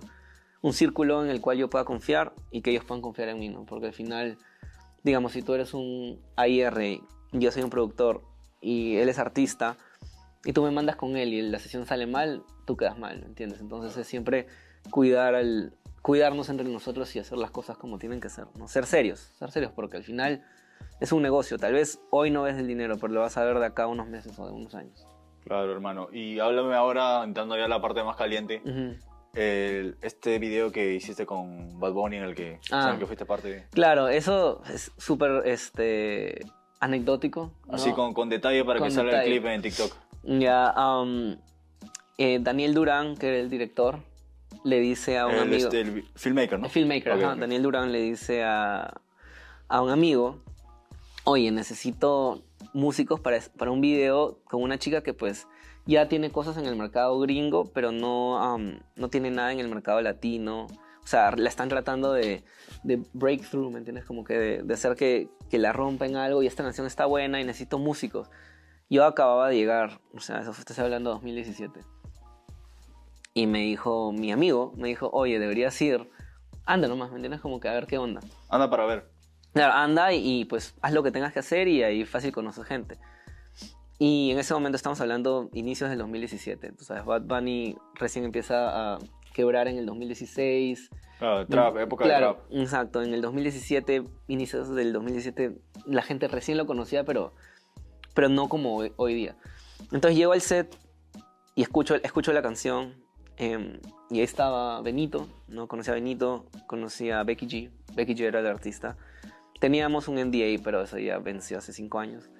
un 0.61 0.73
círculo 0.73 1.25
en 1.25 1.31
el 1.31 1.41
cual 1.41 1.59
yo 1.59 1.71
pueda 1.71 1.85
confiar 1.85 2.33
y 2.51 2.63
que 2.63 2.71
ellos 2.71 2.85
puedan 2.85 3.03
confiar 3.03 3.29
en 3.29 3.39
mí, 3.39 3.49
¿no? 3.49 3.65
Porque 3.65 3.87
al 3.87 3.95
final, 3.95 4.39
digamos, 5.03 5.33
si 5.33 5.43
tú 5.43 5.55
eres 5.55 5.75
un 5.75 6.21
AIR, 6.37 7.01
yo 7.33 7.53
soy 7.53 7.63
un 7.63 7.71
productor 7.71 8.23
y 8.61 8.97
él 8.97 9.09
es 9.09 9.19
artista, 9.19 9.77
y 10.45 10.53
tú 10.53 10.63
me 10.63 10.71
mandas 10.71 10.97
con 10.97 11.17
él 11.17 11.35
y 11.35 11.43
la 11.43 11.59
sesión 11.59 11.87
sale 11.87 12.07
mal, 12.07 12.43
tú 12.65 12.77
quedas 12.77 12.99
mal, 12.99 13.23
¿entiendes? 13.25 13.61
Entonces 13.61 13.97
es 13.97 14.07
siempre 14.07 14.47
cuidar 14.91 15.35
al, 15.35 15.75
cuidarnos 16.09 16.49
entre 16.49 16.67
nosotros 16.67 17.15
y 17.17 17.19
hacer 17.19 17.37
las 17.37 17.51
cosas 17.51 17.77
como 17.77 17.99
tienen 17.99 18.19
que 18.19 18.31
ser, 18.31 18.47
¿no? 18.57 18.67
Ser 18.67 18.87
serios, 18.87 19.21
ser 19.39 19.51
serios, 19.51 19.73
porque 19.73 19.99
al 19.99 20.05
final 20.05 20.43
es 21.01 21.13
un 21.13 21.21
negocio. 21.21 21.59
Tal 21.59 21.75
vez 21.75 22.01
hoy 22.09 22.31
no 22.31 22.45
ves 22.45 22.57
el 22.57 22.67
dinero, 22.67 22.97
pero 22.99 23.13
lo 23.13 23.21
vas 23.21 23.37
a 23.37 23.45
ver 23.45 23.59
de 23.59 23.67
acá 23.67 23.83
a 23.83 23.87
unos 23.89 24.09
meses 24.09 24.39
o 24.39 24.47
de 24.47 24.53
unos 24.53 24.75
años. 24.75 25.07
Claro, 25.45 25.71
hermano. 25.71 26.09
Y 26.11 26.39
háblame 26.39 26.75
ahora, 26.75 27.23
entrando 27.25 27.59
ya 27.59 27.67
a 27.67 27.69
la 27.69 27.83
parte 27.83 28.03
más 28.05 28.17
caliente, 28.17 28.63
Ujú. 28.65 28.97
el- 29.35 29.99
este 30.01 30.39
video 30.39 30.73
que 30.73 30.95
hiciste 30.95 31.27
con 31.27 31.79
Bad 31.79 31.93
Bunny 31.93 32.17
en 32.17 32.23
el 32.25 32.35
que, 32.35 32.59
Ah. 32.71 32.85
en 32.87 32.95
el 32.95 32.99
que 33.01 33.05
fuiste 33.07 33.27
parte. 33.27 33.67
Claro, 33.73 34.09
eso 34.09 34.63
es 34.73 34.91
súper 34.97 35.43
este, 35.45 36.41
anecdótico. 36.81 37.53
¿no? 37.67 37.75
Así 37.75 37.93
con, 37.93 38.15
con 38.15 38.31
detalle 38.31 38.65
para 38.65 38.79
Con 38.79 38.89
que 38.89 38.95
salga 38.95 39.11
detalle. 39.13 39.35
el 39.35 39.41
clip 39.43 39.51
en 39.53 39.61
TikTok. 39.61 39.93
Ya, 40.25 40.75
um, 41.03 41.37
eh, 42.17 42.39
Daniel 42.41 42.73
Durán, 42.73 43.15
que 43.15 43.29
era 43.29 43.37
el 43.37 43.51
director, 43.51 43.99
le 44.65 44.81
dice 44.81 45.19
a 45.19 45.27
un 45.27 45.35
el, 45.35 45.41
amigo... 45.41 45.57
este, 45.65 45.81
el 45.81 46.05
filmmaker, 46.15 46.59
¿no? 46.59 46.67
El 46.67 46.71
filmmaker, 46.73 47.13
Ok, 47.13 47.23
ajá. 47.23 47.33
ok. 47.35 47.39
Daniel 47.39 47.63
Durán 47.63 47.93
le 47.93 48.01
dice 48.03 48.45
a, 48.45 49.01
a 49.69 49.83
un 49.83 49.91
amigo, 49.91 50.43
oye, 51.25 51.51
necesito 51.51 52.43
músicos 52.73 53.21
para, 53.21 53.39
para 53.57 53.71
un 53.71 53.81
video 53.81 54.39
con 54.45 54.63
una 54.63 54.79
chica 54.79 55.03
que 55.03 55.15
pues 55.15 55.47
ya 55.87 56.09
tiene 56.09 56.31
cosas 56.31 56.57
en 56.59 56.67
el 56.67 56.77
mercado 56.77 57.19
gringo, 57.19 57.65
pero 57.73 57.93
no, 57.93 58.59
no 58.97 59.09
tiene 59.09 59.31
nada 59.31 59.53
en 59.53 59.61
el 59.61 59.69
mercado 59.69 60.01
latino. 60.03 60.67
O 61.03 61.07
sea, 61.07 61.31
la 61.35 61.49
están 61.49 61.71
tratando 61.71 62.13
de, 62.13 62.45
de 62.83 63.03
breakthrough, 63.15 63.71
¿me 63.73 63.79
entiendes? 63.79 64.05
Como 64.05 64.25
que 64.25 64.35
de, 64.35 64.63
de 64.63 64.75
hacer 64.75 64.95
que, 64.97 65.29
que 65.49 65.57
la 65.57 65.73
rompen 65.73 66.17
algo 66.17 66.43
y 66.43 66.47
esta 66.47 66.63
canción 66.63 66.87
está 66.87 67.07
buena 67.07 67.41
y 67.41 67.45
necesito 67.45 67.79
músicos. 67.79 68.29
Yo 68.91 69.05
acababa 69.07 69.49
de 69.49 69.57
llegar, 69.57 70.01
o 70.15 70.21
sea, 70.21 70.41
eso 70.41 70.51
estoy 70.51 70.77
hablando 70.85 71.09
de 71.11 71.15
2017. 71.15 71.81
Y 73.39 73.47
me 73.47 73.61
dijo, 73.61 74.11
mi 74.11 74.33
amigo, 74.33 74.73
me 74.77 74.89
dijo, 74.89 75.11
oye, 75.13 75.39
deberías 75.39 75.81
ir, 75.81 76.11
anda 76.67 76.89
nomás, 76.89 77.11
¿me 77.11 77.19
entiendes? 77.19 77.41
Como 77.41 77.61
que 77.61 77.69
a 77.69 77.73
ver 77.73 77.87
qué 77.87 77.97
onda. 77.97 78.21
Anda 78.49 78.69
para 78.69 78.85
ver. 78.85 79.09
Claro, 79.53 79.75
anda 79.75 80.13
y, 80.13 80.41
y, 80.41 80.45
pues 80.45 80.75
haz 80.83 80.93
lo 80.93 81.05
que 81.05 81.13
tengas 81.13 81.33
que 81.33 81.39
hacer 81.39 81.69
y 81.69 81.85
ahí 81.85 82.05
fácil 82.05 82.33
conoces 82.33 82.65
gente. 82.67 82.99
Y 83.97 84.33
en 84.33 84.41
ese 84.41 84.55
momento 84.55 84.75
estamos 84.75 85.01
hablando 85.01 85.51
inicios 85.53 85.89
del 85.89 86.01
2017. 86.01 86.73
Tú 86.73 86.83
sabes, 86.83 87.05
Bad 87.05 87.23
Bunny 87.23 87.77
recién 87.95 88.25
empieza 88.25 88.95
a 88.95 88.99
quebrar 89.35 89.69
en 89.69 89.79
el 89.79 89.87
2016. 89.87 90.91
Ah, 91.21 91.45
trap, 91.49 91.77
época 91.77 92.07
claro, 92.07 92.27
de 92.27 92.57
trap. 92.57 92.61
exacto. 92.61 93.03
En 93.03 93.15
el 93.15 93.23
2017, 93.23 94.03
inicios 94.27 94.75
del 94.75 94.93
2017, 94.93 95.57
la 95.87 96.03
gente 96.03 96.27
recién 96.27 96.59
lo 96.59 96.67
conocía, 96.67 97.05
pero, 97.05 97.35
pero 98.15 98.29
no 98.29 98.49
como 98.49 98.75
hoy, 98.75 98.93
hoy 98.97 99.15
día. 99.15 99.37
Entonces 99.93 100.17
llego 100.17 100.33
al 100.33 100.41
set 100.41 100.77
y 101.55 101.63
escucho, 101.63 101.95
escucho 101.95 102.33
la 102.33 102.43
canción. 102.43 103.07
Eh, 103.39 103.81
y 104.11 104.19
ahí 104.19 104.25
estaba 104.25 104.81
Benito, 104.83 105.29
¿no? 105.49 105.69
Conocí 105.69 105.91
a 105.91 105.95
Benito, 105.95 106.47
conocí 106.67 107.11
a 107.11 107.23
Becky 107.23 107.47
G. 107.47 107.71
Becky 107.95 108.15
G 108.15 108.23
era 108.23 108.41
el 108.41 108.47
artista. 108.47 108.97
Teníamos 109.61 110.09
un 110.09 110.17
NDA, 110.17 110.63
pero 110.63 110.83
eso 110.83 110.99
ya 110.99 111.19
venció 111.19 111.59
hace 111.59 111.73
cinco 111.73 111.99
años. 111.99 112.31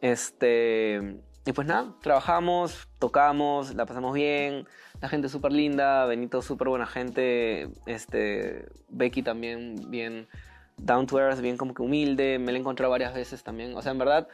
Este, 0.00 1.22
y 1.46 1.52
pues 1.52 1.66
nada, 1.66 1.94
trabajamos, 2.02 2.88
tocamos, 2.98 3.74
la 3.74 3.86
pasamos 3.86 4.14
bien, 4.14 4.66
la 5.00 5.08
gente 5.08 5.28
súper 5.28 5.52
linda, 5.52 6.06
Benito 6.06 6.42
súper 6.42 6.68
buena 6.68 6.86
gente, 6.86 7.68
este, 7.86 8.66
Becky 8.88 9.22
también 9.22 9.76
bien 9.90 10.26
down 10.78 11.06
to 11.06 11.18
earth, 11.18 11.40
bien 11.40 11.56
como 11.56 11.74
que 11.74 11.82
humilde, 11.82 12.38
me 12.38 12.52
la 12.52 12.58
he 12.58 12.60
encontrado 12.60 12.90
varias 12.90 13.14
veces 13.14 13.42
también, 13.42 13.76
o 13.76 13.82
sea, 13.82 13.92
en 13.92 13.98
verdad, 13.98 14.28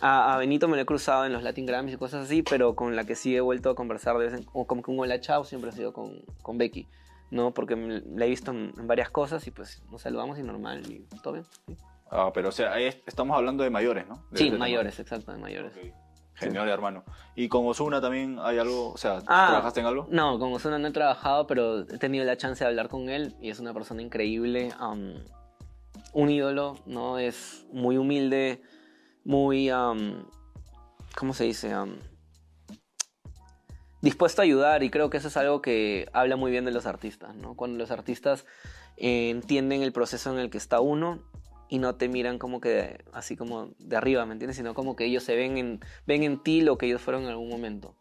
a, 0.00 0.34
a 0.34 0.38
Benito 0.38 0.68
me 0.68 0.76
lo 0.76 0.82
he 0.82 0.86
cruzado 0.86 1.24
en 1.26 1.32
los 1.32 1.42
Latin 1.42 1.66
Grammys 1.66 1.94
y 1.94 1.96
cosas 1.98 2.24
así, 2.24 2.42
pero 2.42 2.74
con 2.74 2.96
la 2.96 3.04
que 3.04 3.14
sí 3.14 3.34
he 3.36 3.40
vuelto 3.40 3.70
a 3.70 3.74
conversar 3.74 4.16
de 4.18 4.24
vez 4.26 4.34
en, 4.40 4.46
o 4.52 4.66
como 4.66 4.82
que 4.82 4.90
un 4.90 4.98
hola 5.00 5.20
chao 5.20 5.44
siempre 5.44 5.70
ha 5.70 5.72
sido 5.72 5.92
con, 5.92 6.22
con 6.42 6.58
Becky, 6.58 6.86
¿no? 7.30 7.52
Porque 7.52 7.76
la 7.76 8.24
he 8.26 8.28
visto 8.28 8.50
en, 8.50 8.72
en 8.78 8.86
varias 8.86 9.10
cosas 9.10 9.46
y 9.46 9.50
pues 9.50 9.82
nos 9.90 10.02
saludamos 10.02 10.38
y 10.38 10.42
normal 10.42 10.82
y 10.90 11.00
todo 11.22 11.34
bien. 11.34 11.46
Sí, 11.66 11.76
Ah, 12.12 12.32
pero 12.34 12.48
o 12.48 12.52
sea, 12.52 12.72
ahí 12.72 12.86
es- 12.86 12.98
estamos 13.06 13.36
hablando 13.36 13.62
de 13.62 13.70
mayores, 13.70 14.08
¿no? 14.08 14.16
De 14.32 14.38
Sí, 14.38 14.46
este 14.46 14.58
mayores, 14.58 14.98
exacto, 14.98 15.30
de 15.30 15.38
mayores. 15.38 15.72
tema. 15.74 15.94
Ok. 15.94 15.94
Genial, 16.34 16.68
hermano. 16.70 17.04
¿Y 17.36 17.48
con 17.48 17.66
Osuna 17.68 18.00
también 18.00 18.38
hay 18.40 18.58
algo? 18.58 18.92
O 18.92 18.96
sea, 18.96 19.18
Ah. 19.28 19.46
¿trabajaste 19.50 19.80
en 19.80 19.86
algo? 19.86 20.08
No, 20.10 20.38
con 20.38 20.52
Ozuna 20.52 20.78
no 20.78 20.88
he 20.88 20.90
trabajado, 20.90 21.46
pero 21.46 21.80
he 21.82 21.98
tenido 21.98 22.24
la 22.24 22.36
chance 22.36 22.64
de 22.64 22.68
hablar 22.70 22.88
con 22.88 23.10
él 23.10 23.36
y 23.40 23.50
es 23.50 23.60
una 23.60 23.72
persona 23.74 24.00
increíble, 24.02 24.70
um, 24.80 25.12
un 26.14 26.30
ídolo, 26.30 26.76
¿no? 26.86 27.18
Es 27.18 27.64
muy 27.72 27.96
humilde, 27.96 28.60
muy, 29.30 29.70
um, 29.70 30.24
¿cómo 31.16 31.34
se 31.34 31.44
dice? 31.44 31.72
Dispuesto 34.02 34.42
a 34.42 34.44
ayudar 34.44 34.82
y 34.82 34.90
creo 34.90 35.08
que 35.08 35.18
eso 35.18 35.28
es 35.28 35.36
algo 35.36 35.62
que 35.62 36.08
habla 36.12 36.34
muy 36.34 36.50
bien 36.50 36.64
de 36.64 36.72
los 36.72 36.84
artistas, 36.84 37.36
¿no? 37.36 37.54
Cuando 37.54 37.78
los 37.78 37.92
artistas 37.92 38.44
eh, 38.96 39.30
entienden 39.30 39.82
el 39.82 39.92
proceso 39.92 40.32
en 40.32 40.40
el 40.40 40.50
que 40.50 40.58
está 40.58 40.80
uno 40.80 41.20
y 41.68 41.78
no 41.78 41.94
te 41.94 42.08
miran 42.08 42.38
como 42.40 42.60
que 42.60 43.04
así 43.12 43.36
como 43.36 43.68
de 43.78 43.96
arriba, 43.96 44.26
¿me 44.26 44.32
entiendes? 44.32 44.56
Sino 44.56 44.74
como 44.74 44.96
que 44.96 45.04
ellos 45.04 45.22
se 45.22 45.36
ven 45.36 45.58
en, 45.58 45.80
ven 46.08 46.24
en 46.24 46.42
ti 46.42 46.60
lo 46.62 46.76
que 46.76 46.86
ellos 46.86 47.00
fueron 47.00 47.22
en 47.22 47.28
algún 47.28 47.50
momento. 47.50 47.94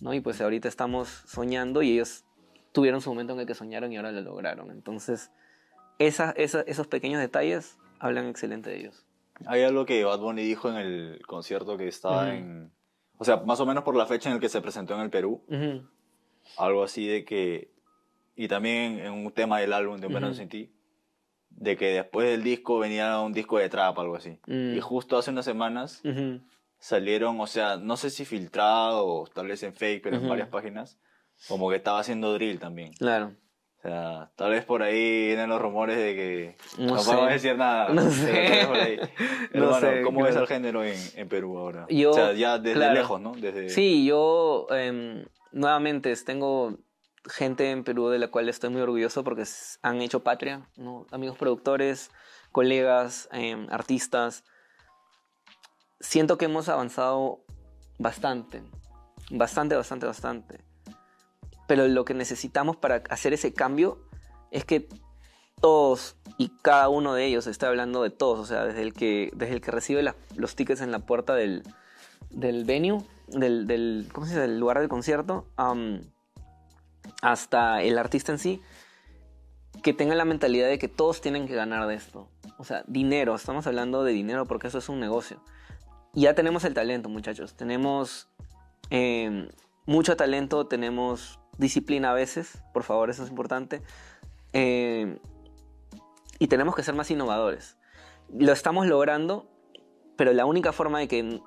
¿no? 0.00 0.12
Y 0.12 0.20
pues 0.20 0.42
ahorita 0.42 0.68
estamos 0.68 1.08
soñando 1.26 1.80
y 1.80 1.92
ellos 1.92 2.24
tuvieron 2.72 3.00
su 3.00 3.08
momento 3.08 3.32
en 3.32 3.40
el 3.40 3.46
que 3.46 3.54
soñaron 3.54 3.92
y 3.92 3.96
ahora 3.96 4.12
lo 4.12 4.20
lograron. 4.20 4.70
Entonces, 4.70 5.30
esa, 5.98 6.32
esa- 6.32 6.60
esos 6.62 6.86
pequeños 6.86 7.18
detalles 7.20 7.78
hablan 7.98 8.26
excelente 8.26 8.68
de 8.68 8.76
ellos. 8.80 9.06
Hay 9.44 9.62
algo 9.62 9.84
que 9.84 10.04
Bad 10.04 10.20
Bunny 10.20 10.42
dijo 10.42 10.70
en 10.70 10.76
el 10.76 11.22
concierto 11.26 11.76
que 11.76 11.88
estaba 11.88 12.34
en... 12.34 12.72
O 13.18 13.24
sea, 13.24 13.38
más 13.38 13.60
o 13.60 13.66
menos 13.66 13.84
por 13.84 13.96
la 13.96 14.06
fecha 14.06 14.28
en 14.28 14.36
el 14.36 14.40
que 14.40 14.48
se 14.48 14.60
presentó 14.60 14.94
en 14.94 15.00
el 15.00 15.10
Perú. 15.10 15.44
Algo 16.56 16.82
así 16.82 17.06
de 17.06 17.24
que... 17.24 17.70
Y 18.34 18.48
también 18.48 18.98
en 18.98 19.12
un 19.12 19.32
tema 19.32 19.60
del 19.60 19.72
álbum 19.72 19.98
de 19.98 20.06
Un 20.06 20.12
Verano 20.12 20.32
Ujú. 20.32 20.38
Sin 20.38 20.48
Ti. 20.48 20.72
De 21.50 21.76
que 21.76 21.86
después 21.86 22.28
del 22.28 22.42
disco 22.42 22.78
venía 22.78 23.20
un 23.20 23.32
disco 23.32 23.58
de 23.58 23.68
trap, 23.68 23.98
algo 23.98 24.16
así. 24.16 24.38
Mm. 24.46 24.76
Y 24.76 24.80
justo 24.80 25.16
hace 25.16 25.30
unas 25.30 25.46
semanas 25.46 26.02
salieron, 26.78 27.40
o 27.40 27.46
sea, 27.46 27.78
no 27.78 27.96
sé 27.96 28.10
si 28.10 28.24
filtrado 28.24 29.06
o 29.06 29.26
tal 29.26 29.46
vez 29.48 29.62
en 29.62 29.74
fake, 29.74 30.02
pero 30.02 30.16
en 30.16 30.28
varias 30.28 30.48
páginas, 30.48 30.98
como 31.48 31.70
que 31.70 31.76
estaba 31.76 31.98
haciendo 31.98 32.34
drill 32.34 32.58
también. 32.58 32.92
Claro. 32.92 33.34
O 33.86 33.88
sea, 33.88 34.30
tal 34.34 34.50
vez 34.50 34.64
por 34.64 34.82
ahí 34.82 35.26
vienen 35.26 35.48
los 35.48 35.62
rumores 35.62 35.96
de 35.96 36.14
que 36.14 36.56
No 36.78 36.96
podemos 36.96 37.28
decir 37.30 37.56
nada. 37.56 37.88
No 37.90 38.02
sé. 38.10 38.26
tal 38.32 38.50
vez 38.50 38.66
por 38.66 38.76
ahí. 38.76 38.96
No 39.54 39.64
Hermano, 39.64 39.80
sé, 39.80 40.02
¿cómo 40.02 40.22
ves 40.24 40.34
el 40.36 40.46
género 40.48 40.82
en, 40.84 40.98
en 41.14 41.28
Perú 41.28 41.56
ahora? 41.56 41.86
Yo- 41.88 42.10
o 42.10 42.14
sea, 42.14 42.32
ya 42.32 42.58
desde 42.58 42.74
claro. 42.76 42.94
lejos, 42.94 43.20
¿no? 43.20 43.32
Desde... 43.32 43.68
Sí, 43.70 44.04
yo 44.04 44.66
em, 44.70 45.24
nuevamente 45.52 46.14
tengo 46.16 46.76
gente 47.26 47.70
en 47.70 47.84
Perú 47.84 48.08
de 48.08 48.18
la 48.18 48.28
cual 48.28 48.48
estoy 48.48 48.70
muy 48.70 48.80
orgulloso 48.82 49.22
porque 49.24 49.44
han 49.82 50.00
hecho 50.02 50.20
patria, 50.24 50.68
¿no? 50.76 51.06
amigos 51.12 51.38
productores, 51.38 52.10
colegas, 52.52 53.28
em, 53.32 53.66
artistas. 53.70 54.44
Siento 56.00 56.36
que 56.38 56.44
hemos 56.46 56.68
avanzado 56.68 57.40
bastante, 57.98 58.62
bastante, 59.30 59.76
bastante, 59.76 60.06
bastante. 60.06 60.65
Pero 61.66 61.88
lo 61.88 62.04
que 62.04 62.14
necesitamos 62.14 62.76
para 62.76 63.02
hacer 63.10 63.32
ese 63.32 63.52
cambio 63.52 63.98
es 64.50 64.64
que 64.64 64.88
todos 65.60 66.16
y 66.38 66.50
cada 66.62 66.88
uno 66.88 67.14
de 67.14 67.24
ellos, 67.24 67.46
estoy 67.46 67.68
hablando 67.68 68.02
de 68.02 68.10
todos, 68.10 68.38
o 68.38 68.46
sea, 68.46 68.64
desde 68.64 68.82
el 68.82 68.92
que, 68.92 69.30
desde 69.34 69.54
el 69.54 69.60
que 69.60 69.70
recibe 69.70 70.02
la- 70.02 70.14
los 70.36 70.54
tickets 70.54 70.80
en 70.82 70.92
la 70.92 70.98
puerta 71.00 71.34
del, 71.34 71.62
del 72.30 72.64
venue, 72.64 73.02
del, 73.28 73.66
del, 73.66 74.08
¿cómo 74.12 74.26
se 74.26 74.32
dice? 74.34 74.42
del 74.42 74.60
lugar 74.60 74.78
del 74.78 74.88
concierto, 74.88 75.46
am, 75.56 76.02
hasta 77.22 77.82
el 77.82 77.98
artista 77.98 78.32
en 78.32 78.38
sí, 78.38 78.60
que 79.82 79.92
tengan 79.92 80.18
la 80.18 80.24
mentalidad 80.24 80.68
de 80.68 80.78
que 80.78 80.88
todos 80.88 81.20
tienen 81.20 81.46
que 81.46 81.54
ganar 81.54 81.86
de 81.86 81.94
esto. 81.94 82.28
O 82.58 82.64
sea, 82.64 82.82
dinero, 82.86 83.34
estamos 83.34 83.66
hablando 83.66 84.04
de 84.04 84.12
dinero 84.12 84.46
porque 84.46 84.68
eso 84.68 84.78
es 84.78 84.88
un 84.88 85.00
negocio. 85.00 85.40
Ya 86.12 86.34
tenemos 86.34 86.64
el 86.64 86.74
talento, 86.74 87.08
muchachos. 87.08 87.54
Tenemos 87.54 88.28
eh, 88.90 89.48
mucho 89.84 90.16
talento, 90.16 90.66
tenemos 90.66 91.38
disciplina 91.58 92.10
a 92.10 92.14
veces, 92.14 92.62
por 92.72 92.82
favor, 92.82 93.10
eso 93.10 93.24
es 93.24 93.30
importante. 93.30 93.82
Eh, 94.52 95.18
y 96.38 96.48
tenemos 96.48 96.74
que 96.74 96.82
ser 96.82 96.94
más 96.94 97.10
innovadores. 97.10 97.76
Lo 98.28 98.52
estamos 98.52 98.86
logrando, 98.86 99.48
pero 100.16 100.32
la 100.32 100.46
única 100.46 100.72
forma 100.72 100.98
de 100.98 101.08
que 101.08 101.40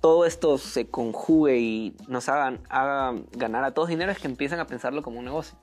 todo 0.00 0.26
esto 0.26 0.58
se 0.58 0.88
conjugue 0.90 1.58
y 1.58 1.96
nos 2.08 2.28
hagan, 2.28 2.60
haga 2.68 3.18
ganar 3.32 3.64
a 3.64 3.72
todos 3.72 3.88
dinero 3.88 4.12
es 4.12 4.18
que 4.18 4.26
empiecen 4.26 4.60
a 4.60 4.66
pensarlo 4.66 5.02
como 5.02 5.18
un 5.18 5.24
negocio. 5.24 5.58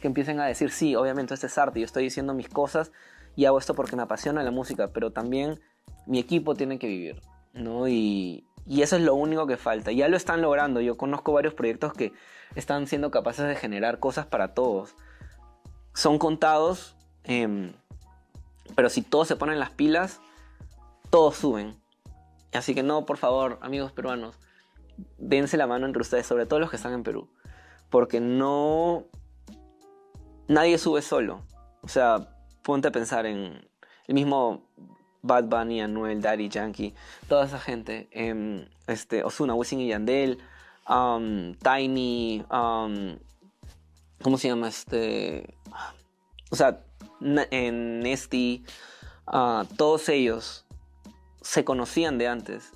Que 0.00 0.06
empiecen 0.06 0.40
a 0.40 0.46
decir, 0.46 0.70
sí, 0.70 0.94
obviamente 0.94 1.34
este 1.34 1.46
es 1.46 1.58
arte, 1.58 1.80
yo 1.80 1.86
estoy 1.86 2.04
diciendo 2.04 2.34
mis 2.34 2.48
cosas 2.48 2.92
y 3.34 3.46
hago 3.46 3.58
esto 3.58 3.74
porque 3.74 3.96
me 3.96 4.02
apasiona 4.02 4.42
la 4.42 4.50
música, 4.50 4.92
pero 4.92 5.12
también 5.12 5.60
mi 6.06 6.18
equipo 6.18 6.54
tiene 6.54 6.78
que 6.78 6.86
vivir, 6.86 7.22
¿no? 7.54 7.88
Y, 7.88 8.46
y 8.66 8.82
eso 8.82 8.96
es 8.96 9.02
lo 9.02 9.14
único 9.14 9.46
que 9.46 9.56
falta. 9.56 9.92
Ya 9.92 10.08
lo 10.08 10.16
están 10.16 10.40
logrando. 10.40 10.80
Yo 10.80 10.96
conozco 10.96 11.32
varios 11.32 11.54
proyectos 11.54 11.92
que 11.92 12.12
están 12.54 12.86
siendo 12.86 13.10
capaces 13.10 13.46
de 13.46 13.56
generar 13.56 13.98
cosas 13.98 14.26
para 14.26 14.54
todos. 14.54 14.94
Son 15.94 16.18
contados, 16.18 16.96
em, 17.24 17.72
pero 18.74 18.88
si 18.88 19.02
todos 19.02 19.28
se 19.28 19.36
ponen 19.36 19.58
las 19.58 19.70
pilas, 19.70 20.20
todos 21.10 21.36
suben. 21.36 21.76
Así 22.52 22.74
que 22.74 22.82
no, 22.82 23.04
por 23.04 23.16
favor, 23.16 23.58
amigos 23.62 23.92
peruanos, 23.92 24.38
dense 25.18 25.56
la 25.56 25.66
mano 25.66 25.86
entre 25.86 26.02
ustedes, 26.02 26.26
sobre 26.26 26.46
todo 26.46 26.60
los 26.60 26.70
que 26.70 26.76
están 26.76 26.92
en 26.92 27.02
Perú. 27.02 27.28
Porque 27.90 28.20
no... 28.20 29.04
Nadie 30.48 30.78
sube 30.78 31.02
solo. 31.02 31.42
O 31.82 31.88
sea, 31.88 32.28
ponte 32.62 32.88
a 32.88 32.92
pensar 32.92 33.26
en 33.26 33.68
el 34.06 34.14
mismo 34.14 34.62
Bad 35.22 35.44
Bunny, 35.44 35.80
Anuel, 35.80 36.20
Daddy, 36.20 36.48
Yankee, 36.48 36.94
toda 37.28 37.46
esa 37.46 37.58
gente. 37.58 38.08
em, 38.10 38.66
este, 38.86 39.24
Ozuna, 39.24 39.54
Wisin 39.54 39.80
y 39.80 39.88
Yandel, 39.88 40.38
um, 40.88 41.54
Tiny, 41.54 42.44
um, 42.50 43.16
¿cómo 44.22 44.38
se 44.38 44.48
llama? 44.48 44.68
Este... 44.68 45.56
O 46.50 46.56
sea, 46.56 46.84
en 47.50 48.00
Nesty, 48.00 48.64
ah, 49.26 49.64
todos 49.76 50.08
ellos 50.10 50.66
se 51.40 51.64
conocían 51.64 52.18
de 52.18 52.28
antes. 52.28 52.72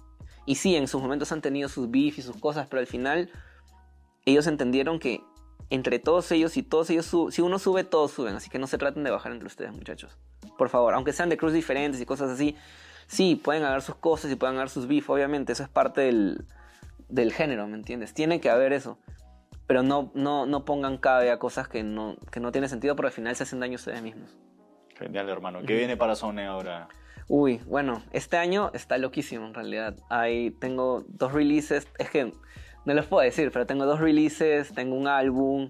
Y 0.46 0.54
sí, 0.54 0.76
en 0.76 0.88
sus 0.88 1.02
momentos 1.02 1.32
han 1.32 1.42
tenido 1.42 1.68
sus 1.68 1.90
beef 1.90 2.18
y 2.18 2.22
sus 2.22 2.36
cosas, 2.36 2.68
pero 2.68 2.80
al 2.80 2.86
final 2.86 3.30
ellos 4.24 4.46
entendieron 4.46 4.98
que 4.98 5.20
entre 5.70 5.98
todos 5.98 6.30
ellos 6.32 6.56
y 6.56 6.62
todos 6.62 6.90
ellos, 6.90 7.14
si 7.30 7.42
uno 7.42 7.58
sube, 7.58 7.84
todos 7.84 8.12
suben. 8.12 8.34
Así 8.36 8.50
que 8.50 8.58
no 8.58 8.66
se 8.66 8.78
traten 8.78 9.04
de 9.04 9.10
bajar 9.10 9.32
entre 9.32 9.46
ustedes, 9.46 9.72
muchachos. 9.72 10.16
Por 10.56 10.68
favor, 10.68 10.94
aunque 10.94 11.12
sean 11.12 11.28
de 11.28 11.36
cruz 11.36 11.52
diferentes 11.52 12.00
y 12.00 12.06
cosas 12.06 12.30
así, 12.30 12.56
sí, 13.06 13.36
pueden 13.36 13.64
haber 13.64 13.82
sus 13.82 13.96
cosas 13.96 14.30
y 14.30 14.36
pueden 14.36 14.56
haber 14.56 14.68
sus 14.70 14.86
beef, 14.86 15.10
obviamente. 15.10 15.52
Eso 15.52 15.62
es 15.62 15.68
parte 15.68 16.02
del, 16.02 16.44
del 17.08 17.32
género, 17.32 17.66
¿me 17.66 17.76
entiendes? 17.76 18.14
Tiene 18.14 18.40
que 18.40 18.50
haber 18.50 18.72
eso. 18.72 18.98
pero 19.66 19.82
no, 19.82 20.10
no, 20.14 20.46
no 20.46 20.64
pongan 20.64 20.96
cabe 20.96 21.30
a 21.30 21.38
cosas 21.38 21.68
que 21.68 21.82
no, 21.82 22.16
que 22.30 22.40
no 22.40 22.52
tienen 22.52 22.70
sentido 22.70 22.94
porque 22.94 23.08
al 23.08 23.12
final 23.12 23.34
se 23.34 23.42
hacen 23.42 23.60
daño 23.60 23.74
ustedes 23.76 24.02
mismos. 24.02 24.36
Genial, 24.96 25.28
hermano. 25.28 25.60
¿Qué 25.66 25.74
viene 25.74 25.96
para 25.96 26.14
Sone 26.14 26.46
ahora? 26.46 26.88
Uy, 27.28 27.60
bueno, 27.66 28.02
este 28.12 28.36
año 28.36 28.70
está 28.72 28.98
loquísimo 28.98 29.46
en 29.46 29.54
realidad. 29.54 29.96
Ahí 30.08 30.52
tengo 30.52 31.04
dos 31.08 31.32
releases, 31.32 31.88
es 31.98 32.10
que 32.10 32.32
no 32.86 32.94
les 32.94 33.04
puedo 33.04 33.22
decir, 33.22 33.50
pero 33.52 33.66
tengo 33.66 33.84
dos 33.84 34.00
releases, 34.00 34.72
tengo 34.72 34.94
un 34.94 35.08
álbum. 35.08 35.68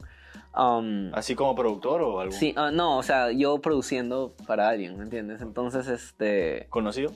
Um, 0.55 1.13
¿Así 1.15 1.35
como 1.35 1.55
productor 1.55 2.03
o 2.03 2.21
algo? 2.21 2.33
Sí, 2.33 2.55
uh, 2.57 2.71
no, 2.71 2.99
o 2.99 3.03
sea, 3.03 3.33
yo 3.33 3.59
produciendo 3.61 4.35
para 4.47 4.69
alguien, 4.69 4.97
¿me 4.97 5.05
entiendes? 5.05 5.41
Entonces, 5.43 5.89
este... 5.89 6.67
¿Conocido? 6.71 7.13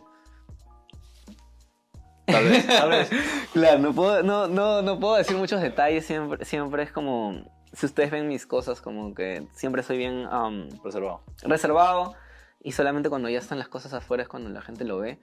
Tal 2.26 2.44
vez, 2.44 2.66
tal 2.66 2.90
vez. 2.90 3.10
claro, 3.52 3.78
no 3.78 3.92
puedo, 3.92 4.22
no, 4.22 4.48
no, 4.48 4.82
no 4.82 4.98
puedo 4.98 5.16
decir 5.16 5.36
muchos 5.36 5.60
detalles, 5.60 6.04
siempre, 6.06 6.44
siempre 6.44 6.82
es 6.82 6.92
como... 6.92 7.44
Si 7.72 7.86
ustedes 7.86 8.10
ven 8.10 8.26
mis 8.26 8.46
cosas, 8.46 8.80
como 8.80 9.14
que 9.14 9.46
siempre 9.52 9.82
soy 9.82 9.98
bien... 9.98 10.26
Um, 10.26 10.68
reservado. 10.82 11.22
Reservado, 11.42 12.14
y 12.62 12.72
solamente 12.72 13.08
cuando 13.10 13.28
ya 13.28 13.38
están 13.38 13.58
las 13.58 13.68
cosas 13.68 13.92
afuera 13.92 14.22
es 14.22 14.28
cuando 14.28 14.50
la 14.50 14.62
gente 14.62 14.84
lo 14.84 14.98
ve. 14.98 15.18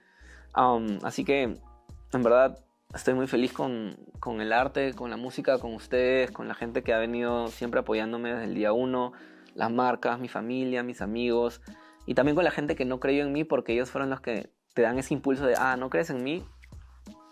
Um, 0.56 0.98
así 1.02 1.24
que, 1.24 1.42
en 1.42 2.22
verdad, 2.22 2.58
estoy 2.94 3.14
muy 3.14 3.26
feliz 3.26 3.52
con, 3.52 3.96
con, 4.20 4.40
el 4.40 4.52
arte, 4.52 4.94
con 4.94 5.10
la 5.10 5.16
música, 5.16 5.58
con 5.58 5.74
ustedes, 5.74 6.30
con 6.30 6.48
la 6.48 6.54
gente 6.54 6.82
que 6.82 6.94
ha 6.94 6.98
venido 6.98 7.48
siempre 7.48 7.80
apoyándome 7.80 8.30
desde 8.30 8.44
el 8.44 8.54
día 8.54 8.72
uno, 8.72 9.12
las 9.54 9.70
marcas, 9.70 10.18
mi 10.18 10.28
familia, 10.28 10.82
mis 10.82 11.00
amigos, 11.00 11.60
y 12.06 12.14
también 12.14 12.34
con 12.34 12.44
la 12.44 12.50
gente 12.50 12.76
que 12.76 12.84
no 12.84 13.00
creyó 13.00 13.24
en 13.24 13.32
mí 13.32 13.44
porque 13.44 13.74
ellos 13.74 13.90
fueron 13.90 14.10
los 14.10 14.20
que 14.20 14.50
te 14.74 14.82
dan 14.82 14.98
ese 14.98 15.14
impulso 15.14 15.46
de, 15.46 15.54
ah, 15.58 15.76
¿no 15.76 15.90
crees 15.90 16.10
en 16.10 16.22
mí? 16.22 16.44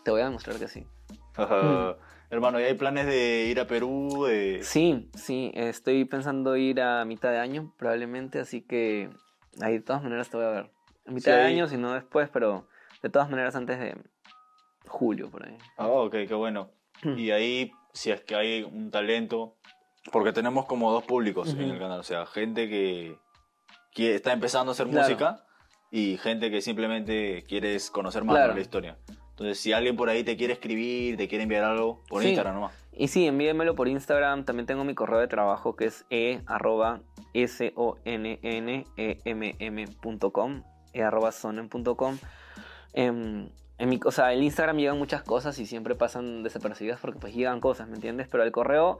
Te 0.04 0.10
voy 0.10 0.20
a 0.20 0.24
demostrar 0.24 0.58
que 0.58 0.68
sí. 0.68 0.86
Hermano, 2.28 2.58
¿y 2.60 2.64
hay 2.64 2.74
planes 2.74 3.06
de 3.06 3.46
ir 3.46 3.60
a 3.60 3.66
Perú? 3.66 4.26
Sí, 4.62 5.08
sí, 5.14 5.52
estoy 5.54 6.04
pensando 6.04 6.56
ir 6.56 6.80
a 6.80 7.04
mitad 7.04 7.30
de 7.30 7.38
año 7.38 7.72
probablemente, 7.78 8.40
así 8.40 8.62
que 8.62 9.10
ahí 9.60 9.74
de 9.74 9.80
todas 9.80 10.02
maneras 10.02 10.28
te 10.28 10.36
voy 10.36 10.46
a 10.46 10.50
ver. 10.50 10.70
A 11.06 11.12
mitad 11.12 11.36
de 11.36 11.42
año, 11.42 11.68
si 11.68 11.76
no 11.76 11.94
después, 11.94 12.28
pero 12.30 12.66
de 13.00 13.10
todas 13.10 13.30
maneras 13.30 13.54
antes 13.54 13.78
de, 13.78 13.96
julio, 14.86 15.30
por 15.30 15.46
ahí. 15.46 15.56
Ah, 15.76 15.88
ok, 15.88 16.12
qué 16.28 16.34
bueno. 16.34 16.70
Mm. 17.02 17.18
Y 17.18 17.30
ahí, 17.30 17.72
si 17.92 18.10
es 18.10 18.20
que 18.22 18.34
hay 18.34 18.62
un 18.62 18.90
talento, 18.90 19.56
porque 20.12 20.32
tenemos 20.32 20.66
como 20.66 20.92
dos 20.92 21.04
públicos 21.04 21.52
en 21.52 21.70
el 21.70 21.78
canal, 21.78 22.00
o 22.00 22.04
sea, 22.04 22.26
gente 22.26 22.68
que, 22.68 23.16
que 23.92 24.14
está 24.14 24.32
empezando 24.32 24.70
a 24.70 24.72
hacer 24.72 24.86
música 24.86 25.44
y 25.90 26.16
gente 26.18 26.50
que 26.50 26.60
simplemente 26.60 27.44
quieres 27.48 27.90
conocer 27.90 28.24
más 28.24 28.48
de 28.48 28.54
la 28.54 28.60
historia. 28.60 28.98
Entonces, 29.30 29.60
si 29.60 29.72
alguien 29.72 29.96
por 29.96 30.08
ahí 30.08 30.24
te 30.24 30.36
quiere 30.36 30.54
escribir, 30.54 31.18
te 31.18 31.28
quiere 31.28 31.42
enviar 31.42 31.64
algo, 31.64 32.02
por 32.08 32.24
Instagram 32.24 32.54
nomás. 32.54 32.86
Y 32.92 33.08
sí, 33.08 33.26
envíenmelo 33.26 33.74
por 33.74 33.88
Instagram. 33.88 34.46
También 34.46 34.64
tengo 34.64 34.82
mi 34.84 34.94
correo 34.94 35.18
de 35.18 35.28
trabajo 35.28 35.76
que 35.76 35.84
es 35.86 36.06
e 36.08 36.40
arroba 36.46 37.02
s 37.34 37.72
o 37.76 37.98
n 38.06 38.38
n 38.42 38.86
e 38.96 39.18
m 39.24 39.56
m 39.58 39.84
e 40.94 41.02
arroba 41.02 41.32
sonen.com. 41.32 42.16
Eh, 42.94 43.48
en 43.78 43.88
mi, 43.88 44.00
o 44.04 44.10
sea, 44.10 44.32
el 44.32 44.42
Instagram 44.42 44.78
llegan 44.78 44.98
muchas 44.98 45.22
cosas 45.22 45.58
y 45.58 45.66
siempre 45.66 45.94
pasan 45.94 46.42
desapercibidas 46.42 46.98
porque 47.00 47.18
pues 47.18 47.34
llegan 47.34 47.60
cosas, 47.60 47.88
¿me 47.88 47.96
entiendes? 47.96 48.28
Pero 48.28 48.42
el 48.42 48.52
correo 48.52 48.98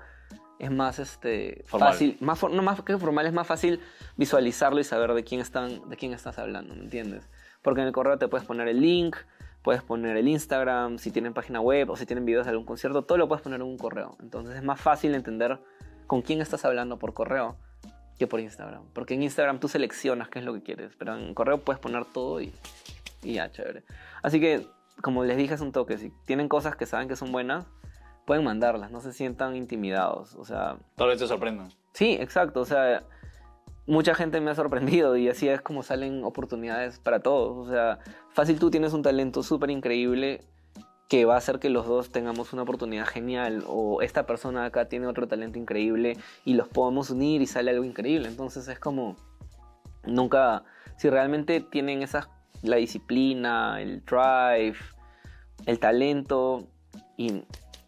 es 0.59 0.70
más 0.70 0.99
este 0.99 1.64
fácil, 1.66 2.16
más 2.20 2.43
no 2.43 2.62
más 2.62 2.83
que 2.83 2.97
formal, 2.99 3.27
es 3.27 3.33
más 3.33 3.47
fácil 3.47 3.81
visualizarlo 4.16 4.81
y 4.81 4.85
saber 4.85 5.12
de 5.14 5.24
quién 5.24 5.41
están, 5.41 5.89
de 5.89 5.97
quién 5.97 6.12
estás 6.12 6.39
hablando, 6.39 6.74
¿me 6.74 6.83
entiendes? 6.83 7.29
Porque 7.62 7.81
en 7.81 7.87
el 7.87 7.93
correo 7.93 8.18
te 8.18 8.29
puedes 8.29 8.47
poner 8.47 8.68
el 8.68 8.81
link, 8.81 9.16
puedes 9.62 9.83
poner 9.83 10.16
el 10.16 10.29
Instagram, 10.29 10.99
si 10.99 11.11
tienen 11.11 11.35
página 11.35 11.61
web 11.61 11.91
o 11.91 11.97
si 11.97 12.07
tienen 12.07 12.24
videos 12.24 12.47
de 12.47 12.51
algún 12.51 12.66
concierto, 12.66 13.03
todo 13.03 13.18
lo 13.18 13.29
puedes 13.29 13.43
poner 13.43 13.61
en 13.61 13.66
un 13.66 13.79
correo. 13.79 14.16
Entonces 14.20 14.57
es 14.57 14.62
más 14.62 14.81
fácil 14.81 15.14
entender 15.14 15.59
con 16.07 16.22
quién 16.22 16.41
estás 16.41 16.64
hablando 16.64 16.99
por 16.99 17.14
correo 17.14 17.57
que 18.18 18.27
por 18.27 18.41
Instagram. 18.41 18.85
Porque 18.93 19.14
en 19.14 19.22
Instagram 19.22 19.59
tú 19.59 19.68
seleccionas 19.68 20.29
qué 20.29 20.39
es 20.39 20.45
lo 20.45 20.55
que 20.55 20.62
quieres, 20.62 20.93
pero 20.99 21.16
en 21.16 21.35
correo 21.35 21.59
puedes 21.59 21.81
poner 21.81 22.05
todo 22.05 22.41
y 22.41 22.53
y 23.27 23.35
ya, 23.35 23.51
chévere. 23.51 23.85
Así 24.22 24.41
que, 24.41 24.66
como 25.03 25.24
les 25.24 25.37
dije, 25.37 25.55
es 25.55 25.61
un 25.61 25.72
toque. 25.72 25.99
Si 25.99 26.12
tienen 26.24 26.49
cosas 26.49 26.77
que 26.77 26.87
saben 26.87 27.09
que 27.09 27.16
son 27.16 27.33
buenas, 27.33 27.66
pueden 28.24 28.45
mandarlas. 28.45 28.91
No 28.91 29.01
se 29.01 29.12
sientan 29.12 29.57
intimidados. 29.57 30.35
O 30.37 30.45
sea. 30.45 30.79
Tal 30.97 31.09
vez 31.09 31.18
te 31.18 31.27
sorprendan. 31.27 31.68
Sí, 31.93 32.16
exacto. 32.20 32.61
O 32.61 32.64
sea, 32.64 33.03
mucha 33.87 34.14
gente 34.14 34.41
me 34.41 34.51
ha 34.51 34.55
sorprendido 34.55 35.16
y 35.16 35.29
así 35.29 35.49
es 35.49 35.61
como 35.61 35.83
salen 35.83 36.24
oportunidades 36.24 36.99
para 36.99 37.20
todos. 37.20 37.66
O 37.66 37.70
sea, 37.70 37.99
fácil 38.31 38.59
tú 38.59 38.70
tienes 38.70 38.93
un 38.93 39.03
talento 39.03 39.43
súper 39.43 39.70
increíble 39.70 40.43
que 41.09 41.24
va 41.24 41.35
a 41.35 41.39
hacer 41.39 41.61
que 41.61 41.70
los 41.70 41.87
dos 41.87 42.11
tengamos 42.11 42.53
una 42.53 42.62
oportunidad 42.62 43.07
genial 43.07 43.62
o 43.68 44.03
esta 44.03 44.27
persona 44.27 44.64
acá 44.64 44.89
tiene 44.89 45.07
otro 45.07 45.29
talento 45.29 45.59
increíble 45.59 46.16
y 46.45 46.55
los 46.55 46.68
podemos 46.68 47.11
unir 47.11 47.43
y 47.43 47.47
sale 47.47 47.70
algo 47.70 47.85
increíble. 47.85 48.27
Entonces 48.29 48.66
es 48.66 48.81
como 48.81 49.16
nunca, 50.05 50.64
si 50.97 51.09
realmente 51.09 51.61
tienen 51.61 52.03
esas 52.03 52.29
la 52.67 52.77
disciplina, 52.77 53.81
el 53.81 54.05
drive, 54.05 54.77
el 55.67 55.79
talento 55.79 56.69
y 57.17 57.45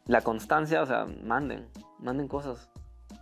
la 0.07 0.22
constancia, 0.22 0.83
o 0.83 0.87
sea, 0.87 1.07
manden, 1.22 1.68
manden 1.99 2.29
cosas. 2.29 2.70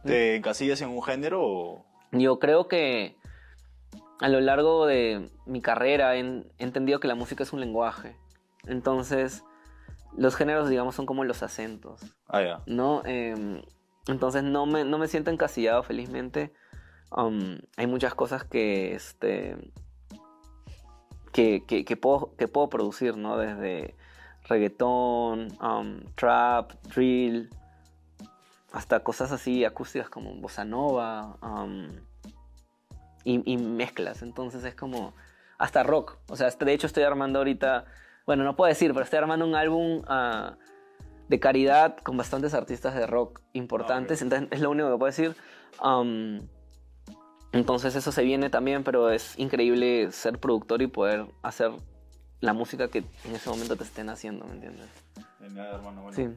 ¿Te 0.04 0.36
encasillas 0.36 0.80
en 0.82 0.90
un 0.90 1.02
género 1.02 1.42
o...? 1.42 1.84
Yo 2.12 2.38
creo 2.38 2.68
que 2.68 3.16
a 4.20 4.28
lo 4.28 4.40
largo 4.40 4.86
de 4.86 5.30
mi 5.44 5.60
carrera 5.60 6.16
he, 6.16 6.44
entendido 6.58 7.00
que 7.00 7.08
la 7.08 7.14
música 7.14 7.42
es 7.42 7.52
un 7.52 7.60
lenguaje. 7.60 8.16
Entonces, 8.66 9.44
los 10.16 10.36
géneros, 10.36 10.68
digamos, 10.68 10.94
son 10.94 11.06
como 11.06 11.24
los 11.24 11.42
acentos. 11.42 12.00
Ah, 12.28 12.42
ya. 12.42 12.62
¿No? 12.66 13.02
Em, 13.04 13.62
entonces, 14.06 14.42
no 14.42 14.66
me, 14.66 14.84
no 14.84 14.98
me 14.98 15.08
siento 15.08 15.30
encasillado, 15.30 15.82
felizmente. 15.82 16.52
Um, 17.10 17.58
hay 17.76 17.86
muchas 17.86 18.14
cosas 18.14 18.44
que, 18.44 18.94
este, 18.94 19.56
que, 21.36 21.98
puedo, 22.00 22.34
que 22.36 22.48
puedo 22.48 22.68
producir, 22.68 23.16
¿no? 23.16 23.36
Desde 23.36 23.94
reggaetón, 24.48 25.48
um, 25.60 26.00
trap, 26.14 26.72
drill, 26.94 27.50
hasta 28.72 29.00
cosas 29.00 29.32
así 29.32 29.64
acústicas 29.64 30.08
como 30.08 30.34
bossa 30.36 30.64
nova 30.64 31.36
um, 31.42 31.88
y, 33.24 33.56
mezclas. 33.58 34.22
Entonces 34.22 34.64
es 34.64 34.74
como 34.74 35.14
hasta 35.58 35.82
rock. 35.82 36.18
O 36.28 36.36
sea, 36.36 36.48
de 36.48 36.72
hecho 36.72 36.86
estoy 36.86 37.02
armando 37.02 37.40
ahorita, 37.40 37.84
bueno, 38.24 38.44
no 38.44 38.56
puedo 38.56 38.68
decir, 38.68 38.92
pero 38.92 39.04
estoy 39.04 39.18
armando 39.18 39.46
un 39.46 39.56
álbum 39.56 40.02
uh, 40.08 40.56
de 41.28 41.40
caridad 41.40 41.96
con 41.98 42.16
bastantes 42.16 42.54
artistas 42.54 42.94
de 42.94 43.06
rock 43.06 43.42
importantes. 43.52 44.22
Entonces 44.22 44.48
es 44.52 44.60
lo 44.60 44.70
único 44.70 44.90
que 44.90 44.96
puedo 44.96 45.10
decir. 45.10 45.36
Um, 45.84 46.48
entonces 47.56 47.96
eso 47.96 48.12
se 48.12 48.22
viene 48.22 48.50
también, 48.50 48.84
pero 48.84 49.10
es 49.10 49.38
increíble 49.38 50.12
ser 50.12 50.38
productor 50.38 50.82
y 50.82 50.86
poder 50.86 51.26
hacer 51.42 51.72
la 52.40 52.52
música 52.52 52.88
que 52.88 52.98
en 53.24 53.34
ese 53.34 53.50
momento 53.50 53.76
te 53.76 53.84
estén 53.84 54.08
haciendo, 54.08 54.46
¿me 54.46 54.54
entiendes? 54.54 54.86
Genial, 55.40 55.74
hermano. 55.74 56.02
Bueno, 56.02 56.16
sí. 56.16 56.28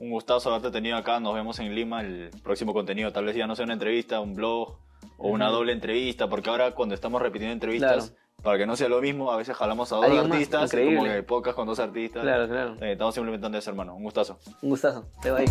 Un 0.00 0.10
gustazo 0.10 0.50
haberte 0.50 0.70
tenido 0.70 0.96
acá. 0.96 1.18
Nos 1.18 1.34
vemos 1.34 1.58
en 1.58 1.74
Lima. 1.74 2.02
El 2.02 2.30
próximo 2.42 2.72
contenido, 2.72 3.12
tal 3.12 3.24
vez 3.24 3.34
ya 3.34 3.46
no 3.46 3.56
sea 3.56 3.64
una 3.64 3.74
entrevista, 3.74 4.20
un 4.20 4.34
blog 4.34 4.78
o 5.16 5.28
una 5.28 5.48
doble 5.48 5.72
entrevista, 5.72 6.28
porque 6.28 6.50
ahora 6.50 6.74
cuando 6.74 6.94
estamos 6.94 7.20
repitiendo 7.20 7.52
entrevistas, 7.52 8.14
para 8.42 8.56
que 8.56 8.66
no 8.66 8.76
sea 8.76 8.88
lo 8.88 9.00
mismo, 9.00 9.32
a 9.32 9.36
veces 9.36 9.56
jalamos 9.56 9.92
a 9.92 9.96
dos 9.96 10.06
artistas, 10.06 10.70
como 10.70 11.04
que 11.04 11.22
pocas 11.24 11.54
con 11.54 11.66
dos 11.66 11.80
artistas. 11.80 12.22
Claro, 12.22 12.48
claro. 12.48 12.76
Eh, 12.80 12.92
estamos 12.92 13.16
implementando 13.16 13.58
eso, 13.58 13.70
hermano. 13.70 13.96
Un 13.96 14.04
gustazo. 14.04 14.38
Un 14.62 14.70
gustazo. 14.70 15.08
Te 15.20 15.30
va 15.32 15.38
ahí. 15.38 15.46